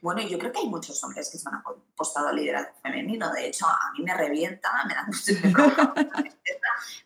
Bueno, 0.00 0.22
yo 0.22 0.38
creo 0.38 0.52
que 0.52 0.58
hay 0.60 0.68
muchos 0.68 1.02
hombres 1.04 1.30
que 1.30 1.38
se 1.38 1.48
han 1.48 1.56
apostado 1.56 2.28
al 2.28 2.36
liderazgo 2.36 2.74
femenino. 2.82 3.32
De 3.32 3.46
hecho, 3.46 3.66
a 3.66 3.92
mí 3.96 4.04
me 4.04 4.14
revienta, 4.14 4.70
me 4.86 4.94
da 4.94 5.04
mucho 5.04 5.32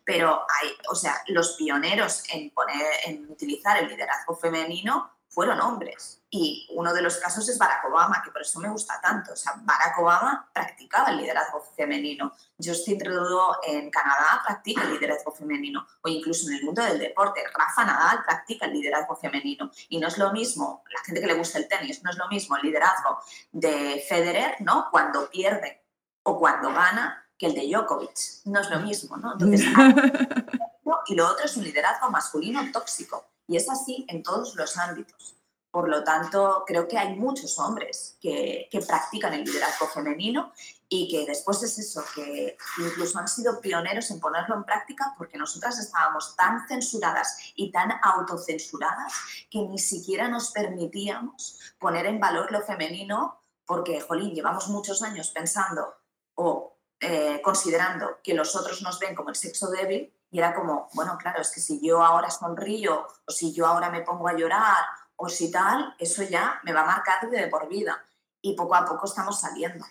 pero 0.05 0.45
hay, 0.61 0.69
o 0.89 0.95
sea, 0.95 1.15
los 1.27 1.53
pioneros 1.53 2.23
en 2.31 2.49
poner, 2.51 2.85
en 3.05 3.29
utilizar 3.29 3.77
el 3.77 3.89
liderazgo 3.89 4.35
femenino 4.35 5.11
fueron 5.29 5.59
hombres. 5.61 6.16
Y 6.29 6.67
uno 6.71 6.93
de 6.93 7.01
los 7.01 7.17
casos 7.17 7.47
es 7.47 7.57
Barack 7.57 7.85
Obama, 7.85 8.21
que 8.21 8.31
por 8.31 8.41
eso 8.41 8.59
me 8.59 8.69
gusta 8.69 8.99
tanto. 9.01 9.31
O 9.31 9.35
sea, 9.35 9.53
Barack 9.61 9.97
Obama 9.99 10.49
practicaba 10.53 11.09
el 11.09 11.17
liderazgo 11.17 11.61
femenino. 11.75 12.33
Justin 12.61 12.99
Trudeau 12.99 13.55
en 13.63 13.89
Canadá 13.89 14.41
practica 14.45 14.83
el 14.83 14.93
liderazgo 14.93 15.31
femenino. 15.31 15.87
O 16.01 16.09
incluso 16.09 16.49
en 16.49 16.57
el 16.57 16.63
mundo 16.63 16.83
del 16.83 16.99
deporte, 16.99 17.41
Rafa 17.53 17.85
Nadal 17.85 18.23
practica 18.25 18.65
el 18.65 18.73
liderazgo 18.73 19.15
femenino. 19.15 19.71
Y 19.87 19.99
no 19.99 20.09
es 20.09 20.17
lo 20.17 20.33
mismo, 20.33 20.83
la 20.93 20.99
gente 21.05 21.21
que 21.21 21.27
le 21.27 21.35
gusta 21.35 21.59
el 21.59 21.67
tenis, 21.69 22.03
no 22.03 22.09
es 22.09 22.17
lo 22.17 22.27
mismo 22.27 22.57
el 22.57 22.63
liderazgo 22.63 23.19
de 23.53 24.03
Federer, 24.09 24.55
¿no? 24.59 24.87
Cuando 24.91 25.29
pierde 25.29 25.85
o 26.23 26.37
cuando 26.37 26.73
gana, 26.73 27.23
que 27.37 27.45
el 27.45 27.53
de 27.53 27.67
Djokovic. 27.67 28.45
No 28.45 28.59
es 28.59 28.69
lo 28.69 28.79
mismo, 28.79 29.15
¿no? 29.15 29.33
Entonces, 29.33 29.61
y 31.07 31.15
lo 31.15 31.27
otro 31.27 31.45
es 31.45 31.55
un 31.55 31.63
liderazgo 31.63 32.09
masculino 32.09 32.61
tóxico. 32.71 33.25
Y 33.47 33.55
es 33.55 33.69
así 33.69 34.05
en 34.09 34.23
todos 34.23 34.55
los 34.55 34.77
ámbitos. 34.77 35.36
Por 35.77 35.89
lo 35.89 36.03
tanto, 36.03 36.63
creo 36.65 36.87
que 36.87 36.97
hay 36.97 37.15
muchos 37.15 37.59
hombres 37.59 38.17
que, 38.19 38.67
que 38.71 38.81
practican 38.81 39.35
el 39.35 39.43
liderazgo 39.43 39.85
femenino 39.85 40.51
y 40.89 41.07
que 41.07 41.23
después 41.27 41.61
es 41.61 41.77
eso, 41.77 42.03
que 42.15 42.57
incluso 42.79 43.19
han 43.19 43.27
sido 43.27 43.61
pioneros 43.61 44.09
en 44.09 44.19
ponerlo 44.19 44.55
en 44.55 44.63
práctica 44.63 45.13
porque 45.19 45.37
nosotras 45.37 45.77
estábamos 45.77 46.35
tan 46.35 46.67
censuradas 46.67 47.53
y 47.53 47.71
tan 47.71 47.91
autocensuradas 48.01 49.13
que 49.51 49.59
ni 49.67 49.77
siquiera 49.77 50.27
nos 50.27 50.49
permitíamos 50.49 51.59
poner 51.77 52.07
en 52.07 52.19
valor 52.19 52.51
lo 52.51 52.63
femenino 52.63 53.43
porque, 53.63 54.01
jolín, 54.01 54.33
llevamos 54.33 54.69
muchos 54.69 55.03
años 55.03 55.29
pensando 55.29 55.93
o 56.33 56.75
eh, 56.99 57.39
considerando 57.43 58.17
que 58.23 58.33
los 58.33 58.55
otros 58.55 58.81
nos 58.81 58.97
ven 58.97 59.13
como 59.13 59.29
el 59.29 59.35
sexo 59.35 59.69
débil 59.69 60.11
y 60.31 60.39
era 60.39 60.55
como, 60.55 60.89
bueno, 60.93 61.19
claro, 61.19 61.39
es 61.39 61.51
que 61.51 61.61
si 61.61 61.79
yo 61.85 62.01
ahora 62.03 62.31
sonrío 62.31 63.05
o 63.27 63.31
si 63.31 63.53
yo 63.53 63.67
ahora 63.67 63.91
me 63.91 64.01
pongo 64.01 64.27
a 64.27 64.33
llorar 64.33 64.83
o 65.17 65.29
si 65.29 65.51
tal, 65.51 65.93
eso 65.99 66.23
ya 66.23 66.59
me 66.63 66.73
va 66.73 66.81
a 66.81 66.85
marcar 66.85 67.29
de 67.29 67.47
por 67.47 67.67
vida. 67.67 68.03
Y 68.41 68.55
poco 68.55 68.75
a 68.75 68.85
poco 68.85 69.07
estamos 69.07 69.39
saliendo. 69.39 69.85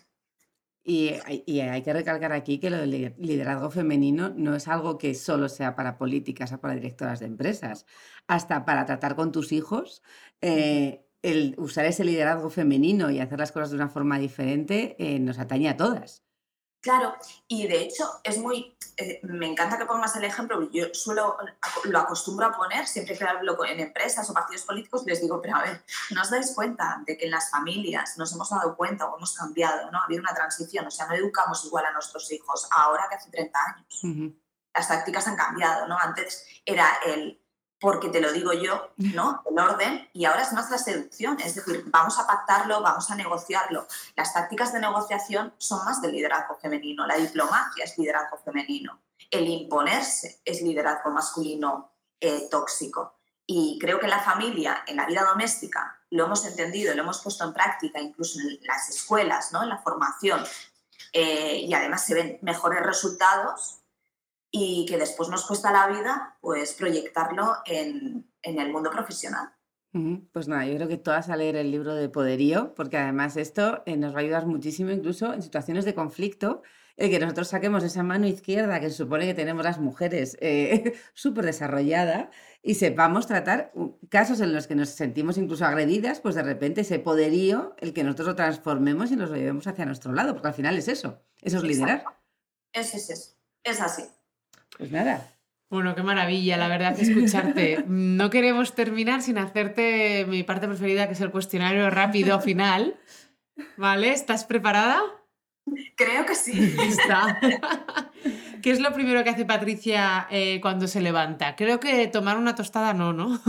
Y 0.88 1.14
hay, 1.24 1.82
que 1.82 1.92
recalcar 1.92 2.32
aquí 2.32 2.60
que 2.60 2.70
lo 2.70 2.76
del 2.76 3.12
liderazgo 3.18 3.70
femenino 3.72 4.28
no 4.36 4.54
es 4.54 4.68
algo 4.68 4.98
que 4.98 5.16
solo 5.16 5.48
sea 5.48 5.74
para 5.74 5.98
políticas 5.98 6.52
o 6.52 6.60
para 6.60 6.74
directoras 6.74 7.18
de 7.18 7.26
empresas. 7.26 7.86
Hasta 8.28 8.64
para 8.64 8.86
tratar 8.86 9.16
con 9.16 9.32
tus 9.32 9.50
hijos, 9.50 10.04
eh, 10.40 11.04
usar 11.56 11.86
ese 11.86 12.04
liderazgo 12.04 12.50
femenino 12.50 13.10
y 13.10 13.18
hacer 13.18 13.40
las 13.40 13.50
cosas 13.50 13.70
de 13.70 13.76
una 13.76 13.88
forma 13.88 14.20
diferente 14.20 14.94
eh, 15.00 15.18
nos 15.18 15.40
atañe 15.40 15.68
a 15.68 15.76
todas. 15.76 16.25
Claro, 16.86 17.16
y 17.48 17.66
de 17.66 17.80
hecho 17.80 18.20
es 18.22 18.38
muy, 18.38 18.78
eh, 18.96 19.18
me 19.24 19.48
encanta 19.48 19.76
que 19.76 19.86
pongas 19.86 20.14
el 20.14 20.22
ejemplo, 20.22 20.70
yo 20.70 20.86
suelo, 20.94 21.36
lo 21.82 21.98
acostumbro 21.98 22.46
a 22.46 22.52
poner, 22.52 22.86
siempre 22.86 23.18
que 23.18 23.24
hablo 23.24 23.58
en 23.64 23.80
empresas 23.80 24.30
o 24.30 24.32
partidos 24.32 24.62
políticos, 24.62 25.02
les 25.04 25.20
digo, 25.20 25.42
pero 25.42 25.56
a 25.56 25.62
ver, 25.62 25.84
¿no 26.10 26.22
os 26.22 26.30
dais 26.30 26.54
cuenta 26.54 27.02
de 27.04 27.18
que 27.18 27.24
en 27.24 27.32
las 27.32 27.50
familias 27.50 28.16
nos 28.18 28.32
hemos 28.32 28.50
dado 28.50 28.76
cuenta 28.76 29.06
o 29.06 29.16
hemos 29.16 29.34
cambiado, 29.34 29.90
¿no? 29.90 29.98
Ha 29.98 30.04
habido 30.04 30.20
una 30.20 30.32
transición, 30.32 30.86
o 30.86 30.90
sea, 30.92 31.08
no 31.08 31.14
educamos 31.14 31.64
igual 31.64 31.86
a 31.86 31.92
nuestros 31.92 32.30
hijos 32.30 32.68
ahora 32.70 33.06
que 33.08 33.16
hace 33.16 33.32
30 33.32 33.58
años. 33.66 34.32
Las 34.72 34.86
tácticas 34.86 35.26
han 35.26 35.34
cambiado, 35.34 35.88
¿no? 35.88 35.98
Antes 35.98 36.46
era 36.64 37.00
el 37.04 37.42
porque 37.86 38.08
te 38.08 38.20
lo 38.20 38.32
digo 38.32 38.52
yo, 38.52 38.90
¿no? 38.96 39.44
El 39.48 39.56
orden, 39.60 40.10
y 40.12 40.24
ahora 40.24 40.42
es 40.42 40.50
la 40.52 40.76
seducción, 40.76 41.38
es 41.38 41.54
decir, 41.54 41.84
vamos 41.86 42.18
a 42.18 42.26
pactarlo, 42.26 42.82
vamos 42.82 43.08
a 43.12 43.14
negociarlo. 43.14 43.86
Las 44.16 44.34
tácticas 44.34 44.72
de 44.72 44.80
negociación 44.80 45.54
son 45.56 45.84
más 45.84 46.02
de 46.02 46.10
liderazgo 46.10 46.56
femenino, 46.56 47.06
la 47.06 47.14
diplomacia 47.14 47.84
es 47.84 47.96
liderazgo 47.96 48.38
femenino, 48.38 48.98
el 49.30 49.46
imponerse 49.46 50.40
es 50.44 50.62
liderazgo 50.62 51.12
masculino 51.12 51.92
eh, 52.18 52.48
tóxico. 52.50 53.20
Y 53.46 53.78
creo 53.80 54.00
que 54.00 54.06
en 54.06 54.10
la 54.10 54.20
familia, 54.20 54.82
en 54.88 54.96
la 54.96 55.06
vida 55.06 55.22
doméstica, 55.22 56.00
lo 56.10 56.24
hemos 56.24 56.44
entendido, 56.44 56.92
lo 56.92 57.02
hemos 57.02 57.22
puesto 57.22 57.44
en 57.44 57.52
práctica, 57.52 58.00
incluso 58.00 58.40
en 58.40 58.58
las 58.62 58.88
escuelas, 58.88 59.52
¿no? 59.52 59.62
en 59.62 59.68
la 59.68 59.78
formación, 59.78 60.44
eh, 61.12 61.58
y 61.58 61.72
además 61.72 62.04
se 62.04 62.14
ven 62.14 62.38
mejores 62.42 62.82
resultados 62.82 63.78
y 64.50 64.86
que 64.88 64.98
después 64.98 65.28
nos 65.28 65.46
cuesta 65.46 65.72
la 65.72 65.88
vida 65.88 66.36
pues 66.40 66.74
proyectarlo 66.74 67.56
en, 67.64 68.30
en 68.42 68.60
el 68.60 68.72
mundo 68.72 68.90
profesional. 68.90 69.56
Pues 70.32 70.48
nada, 70.48 70.66
yo 70.66 70.74
creo 70.76 70.88
que 70.88 70.98
todas 70.98 71.30
a 71.30 71.36
leer 71.36 71.56
el 71.56 71.70
libro 71.70 71.94
de 71.94 72.08
Poderío, 72.08 72.74
porque 72.74 72.98
además 72.98 73.36
esto 73.36 73.82
eh, 73.86 73.96
nos 73.96 74.14
va 74.14 74.18
a 74.18 74.20
ayudar 74.20 74.46
muchísimo 74.46 74.90
incluso 74.90 75.32
en 75.32 75.42
situaciones 75.42 75.84
de 75.84 75.94
conflicto, 75.94 76.62
el 76.96 77.10
que 77.10 77.18
nosotros 77.18 77.48
saquemos 77.48 77.84
esa 77.84 78.02
mano 78.02 78.26
izquierda 78.26 78.80
que 78.80 78.90
se 78.90 78.96
supone 78.96 79.26
que 79.26 79.34
tenemos 79.34 79.64
las 79.64 79.78
mujeres 79.78 80.36
eh, 80.40 80.94
súper 81.14 81.44
desarrollada 81.44 82.30
y 82.62 82.74
sepamos 82.74 83.26
tratar 83.26 83.72
casos 84.08 84.40
en 84.40 84.52
los 84.52 84.66
que 84.66 84.74
nos 84.74 84.90
sentimos 84.90 85.38
incluso 85.38 85.64
agredidas, 85.64 86.20
pues 86.20 86.34
de 86.34 86.42
repente 86.42 86.82
ese 86.82 86.98
poderío, 86.98 87.74
el 87.78 87.92
que 87.92 88.04
nosotros 88.04 88.28
lo 88.28 88.36
transformemos 88.36 89.10
y 89.12 89.16
nos 89.16 89.30
lo 89.30 89.36
llevemos 89.36 89.66
hacia 89.66 89.86
nuestro 89.86 90.12
lado, 90.12 90.34
porque 90.34 90.48
al 90.48 90.54
final 90.54 90.76
es 90.76 90.88
eso, 90.88 91.22
eso 91.42 91.58
es 91.58 91.62
liderar. 91.62 92.04
Eso 92.72 92.96
es 92.96 93.10
eso, 93.10 93.36
es 93.62 93.80
así. 93.80 94.02
Pues 94.76 94.90
nada. 94.90 95.32
Bueno, 95.68 95.94
qué 95.94 96.02
maravilla, 96.02 96.56
la 96.56 96.68
verdad, 96.68 96.98
escucharte. 96.98 97.84
No 97.88 98.30
queremos 98.30 98.74
terminar 98.74 99.22
sin 99.22 99.38
hacerte 99.38 100.24
mi 100.28 100.44
parte 100.44 100.68
preferida, 100.68 101.06
que 101.06 101.14
es 101.14 101.20
el 101.20 101.32
cuestionario 101.32 101.90
rápido 101.90 102.40
final. 102.40 102.96
¿Vale? 103.76 104.12
¿Estás 104.12 104.44
preparada? 104.44 105.02
Creo 105.96 106.24
que 106.24 106.34
sí. 106.34 106.76
Está. 106.82 107.40
¿Qué 108.62 108.70
es 108.70 108.80
lo 108.80 108.92
primero 108.92 109.24
que 109.24 109.30
hace 109.30 109.44
Patricia 109.44 110.28
eh, 110.30 110.60
cuando 110.60 110.86
se 110.86 111.00
levanta? 111.00 111.56
Creo 111.56 111.80
que 111.80 112.06
tomar 112.06 112.36
una 112.36 112.54
tostada 112.54 112.92
no, 112.94 113.12
¿no? 113.12 113.40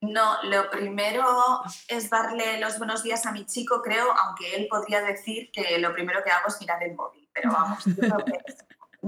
No, 0.00 0.42
lo 0.42 0.70
primero 0.70 1.62
es 1.88 2.10
darle 2.10 2.60
los 2.60 2.76
buenos 2.76 3.02
días 3.02 3.24
a 3.24 3.32
mi 3.32 3.46
chico, 3.46 3.80
creo, 3.82 4.12
aunque 4.12 4.54
él 4.54 4.66
podría 4.68 5.00
decir 5.00 5.50
que 5.50 5.78
lo 5.78 5.94
primero 5.94 6.22
que 6.22 6.30
hago 6.30 6.48
es 6.48 6.60
mirar 6.60 6.82
el 6.82 6.94
móvil, 6.94 7.26
pero 7.32 7.50
vamos, 7.50 7.82
yo 7.86 7.96
creo 7.96 8.18
que 8.18 8.32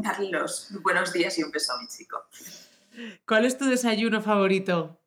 darle 0.03 0.31
los 0.31 0.69
buenos 0.83 1.13
días 1.13 1.39
y 1.39 1.43
un 1.43 1.51
beso 1.51 1.73
a 1.73 1.81
mi 1.81 1.89
chico. 1.89 2.25
¿Cuál 3.27 3.45
es 3.45 3.59
tu 3.59 3.67
desayuno 3.67 4.23
favorito? 4.23 5.01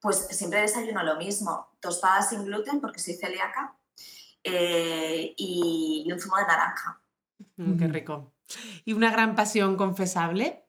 Pues 0.00 0.28
siempre 0.30 0.60
desayuno 0.60 1.02
lo 1.02 1.16
mismo, 1.16 1.76
tostadas 1.80 2.30
sin 2.30 2.44
gluten 2.44 2.80
porque 2.80 3.00
soy 3.00 3.14
celíaca 3.14 3.76
eh, 4.42 5.34
y 5.36 6.08
un 6.10 6.20
zumo 6.20 6.36
de 6.36 6.46
naranja. 6.46 7.00
Mm, 7.56 7.78
qué 7.78 7.88
rico. 7.88 8.32
¿Y 8.84 8.92
una 8.92 9.10
gran 9.10 9.34
pasión 9.34 9.76
confesable? 9.76 10.64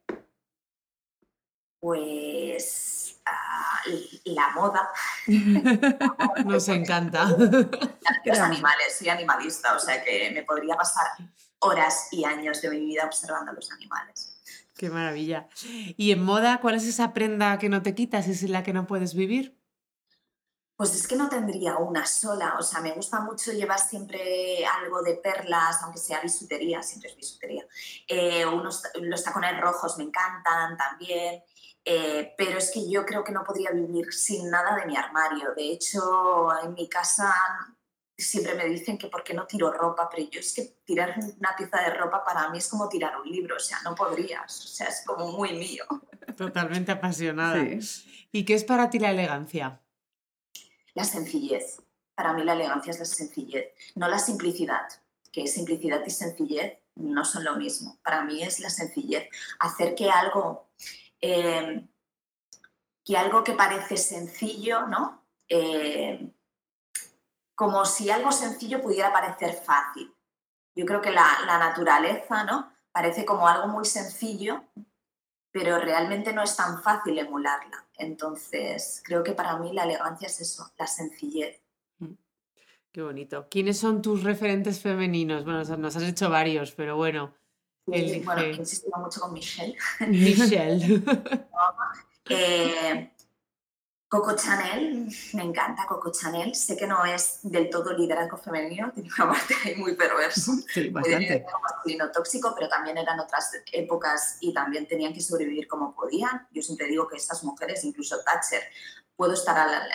Pues 1.79 3.21
ah, 3.25 3.81
la 4.25 4.49
moda. 4.51 4.89
Nos 6.45 6.67
encanta. 6.69 7.25
Los 8.25 8.39
animales, 8.39 8.97
soy 8.97 9.09
animalista, 9.09 9.75
o 9.75 9.79
sea 9.79 10.03
que 10.03 10.31
me 10.31 10.43
podría 10.43 10.75
pasar 10.75 11.07
horas 11.59 12.07
y 12.11 12.23
años 12.25 12.61
de 12.61 12.69
mi 12.69 12.79
vida 12.79 13.05
observando 13.05 13.51
los 13.53 13.71
animales. 13.71 14.37
Qué 14.75 14.89
maravilla. 14.89 15.47
¿Y 15.97 16.11
en 16.11 16.23
moda 16.23 16.59
cuál 16.61 16.75
es 16.75 16.85
esa 16.85 17.13
prenda 17.13 17.57
que 17.57 17.69
no 17.69 17.81
te 17.81 17.95
quitas 17.95 18.27
y 18.27 18.35
sin 18.35 18.51
la 18.51 18.63
que 18.63 18.73
no 18.73 18.85
puedes 18.85 19.15
vivir? 19.15 19.57
Pues 20.75 20.93
es 20.93 21.07
que 21.07 21.15
no 21.15 21.27
tendría 21.27 21.77
una 21.77 22.05
sola, 22.05 22.55
o 22.59 22.61
sea, 22.61 22.81
me 22.81 22.91
gusta 22.91 23.19
mucho 23.19 23.51
llevar 23.51 23.79
siempre 23.79 24.63
algo 24.63 25.01
de 25.01 25.15
perlas, 25.15 25.81
aunque 25.81 25.97
sea 25.97 26.21
bisutería, 26.21 26.83
siempre 26.83 27.09
es 27.09 27.15
bisutería. 27.15 27.65
Eh, 28.07 28.45
unos, 28.45 28.83
los 29.01 29.23
tacones 29.23 29.59
rojos 29.59 29.97
me 29.97 30.03
encantan 30.03 30.77
también, 30.77 31.43
eh, 31.83 32.35
pero 32.37 32.59
es 32.59 32.69
que 32.69 32.87
yo 32.87 33.03
creo 33.07 33.23
que 33.23 33.31
no 33.31 33.43
podría 33.43 33.71
vivir 33.71 34.13
sin 34.13 34.51
nada 34.51 34.75
de 34.75 34.85
mi 34.85 34.95
armario. 34.95 35.55
De 35.55 35.71
hecho, 35.71 36.49
en 36.63 36.75
mi 36.75 36.87
casa 36.87 37.33
siempre 38.17 38.55
me 38.55 38.65
dicen 38.65 38.97
que 38.97 39.07
por 39.07 39.23
qué 39.23 39.33
no 39.33 39.45
tiro 39.45 39.71
ropa, 39.71 40.09
pero 40.09 40.27
yo 40.29 40.39
es 40.39 40.53
que 40.53 40.77
tirar 40.83 41.15
una 41.39 41.55
pieza 41.55 41.81
de 41.81 41.91
ropa 41.91 42.23
para 42.23 42.49
mí 42.49 42.57
es 42.57 42.67
como 42.67 42.89
tirar 42.89 43.19
un 43.21 43.29
libro, 43.29 43.57
o 43.57 43.59
sea, 43.59 43.79
no 43.83 43.93
podrías, 43.93 44.65
o 44.65 44.67
sea, 44.67 44.87
es 44.87 45.03
como 45.05 45.31
muy 45.31 45.53
mío. 45.53 45.85
Totalmente 46.35 46.91
apasionada. 46.91 47.63
¿Y 48.31 48.43
qué 48.43 48.55
es 48.55 48.63
para 48.63 48.89
ti 48.89 48.99
la 48.99 49.11
elegancia? 49.11 49.81
La 50.93 51.03
sencillez. 51.03 51.81
Para 52.15 52.33
mí 52.33 52.43
la 52.43 52.53
elegancia 52.53 52.89
es 52.89 52.99
la 52.99 53.05
sencillez, 53.05 53.73
no 53.93 54.07
la 54.07 54.17
simplicidad, 54.17 54.87
que 55.31 55.45
simplicidad 55.45 56.03
y 56.03 56.09
sencillez 56.09 56.79
no 56.95 57.23
son 57.23 57.43
lo 57.43 57.55
mismo. 57.55 57.99
Para 58.03 58.23
mí 58.23 58.41
es 58.41 58.59
la 58.59 58.71
sencillez, 58.71 59.29
hacer 59.59 59.93
que 59.93 60.09
algo, 60.09 60.69
eh, 61.21 61.85
que 63.05 63.17
algo 63.17 63.43
que 63.43 63.53
parece 63.53 63.97
sencillo, 63.97 64.87
¿no? 64.87 65.23
Eh, 65.47 66.31
como 67.57 67.85
si 67.85 68.11
algo 68.11 68.31
sencillo 68.31 68.83
pudiera 68.83 69.11
parecer 69.11 69.51
fácil. 69.55 70.13
Yo 70.75 70.85
creo 70.85 71.01
que 71.01 71.09
la, 71.09 71.25
naturaleza 71.47 72.43
¿no? 72.43 72.71
parece 72.91 73.25
como 73.25 73.47
algo 73.47 73.67
muy 73.67 73.83
sencillo, 73.83 74.63
pero 75.51 75.79
realmente 75.79 76.33
no 76.33 76.43
es 76.43 76.55
tan 76.55 76.83
fácil 76.83 77.17
emularla. 77.17 77.83
Entonces, 77.95 79.01
creo 79.03 79.23
que 79.23 79.31
para 79.31 79.57
mí 79.57 79.73
la 79.73 79.85
elegancia 79.85 80.27
es 80.27 80.39
eso, 80.39 80.71
la 80.77 80.85
sencillez. 80.85 81.59
Mm. 81.97 82.13
Qué 82.91 83.01
bonito. 83.01 83.47
¿Quiénes 83.49 83.79
son 83.79 84.03
tus 84.03 84.21
referentes 84.21 84.79
femeninos? 84.79 85.43
Bueno, 85.43 85.63
nos 85.77 85.95
has 85.95 86.03
hecho 86.03 86.29
varios, 86.29 86.73
pero 86.73 86.95
bueno. 86.95 87.33
Bueno, 87.87 88.41
he 88.43 88.51
insistido 88.53 88.99
mucho 88.99 89.19
con 89.19 89.33
Michelle. 89.33 89.75
Michelle. 90.07 91.01
eh, 92.29 93.11
Coco 94.09 94.33
Chanel, 94.37 95.05
me 95.33 95.43
encanta 95.43 95.85
Coco 95.85 96.11
Chanel. 96.11 96.55
Sé 96.55 96.77
que 96.77 96.87
no 96.87 97.03
es 97.03 97.39
del 97.43 97.69
todo 97.69 97.91
liderazgo 97.91 98.37
femenino, 98.37 98.89
tiene 98.95 99.09
una 99.17 99.31
parte 99.33 99.53
ahí 99.63 99.75
muy 99.75 99.95
perversa. 99.95 100.53
Sí, 100.73 100.89
bastante. 100.89 101.45
masculino 101.61 102.11
tóxico, 102.11 102.53
pero 102.55 102.69
también 102.69 102.97
eran 102.97 103.19
otras 103.19 103.51
épocas 103.71 104.37
y 104.41 104.53
también 104.53 104.87
tenían 104.87 105.13
que 105.13 105.21
sobrevivir 105.21 105.67
como 105.67 105.93
podían. 105.93 106.47
Yo 106.51 106.61
siempre 106.61 106.87
digo 106.87 107.07
que 107.07 107.17
estas 107.17 107.43
mujeres, 107.43 107.83
incluso 107.83 108.21
Thatcher, 108.23 108.63
puedo 109.17 109.33
estar 109.33 109.57
a, 109.57 109.87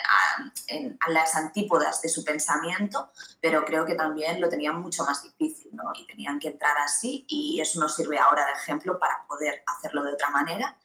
en, 0.67 0.99
las 1.07 1.33
antípodas 1.35 2.01
de 2.01 2.09
su 2.09 2.23
pensamiento, 2.23 3.09
pero 3.39 3.63
creo 3.63 3.85
que 3.85 3.95
también 3.95 4.41
lo 4.41 4.49
tenían 4.49 4.81
mucho 4.81 5.05
más 5.05 5.23
difícil, 5.23 5.71
¿no? 5.73 5.91
Y 5.95 6.05
tenían 6.05 6.39
que 6.39 6.49
entrar 6.49 6.77
así 6.79 7.25
y 7.27 7.59
eso 7.61 7.79
nos 7.79 7.95
sirve 7.95 8.19
ahora 8.19 8.45
de 8.45 8.51
ejemplo 8.51 8.99
para 8.99 9.25
poder 9.25 9.63
hacerlo 9.65 10.03
de 10.03 10.13
otra 10.13 10.29
manera. 10.29 10.77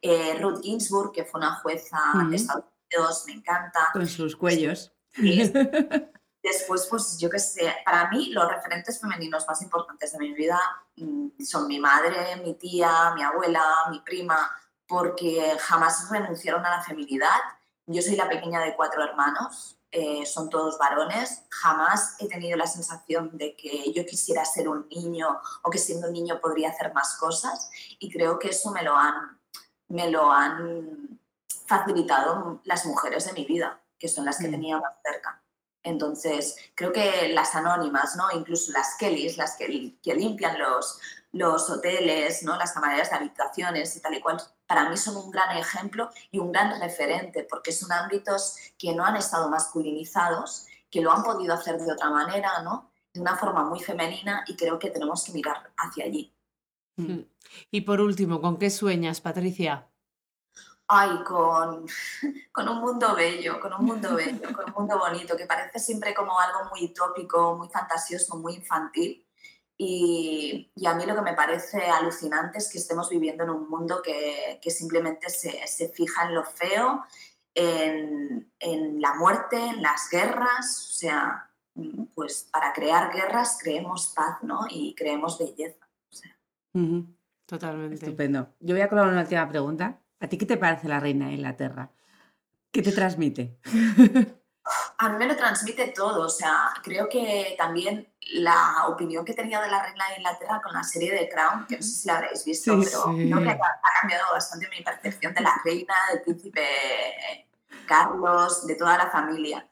Eh, 0.00 0.38
Ruth 0.40 0.60
Ginsburg, 0.62 1.12
que 1.12 1.24
fue 1.24 1.40
una 1.40 1.56
jueza 1.56 1.98
de 2.28 2.36
Estados 2.36 2.64
me 3.26 3.32
encanta. 3.34 3.90
Con 3.92 4.06
sus 4.06 4.36
cuellos. 4.36 4.92
Después, 6.42 6.86
pues 6.90 7.18
yo 7.18 7.30
qué 7.30 7.38
sé, 7.38 7.74
para 7.86 8.10
mí 8.10 8.26
los 8.26 8.46
referentes 8.46 9.00
femeninos 9.00 9.46
más 9.48 9.62
importantes 9.62 10.12
de 10.12 10.18
mi 10.18 10.34
vida 10.34 10.60
mm, 10.96 11.42
son 11.42 11.66
mi 11.66 11.80
madre, 11.80 12.36
mi 12.44 12.54
tía, 12.54 13.12
mi 13.14 13.22
abuela, 13.22 13.64
mi 13.90 14.00
prima, 14.00 14.50
porque 14.86 15.56
jamás 15.58 16.10
renunciaron 16.10 16.64
a 16.66 16.70
la 16.70 16.82
feminidad. 16.82 17.38
Yo 17.86 18.02
soy 18.02 18.16
la 18.16 18.28
pequeña 18.28 18.60
de 18.60 18.76
cuatro 18.76 19.02
hermanos, 19.02 19.78
eh, 19.90 20.26
son 20.26 20.50
todos 20.50 20.76
varones. 20.76 21.44
Jamás 21.48 22.16
he 22.18 22.28
tenido 22.28 22.58
la 22.58 22.66
sensación 22.66 23.30
de 23.38 23.56
que 23.56 23.90
yo 23.92 24.04
quisiera 24.04 24.44
ser 24.44 24.68
un 24.68 24.86
niño 24.88 25.40
o 25.62 25.70
que 25.70 25.78
siendo 25.78 26.08
un 26.08 26.12
niño 26.12 26.40
podría 26.42 26.70
hacer 26.70 26.92
más 26.92 27.16
cosas 27.16 27.70
y 27.98 28.10
creo 28.10 28.38
que 28.38 28.48
eso 28.48 28.70
me 28.70 28.82
lo 28.82 28.96
han, 28.96 29.38
me 29.88 30.10
lo 30.10 30.30
han 30.30 31.20
facilitado 31.66 32.60
las 32.64 32.86
mujeres 32.86 33.26
de 33.26 33.32
mi 33.32 33.44
vida, 33.44 33.80
que 33.98 34.08
son 34.08 34.24
las 34.24 34.38
que 34.38 34.48
mm. 34.48 34.50
tenía 34.50 34.78
más 34.78 34.94
cerca. 35.02 35.40
Entonces, 35.82 36.56
creo 36.74 36.92
que 36.92 37.28
las 37.28 37.54
anónimas, 37.54 38.16
¿no? 38.16 38.24
incluso 38.32 38.72
las 38.72 38.96
Kellys, 38.96 39.36
las 39.36 39.56
que, 39.56 39.94
que 40.02 40.14
limpian 40.14 40.58
los, 40.58 40.98
los 41.32 41.68
hoteles, 41.68 42.42
¿no? 42.42 42.56
las 42.56 42.72
camareras 42.72 43.10
de 43.10 43.16
habitaciones 43.16 43.94
y 43.94 44.00
tal 44.00 44.14
y 44.14 44.20
cual, 44.20 44.40
para 44.66 44.88
mí 44.88 44.96
son 44.96 45.16
un 45.16 45.30
gran 45.30 45.56
ejemplo 45.56 46.10
y 46.30 46.38
un 46.38 46.52
gran 46.52 46.80
referente, 46.80 47.46
porque 47.48 47.70
son 47.70 47.92
ámbitos 47.92 48.56
que 48.78 48.94
no 48.94 49.04
han 49.04 49.16
estado 49.16 49.50
masculinizados, 49.50 50.66
que 50.90 51.02
lo 51.02 51.12
han 51.12 51.22
podido 51.22 51.52
hacer 51.52 51.78
de 51.78 51.92
otra 51.92 52.08
manera, 52.08 52.62
¿no? 52.62 52.90
de 53.12 53.20
una 53.20 53.36
forma 53.36 53.62
muy 53.64 53.80
femenina 53.80 54.42
y 54.46 54.56
creo 54.56 54.78
que 54.78 54.90
tenemos 54.90 55.22
que 55.24 55.32
mirar 55.32 55.70
hacia 55.76 56.06
allí. 56.06 56.33
Mm. 56.96 57.20
Y 57.70 57.80
por 57.82 58.00
último, 58.00 58.40
¿con 58.40 58.58
qué 58.58 58.70
sueñas, 58.70 59.20
Patricia? 59.20 59.90
Ay, 60.86 61.22
con, 61.24 61.86
con 62.52 62.68
un 62.68 62.80
mundo 62.80 63.14
bello, 63.14 63.60
con 63.60 63.72
un 63.74 63.84
mundo 63.84 64.14
bello, 64.14 64.52
con 64.52 64.66
un 64.66 64.72
mundo 64.72 64.98
bonito, 64.98 65.36
que 65.36 65.46
parece 65.46 65.78
siempre 65.78 66.14
como 66.14 66.38
algo 66.38 66.70
muy 66.70 66.92
tópico, 66.92 67.56
muy 67.56 67.68
fantasioso, 67.68 68.36
muy 68.36 68.54
infantil. 68.54 69.26
Y, 69.76 70.70
y, 70.76 70.86
a 70.86 70.94
mí 70.94 71.04
lo 71.04 71.16
que 71.16 71.22
me 71.22 71.34
parece 71.34 71.82
alucinante 71.86 72.58
es 72.58 72.70
que 72.70 72.78
estemos 72.78 73.10
viviendo 73.10 73.42
en 73.42 73.50
un 73.50 73.68
mundo 73.68 74.00
que, 74.02 74.60
que 74.62 74.70
simplemente 74.70 75.28
se, 75.30 75.66
se, 75.66 75.88
fija 75.88 76.26
en 76.26 76.34
lo 76.34 76.44
feo, 76.44 77.04
en, 77.54 78.52
en, 78.60 79.00
la 79.00 79.14
muerte, 79.14 79.56
en 79.56 79.82
las 79.82 80.08
guerras. 80.10 80.90
O 80.90 80.92
sea, 80.92 81.50
pues 82.14 82.48
para 82.52 82.72
crear 82.72 83.12
guerras 83.12 83.58
creemos 83.60 84.12
paz 84.14 84.38
¿no? 84.42 84.66
y 84.70 84.94
creemos 84.94 85.38
belleza. 85.38 85.83
Totalmente. 87.46 87.94
Estupendo. 87.94 88.54
Yo 88.60 88.74
voy 88.74 88.82
a 88.82 88.88
colocar 88.88 89.12
una 89.12 89.22
última 89.22 89.48
pregunta 89.48 90.00
¿A 90.24 90.26
ti 90.26 90.38
qué 90.38 90.46
te 90.46 90.56
parece 90.56 90.88
la 90.88 91.00
reina 91.00 91.26
de 91.26 91.34
Inglaterra? 91.34 91.90
¿Qué 92.72 92.80
te 92.80 92.92
transmite? 92.92 93.58
A 94.96 95.10
mí 95.10 95.18
me 95.18 95.26
lo 95.26 95.36
transmite 95.36 95.88
todo, 95.88 96.24
o 96.24 96.30
sea, 96.30 96.72
creo 96.82 97.06
que 97.06 97.54
también 97.58 98.08
la 98.32 98.86
opinión 98.88 99.22
que 99.22 99.34
tenía 99.34 99.60
de 99.60 99.68
la 99.68 99.82
reina 99.82 100.08
de 100.08 100.16
Inglaterra 100.16 100.62
con 100.64 100.72
la 100.72 100.82
serie 100.82 101.12
de 101.12 101.28
Crown, 101.28 101.66
que 101.66 101.76
no 101.76 101.82
sé 101.82 101.90
si 101.90 102.08
la 102.08 102.16
habréis 102.16 102.42
visto, 102.42 102.80
pero 102.82 103.14
creo 103.14 103.42
que 103.42 103.50
ha 103.50 104.00
cambiado 104.00 104.24
bastante 104.32 104.66
mi 104.70 104.82
percepción 104.82 105.34
de 105.34 105.42
la 105.42 105.60
reina, 105.62 105.94
del 106.10 106.22
príncipe 106.22 106.64
Carlos, 107.86 108.66
de 108.66 108.76
toda 108.76 108.96
la 108.96 109.10
familia. 109.10 109.68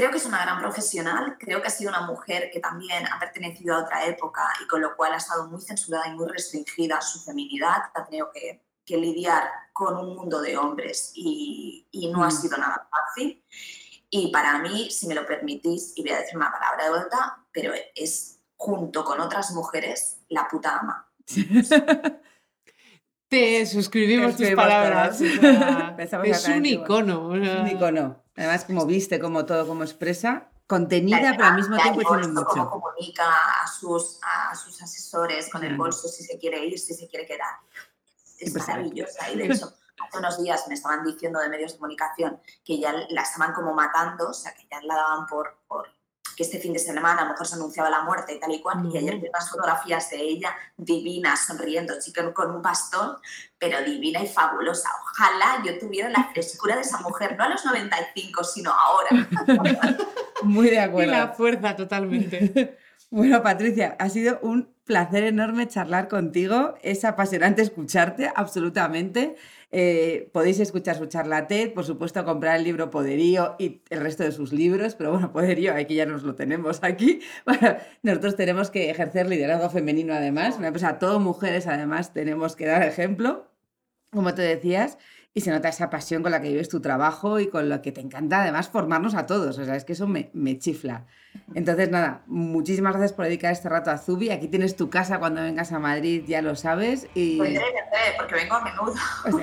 Creo 0.00 0.12
que 0.12 0.18
es 0.18 0.26
una 0.26 0.42
gran 0.42 0.58
profesional, 0.60 1.36
creo 1.38 1.60
que 1.60 1.68
ha 1.68 1.70
sido 1.70 1.90
una 1.90 2.06
mujer 2.06 2.50
que 2.50 2.58
también 2.58 3.06
ha 3.06 3.18
pertenecido 3.18 3.74
a 3.74 3.82
otra 3.82 4.06
época 4.06 4.42
y 4.62 4.66
con 4.66 4.80
lo 4.80 4.96
cual 4.96 5.12
ha 5.12 5.18
estado 5.18 5.46
muy 5.48 5.60
censurada 5.60 6.08
y 6.08 6.16
muy 6.16 6.26
restringida 6.26 7.00
su 7.02 7.20
feminidad, 7.20 7.82
ha 7.94 8.04
tenido 8.06 8.30
que 8.32 8.62
que 8.90 8.96
lidiar 8.96 9.44
con 9.72 9.96
un 9.96 10.16
mundo 10.16 10.40
de 10.40 10.56
hombres 10.56 11.12
y, 11.14 11.86
no 12.12 12.24
ha 12.24 12.28
mm. 12.28 12.32
sido 12.32 12.56
nada 12.58 12.88
fácil. 12.90 13.44
Y 14.10 14.32
para 14.32 14.58
mí, 14.58 14.90
si 14.90 15.06
me 15.06 15.14
lo 15.14 15.24
permitís, 15.24 15.92
y 15.94 16.02
voy 16.02 16.10
a 16.10 16.18
decir 16.18 16.36
una 16.36 16.50
palabra 16.50 16.84
de 16.84 16.90
vuelta, 16.90 17.44
pero 17.52 17.72
es 17.94 18.40
junto 18.56 19.04
con 19.04 19.20
otras 19.20 19.52
mujeres 19.52 20.18
la 20.28 20.48
puta 20.48 20.78
ama. 20.78 21.08
Te 23.30 23.64
suscribimos 23.64 24.36
tus 24.36 24.50
palabras. 24.50 25.20
es 26.24 26.48
un 26.48 26.66
icono. 26.66 27.34
Es 27.34 27.60
un 27.60 27.68
icono. 27.68 28.22
Además, 28.36 28.64
como 28.66 28.84
viste, 28.84 29.18
como 29.18 29.46
todo, 29.46 29.66
como 29.66 29.84
expresa, 29.84 30.48
contenida, 30.66 31.32
pero 31.36 31.44
al 31.46 31.56
mismo 31.56 31.78
tiempo 31.78 32.00
tiene 32.00 32.28
mucho. 32.28 32.44
Cómo 32.44 32.82
comunica 32.82 33.24
a 33.62 33.66
sus, 33.66 34.18
a 34.22 34.54
sus 34.54 34.82
asesores 34.82 35.48
con 35.48 35.64
el 35.64 35.76
bolso, 35.76 36.08
si 36.08 36.24
se 36.24 36.38
quiere 36.38 36.62
ir, 36.66 36.78
si 36.78 36.92
se 36.92 37.08
quiere 37.08 37.24
quedar 37.24 37.54
es 38.40 38.54
maravillosa. 38.54 39.30
Y 39.30 39.36
de 39.36 39.46
hecho, 39.46 39.72
hace 40.06 40.18
unos 40.18 40.42
días 40.42 40.66
me 40.68 40.74
estaban 40.74 41.04
diciendo 41.04 41.38
de 41.40 41.48
medios 41.48 41.72
de 41.72 41.78
comunicación 41.78 42.40
que 42.64 42.78
ya 42.78 42.92
la 43.10 43.22
estaban 43.22 43.52
como 43.52 43.74
matando, 43.74 44.30
o 44.30 44.34
sea, 44.34 44.54
que 44.54 44.66
ya 44.70 44.80
la 44.82 44.96
daban 44.96 45.26
por, 45.26 45.58
por 45.68 45.88
que 46.40 46.44
este 46.44 46.58
fin 46.58 46.72
de 46.72 46.78
semana 46.78 47.20
a 47.20 47.24
lo 47.24 47.30
mejor 47.32 47.46
se 47.46 47.56
anunciaba 47.56 47.90
la 47.90 48.00
muerte 48.00 48.32
y 48.32 48.40
tal 48.40 48.50
y 48.50 48.62
cual. 48.62 48.78
Y 48.90 48.96
ayer 48.96 49.18
vi 49.20 49.28
unas 49.28 49.50
fotografías 49.50 50.08
de 50.08 50.22
ella 50.22 50.56
divina, 50.74 51.36
sonriendo, 51.36 52.00
chica 52.00 52.32
con 52.32 52.50
un 52.50 52.62
bastón, 52.62 53.18
pero 53.58 53.84
divina 53.84 54.22
y 54.22 54.26
fabulosa. 54.26 54.88
Ojalá 55.02 55.62
yo 55.62 55.78
tuviera 55.78 56.08
la 56.08 56.30
frescura 56.32 56.76
de 56.76 56.80
esa 56.80 56.98
mujer, 57.00 57.36
no 57.36 57.44
a 57.44 57.50
los 57.50 57.62
95, 57.62 58.42
sino 58.44 58.72
ahora. 58.72 59.10
Muy 60.42 60.70
de 60.70 60.80
acuerdo. 60.80 61.12
Y 61.12 61.14
la 61.14 61.28
fuerza 61.28 61.76
totalmente. 61.76 62.78
Bueno, 63.12 63.42
Patricia, 63.42 63.96
ha 63.98 64.08
sido 64.08 64.38
un 64.40 64.72
placer 64.84 65.24
enorme 65.24 65.66
charlar 65.66 66.06
contigo. 66.06 66.76
Es 66.80 67.04
apasionante 67.04 67.60
escucharte, 67.60 68.30
absolutamente. 68.32 69.34
Eh, 69.72 70.30
podéis 70.32 70.58
escuchar 70.58 70.96
su 70.96 71.06
charla 71.06 71.46
TED, 71.46 71.72
por 71.72 71.84
supuesto, 71.84 72.24
comprar 72.24 72.56
el 72.56 72.64
libro 72.64 72.90
Poderío 72.90 73.54
y 73.58 73.82
el 73.90 74.00
resto 74.00 74.24
de 74.24 74.32
sus 74.32 74.52
libros, 74.52 74.96
pero 74.96 75.12
bueno, 75.12 75.32
Poderío, 75.32 75.74
aquí 75.74 75.94
ya 75.94 76.06
nos 76.06 76.22
lo 76.24 76.34
tenemos 76.34 76.80
aquí. 76.82 77.20
Bueno, 77.44 77.76
nosotros 78.02 78.36
tenemos 78.36 78.70
que 78.70 78.90
ejercer 78.90 79.28
liderazgo 79.28 79.70
femenino 79.70 80.14
además, 80.14 80.56
una 80.58 80.68
empresa, 80.68 80.98
todo 80.98 81.20
mujeres 81.20 81.66
además, 81.66 82.12
tenemos 82.12 82.56
que 82.56 82.66
dar 82.66 82.82
ejemplo, 82.82 83.50
como 84.10 84.34
te 84.34 84.42
decías 84.42 84.98
y 85.32 85.42
se 85.42 85.50
nota 85.50 85.68
esa 85.68 85.90
pasión 85.90 86.22
con 86.22 86.32
la 86.32 86.40
que 86.40 86.48
vives 86.48 86.68
tu 86.68 86.80
trabajo 86.80 87.38
y 87.38 87.48
con 87.48 87.68
lo 87.68 87.82
que 87.82 87.92
te 87.92 88.00
encanta 88.00 88.42
además 88.42 88.68
formarnos 88.68 89.14
a 89.14 89.26
todos. 89.26 89.58
O 89.58 89.64
sea, 89.64 89.76
es 89.76 89.84
que 89.84 89.92
eso 89.92 90.08
me, 90.08 90.30
me 90.32 90.58
chifla. 90.58 91.06
Entonces, 91.54 91.88
nada, 91.90 92.22
muchísimas 92.26 92.92
gracias 92.92 93.12
por 93.12 93.26
dedicar 93.26 93.52
este 93.52 93.68
rato 93.68 93.90
a 93.90 93.98
Zubi. 93.98 94.30
Aquí 94.30 94.48
tienes 94.48 94.74
tu 94.74 94.90
casa 94.90 95.20
cuando 95.20 95.42
vengas 95.42 95.70
a 95.72 95.78
Madrid, 95.78 96.24
ya 96.26 96.42
lo 96.42 96.56
sabes. 96.56 97.06
Y... 97.14 97.38
Vendré, 97.38 97.62
porque 98.16 98.34
vengo 98.34 98.56
a 98.56 98.64
menudo. 98.64 98.94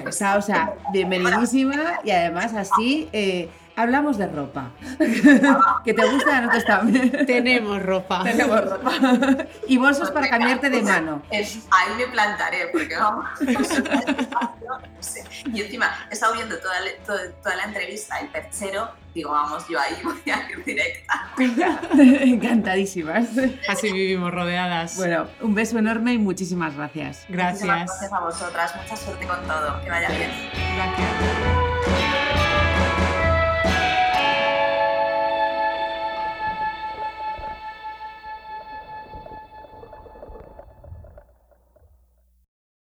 O 0.08 0.12
sea, 0.12 0.38
o 0.38 0.42
sea 0.42 0.74
bienvenidísima 0.92 2.00
y 2.04 2.12
además 2.12 2.54
así... 2.54 3.08
Eh, 3.14 3.50
hablamos 3.78 4.18
de 4.18 4.28
ropa. 4.28 4.72
que 5.86 5.94
te 5.94 6.10
gusta 6.10 6.38
a 6.38 6.42
nosotros 6.42 6.66
también. 6.66 7.26
Tenemos 7.26 7.82
ropa. 7.82 8.24
Tenemos 8.24 8.70
ropa. 8.70 8.92
y 9.68 9.78
bolsos 9.78 10.12
para 10.12 10.30
cambiarte 10.30 10.70
de 10.70 10.82
mano. 10.82 11.22
ahí 11.32 11.48
me 11.98 12.08
plantaré, 12.08 12.68
porque 12.74 12.98
vamos. 12.98 13.26
y 15.54 15.62
encima 15.62 15.96
he 16.10 16.14
estado 16.14 16.34
viendo 16.34 16.58
toda, 16.58 16.74
toda, 17.06 17.56
la 17.56 17.66
entrevista, 17.66 18.20
el 18.20 18.30
perchero, 18.30 18.90
digo, 19.14 19.30
vamos, 19.32 19.68
yo 19.70 19.80
ahí 19.80 19.96
voy 20.04 20.20
a 20.32 20.50
ir 20.50 20.66
directa. 20.66 21.30
Encantadísimas. 21.98 23.28
Así 23.70 23.92
vivimos 23.92 24.34
rodeadas. 24.34 24.98
Bueno, 24.98 25.28
un 25.42 25.54
beso 25.54 25.78
enorme 25.78 26.14
y 26.14 26.18
muchísimas 26.18 26.76
gracias. 26.76 27.26
Gracias. 27.30 27.68
gracias 27.68 28.12
a 28.12 28.20
vosotras, 28.20 28.76
mucha 28.76 28.98
suerte 28.98 29.28
con 29.28 29.40
todo, 29.48 29.80
que 29.84 29.90
vaya 29.90 30.10
bien. 30.10 30.32
Gracias. 30.76 31.57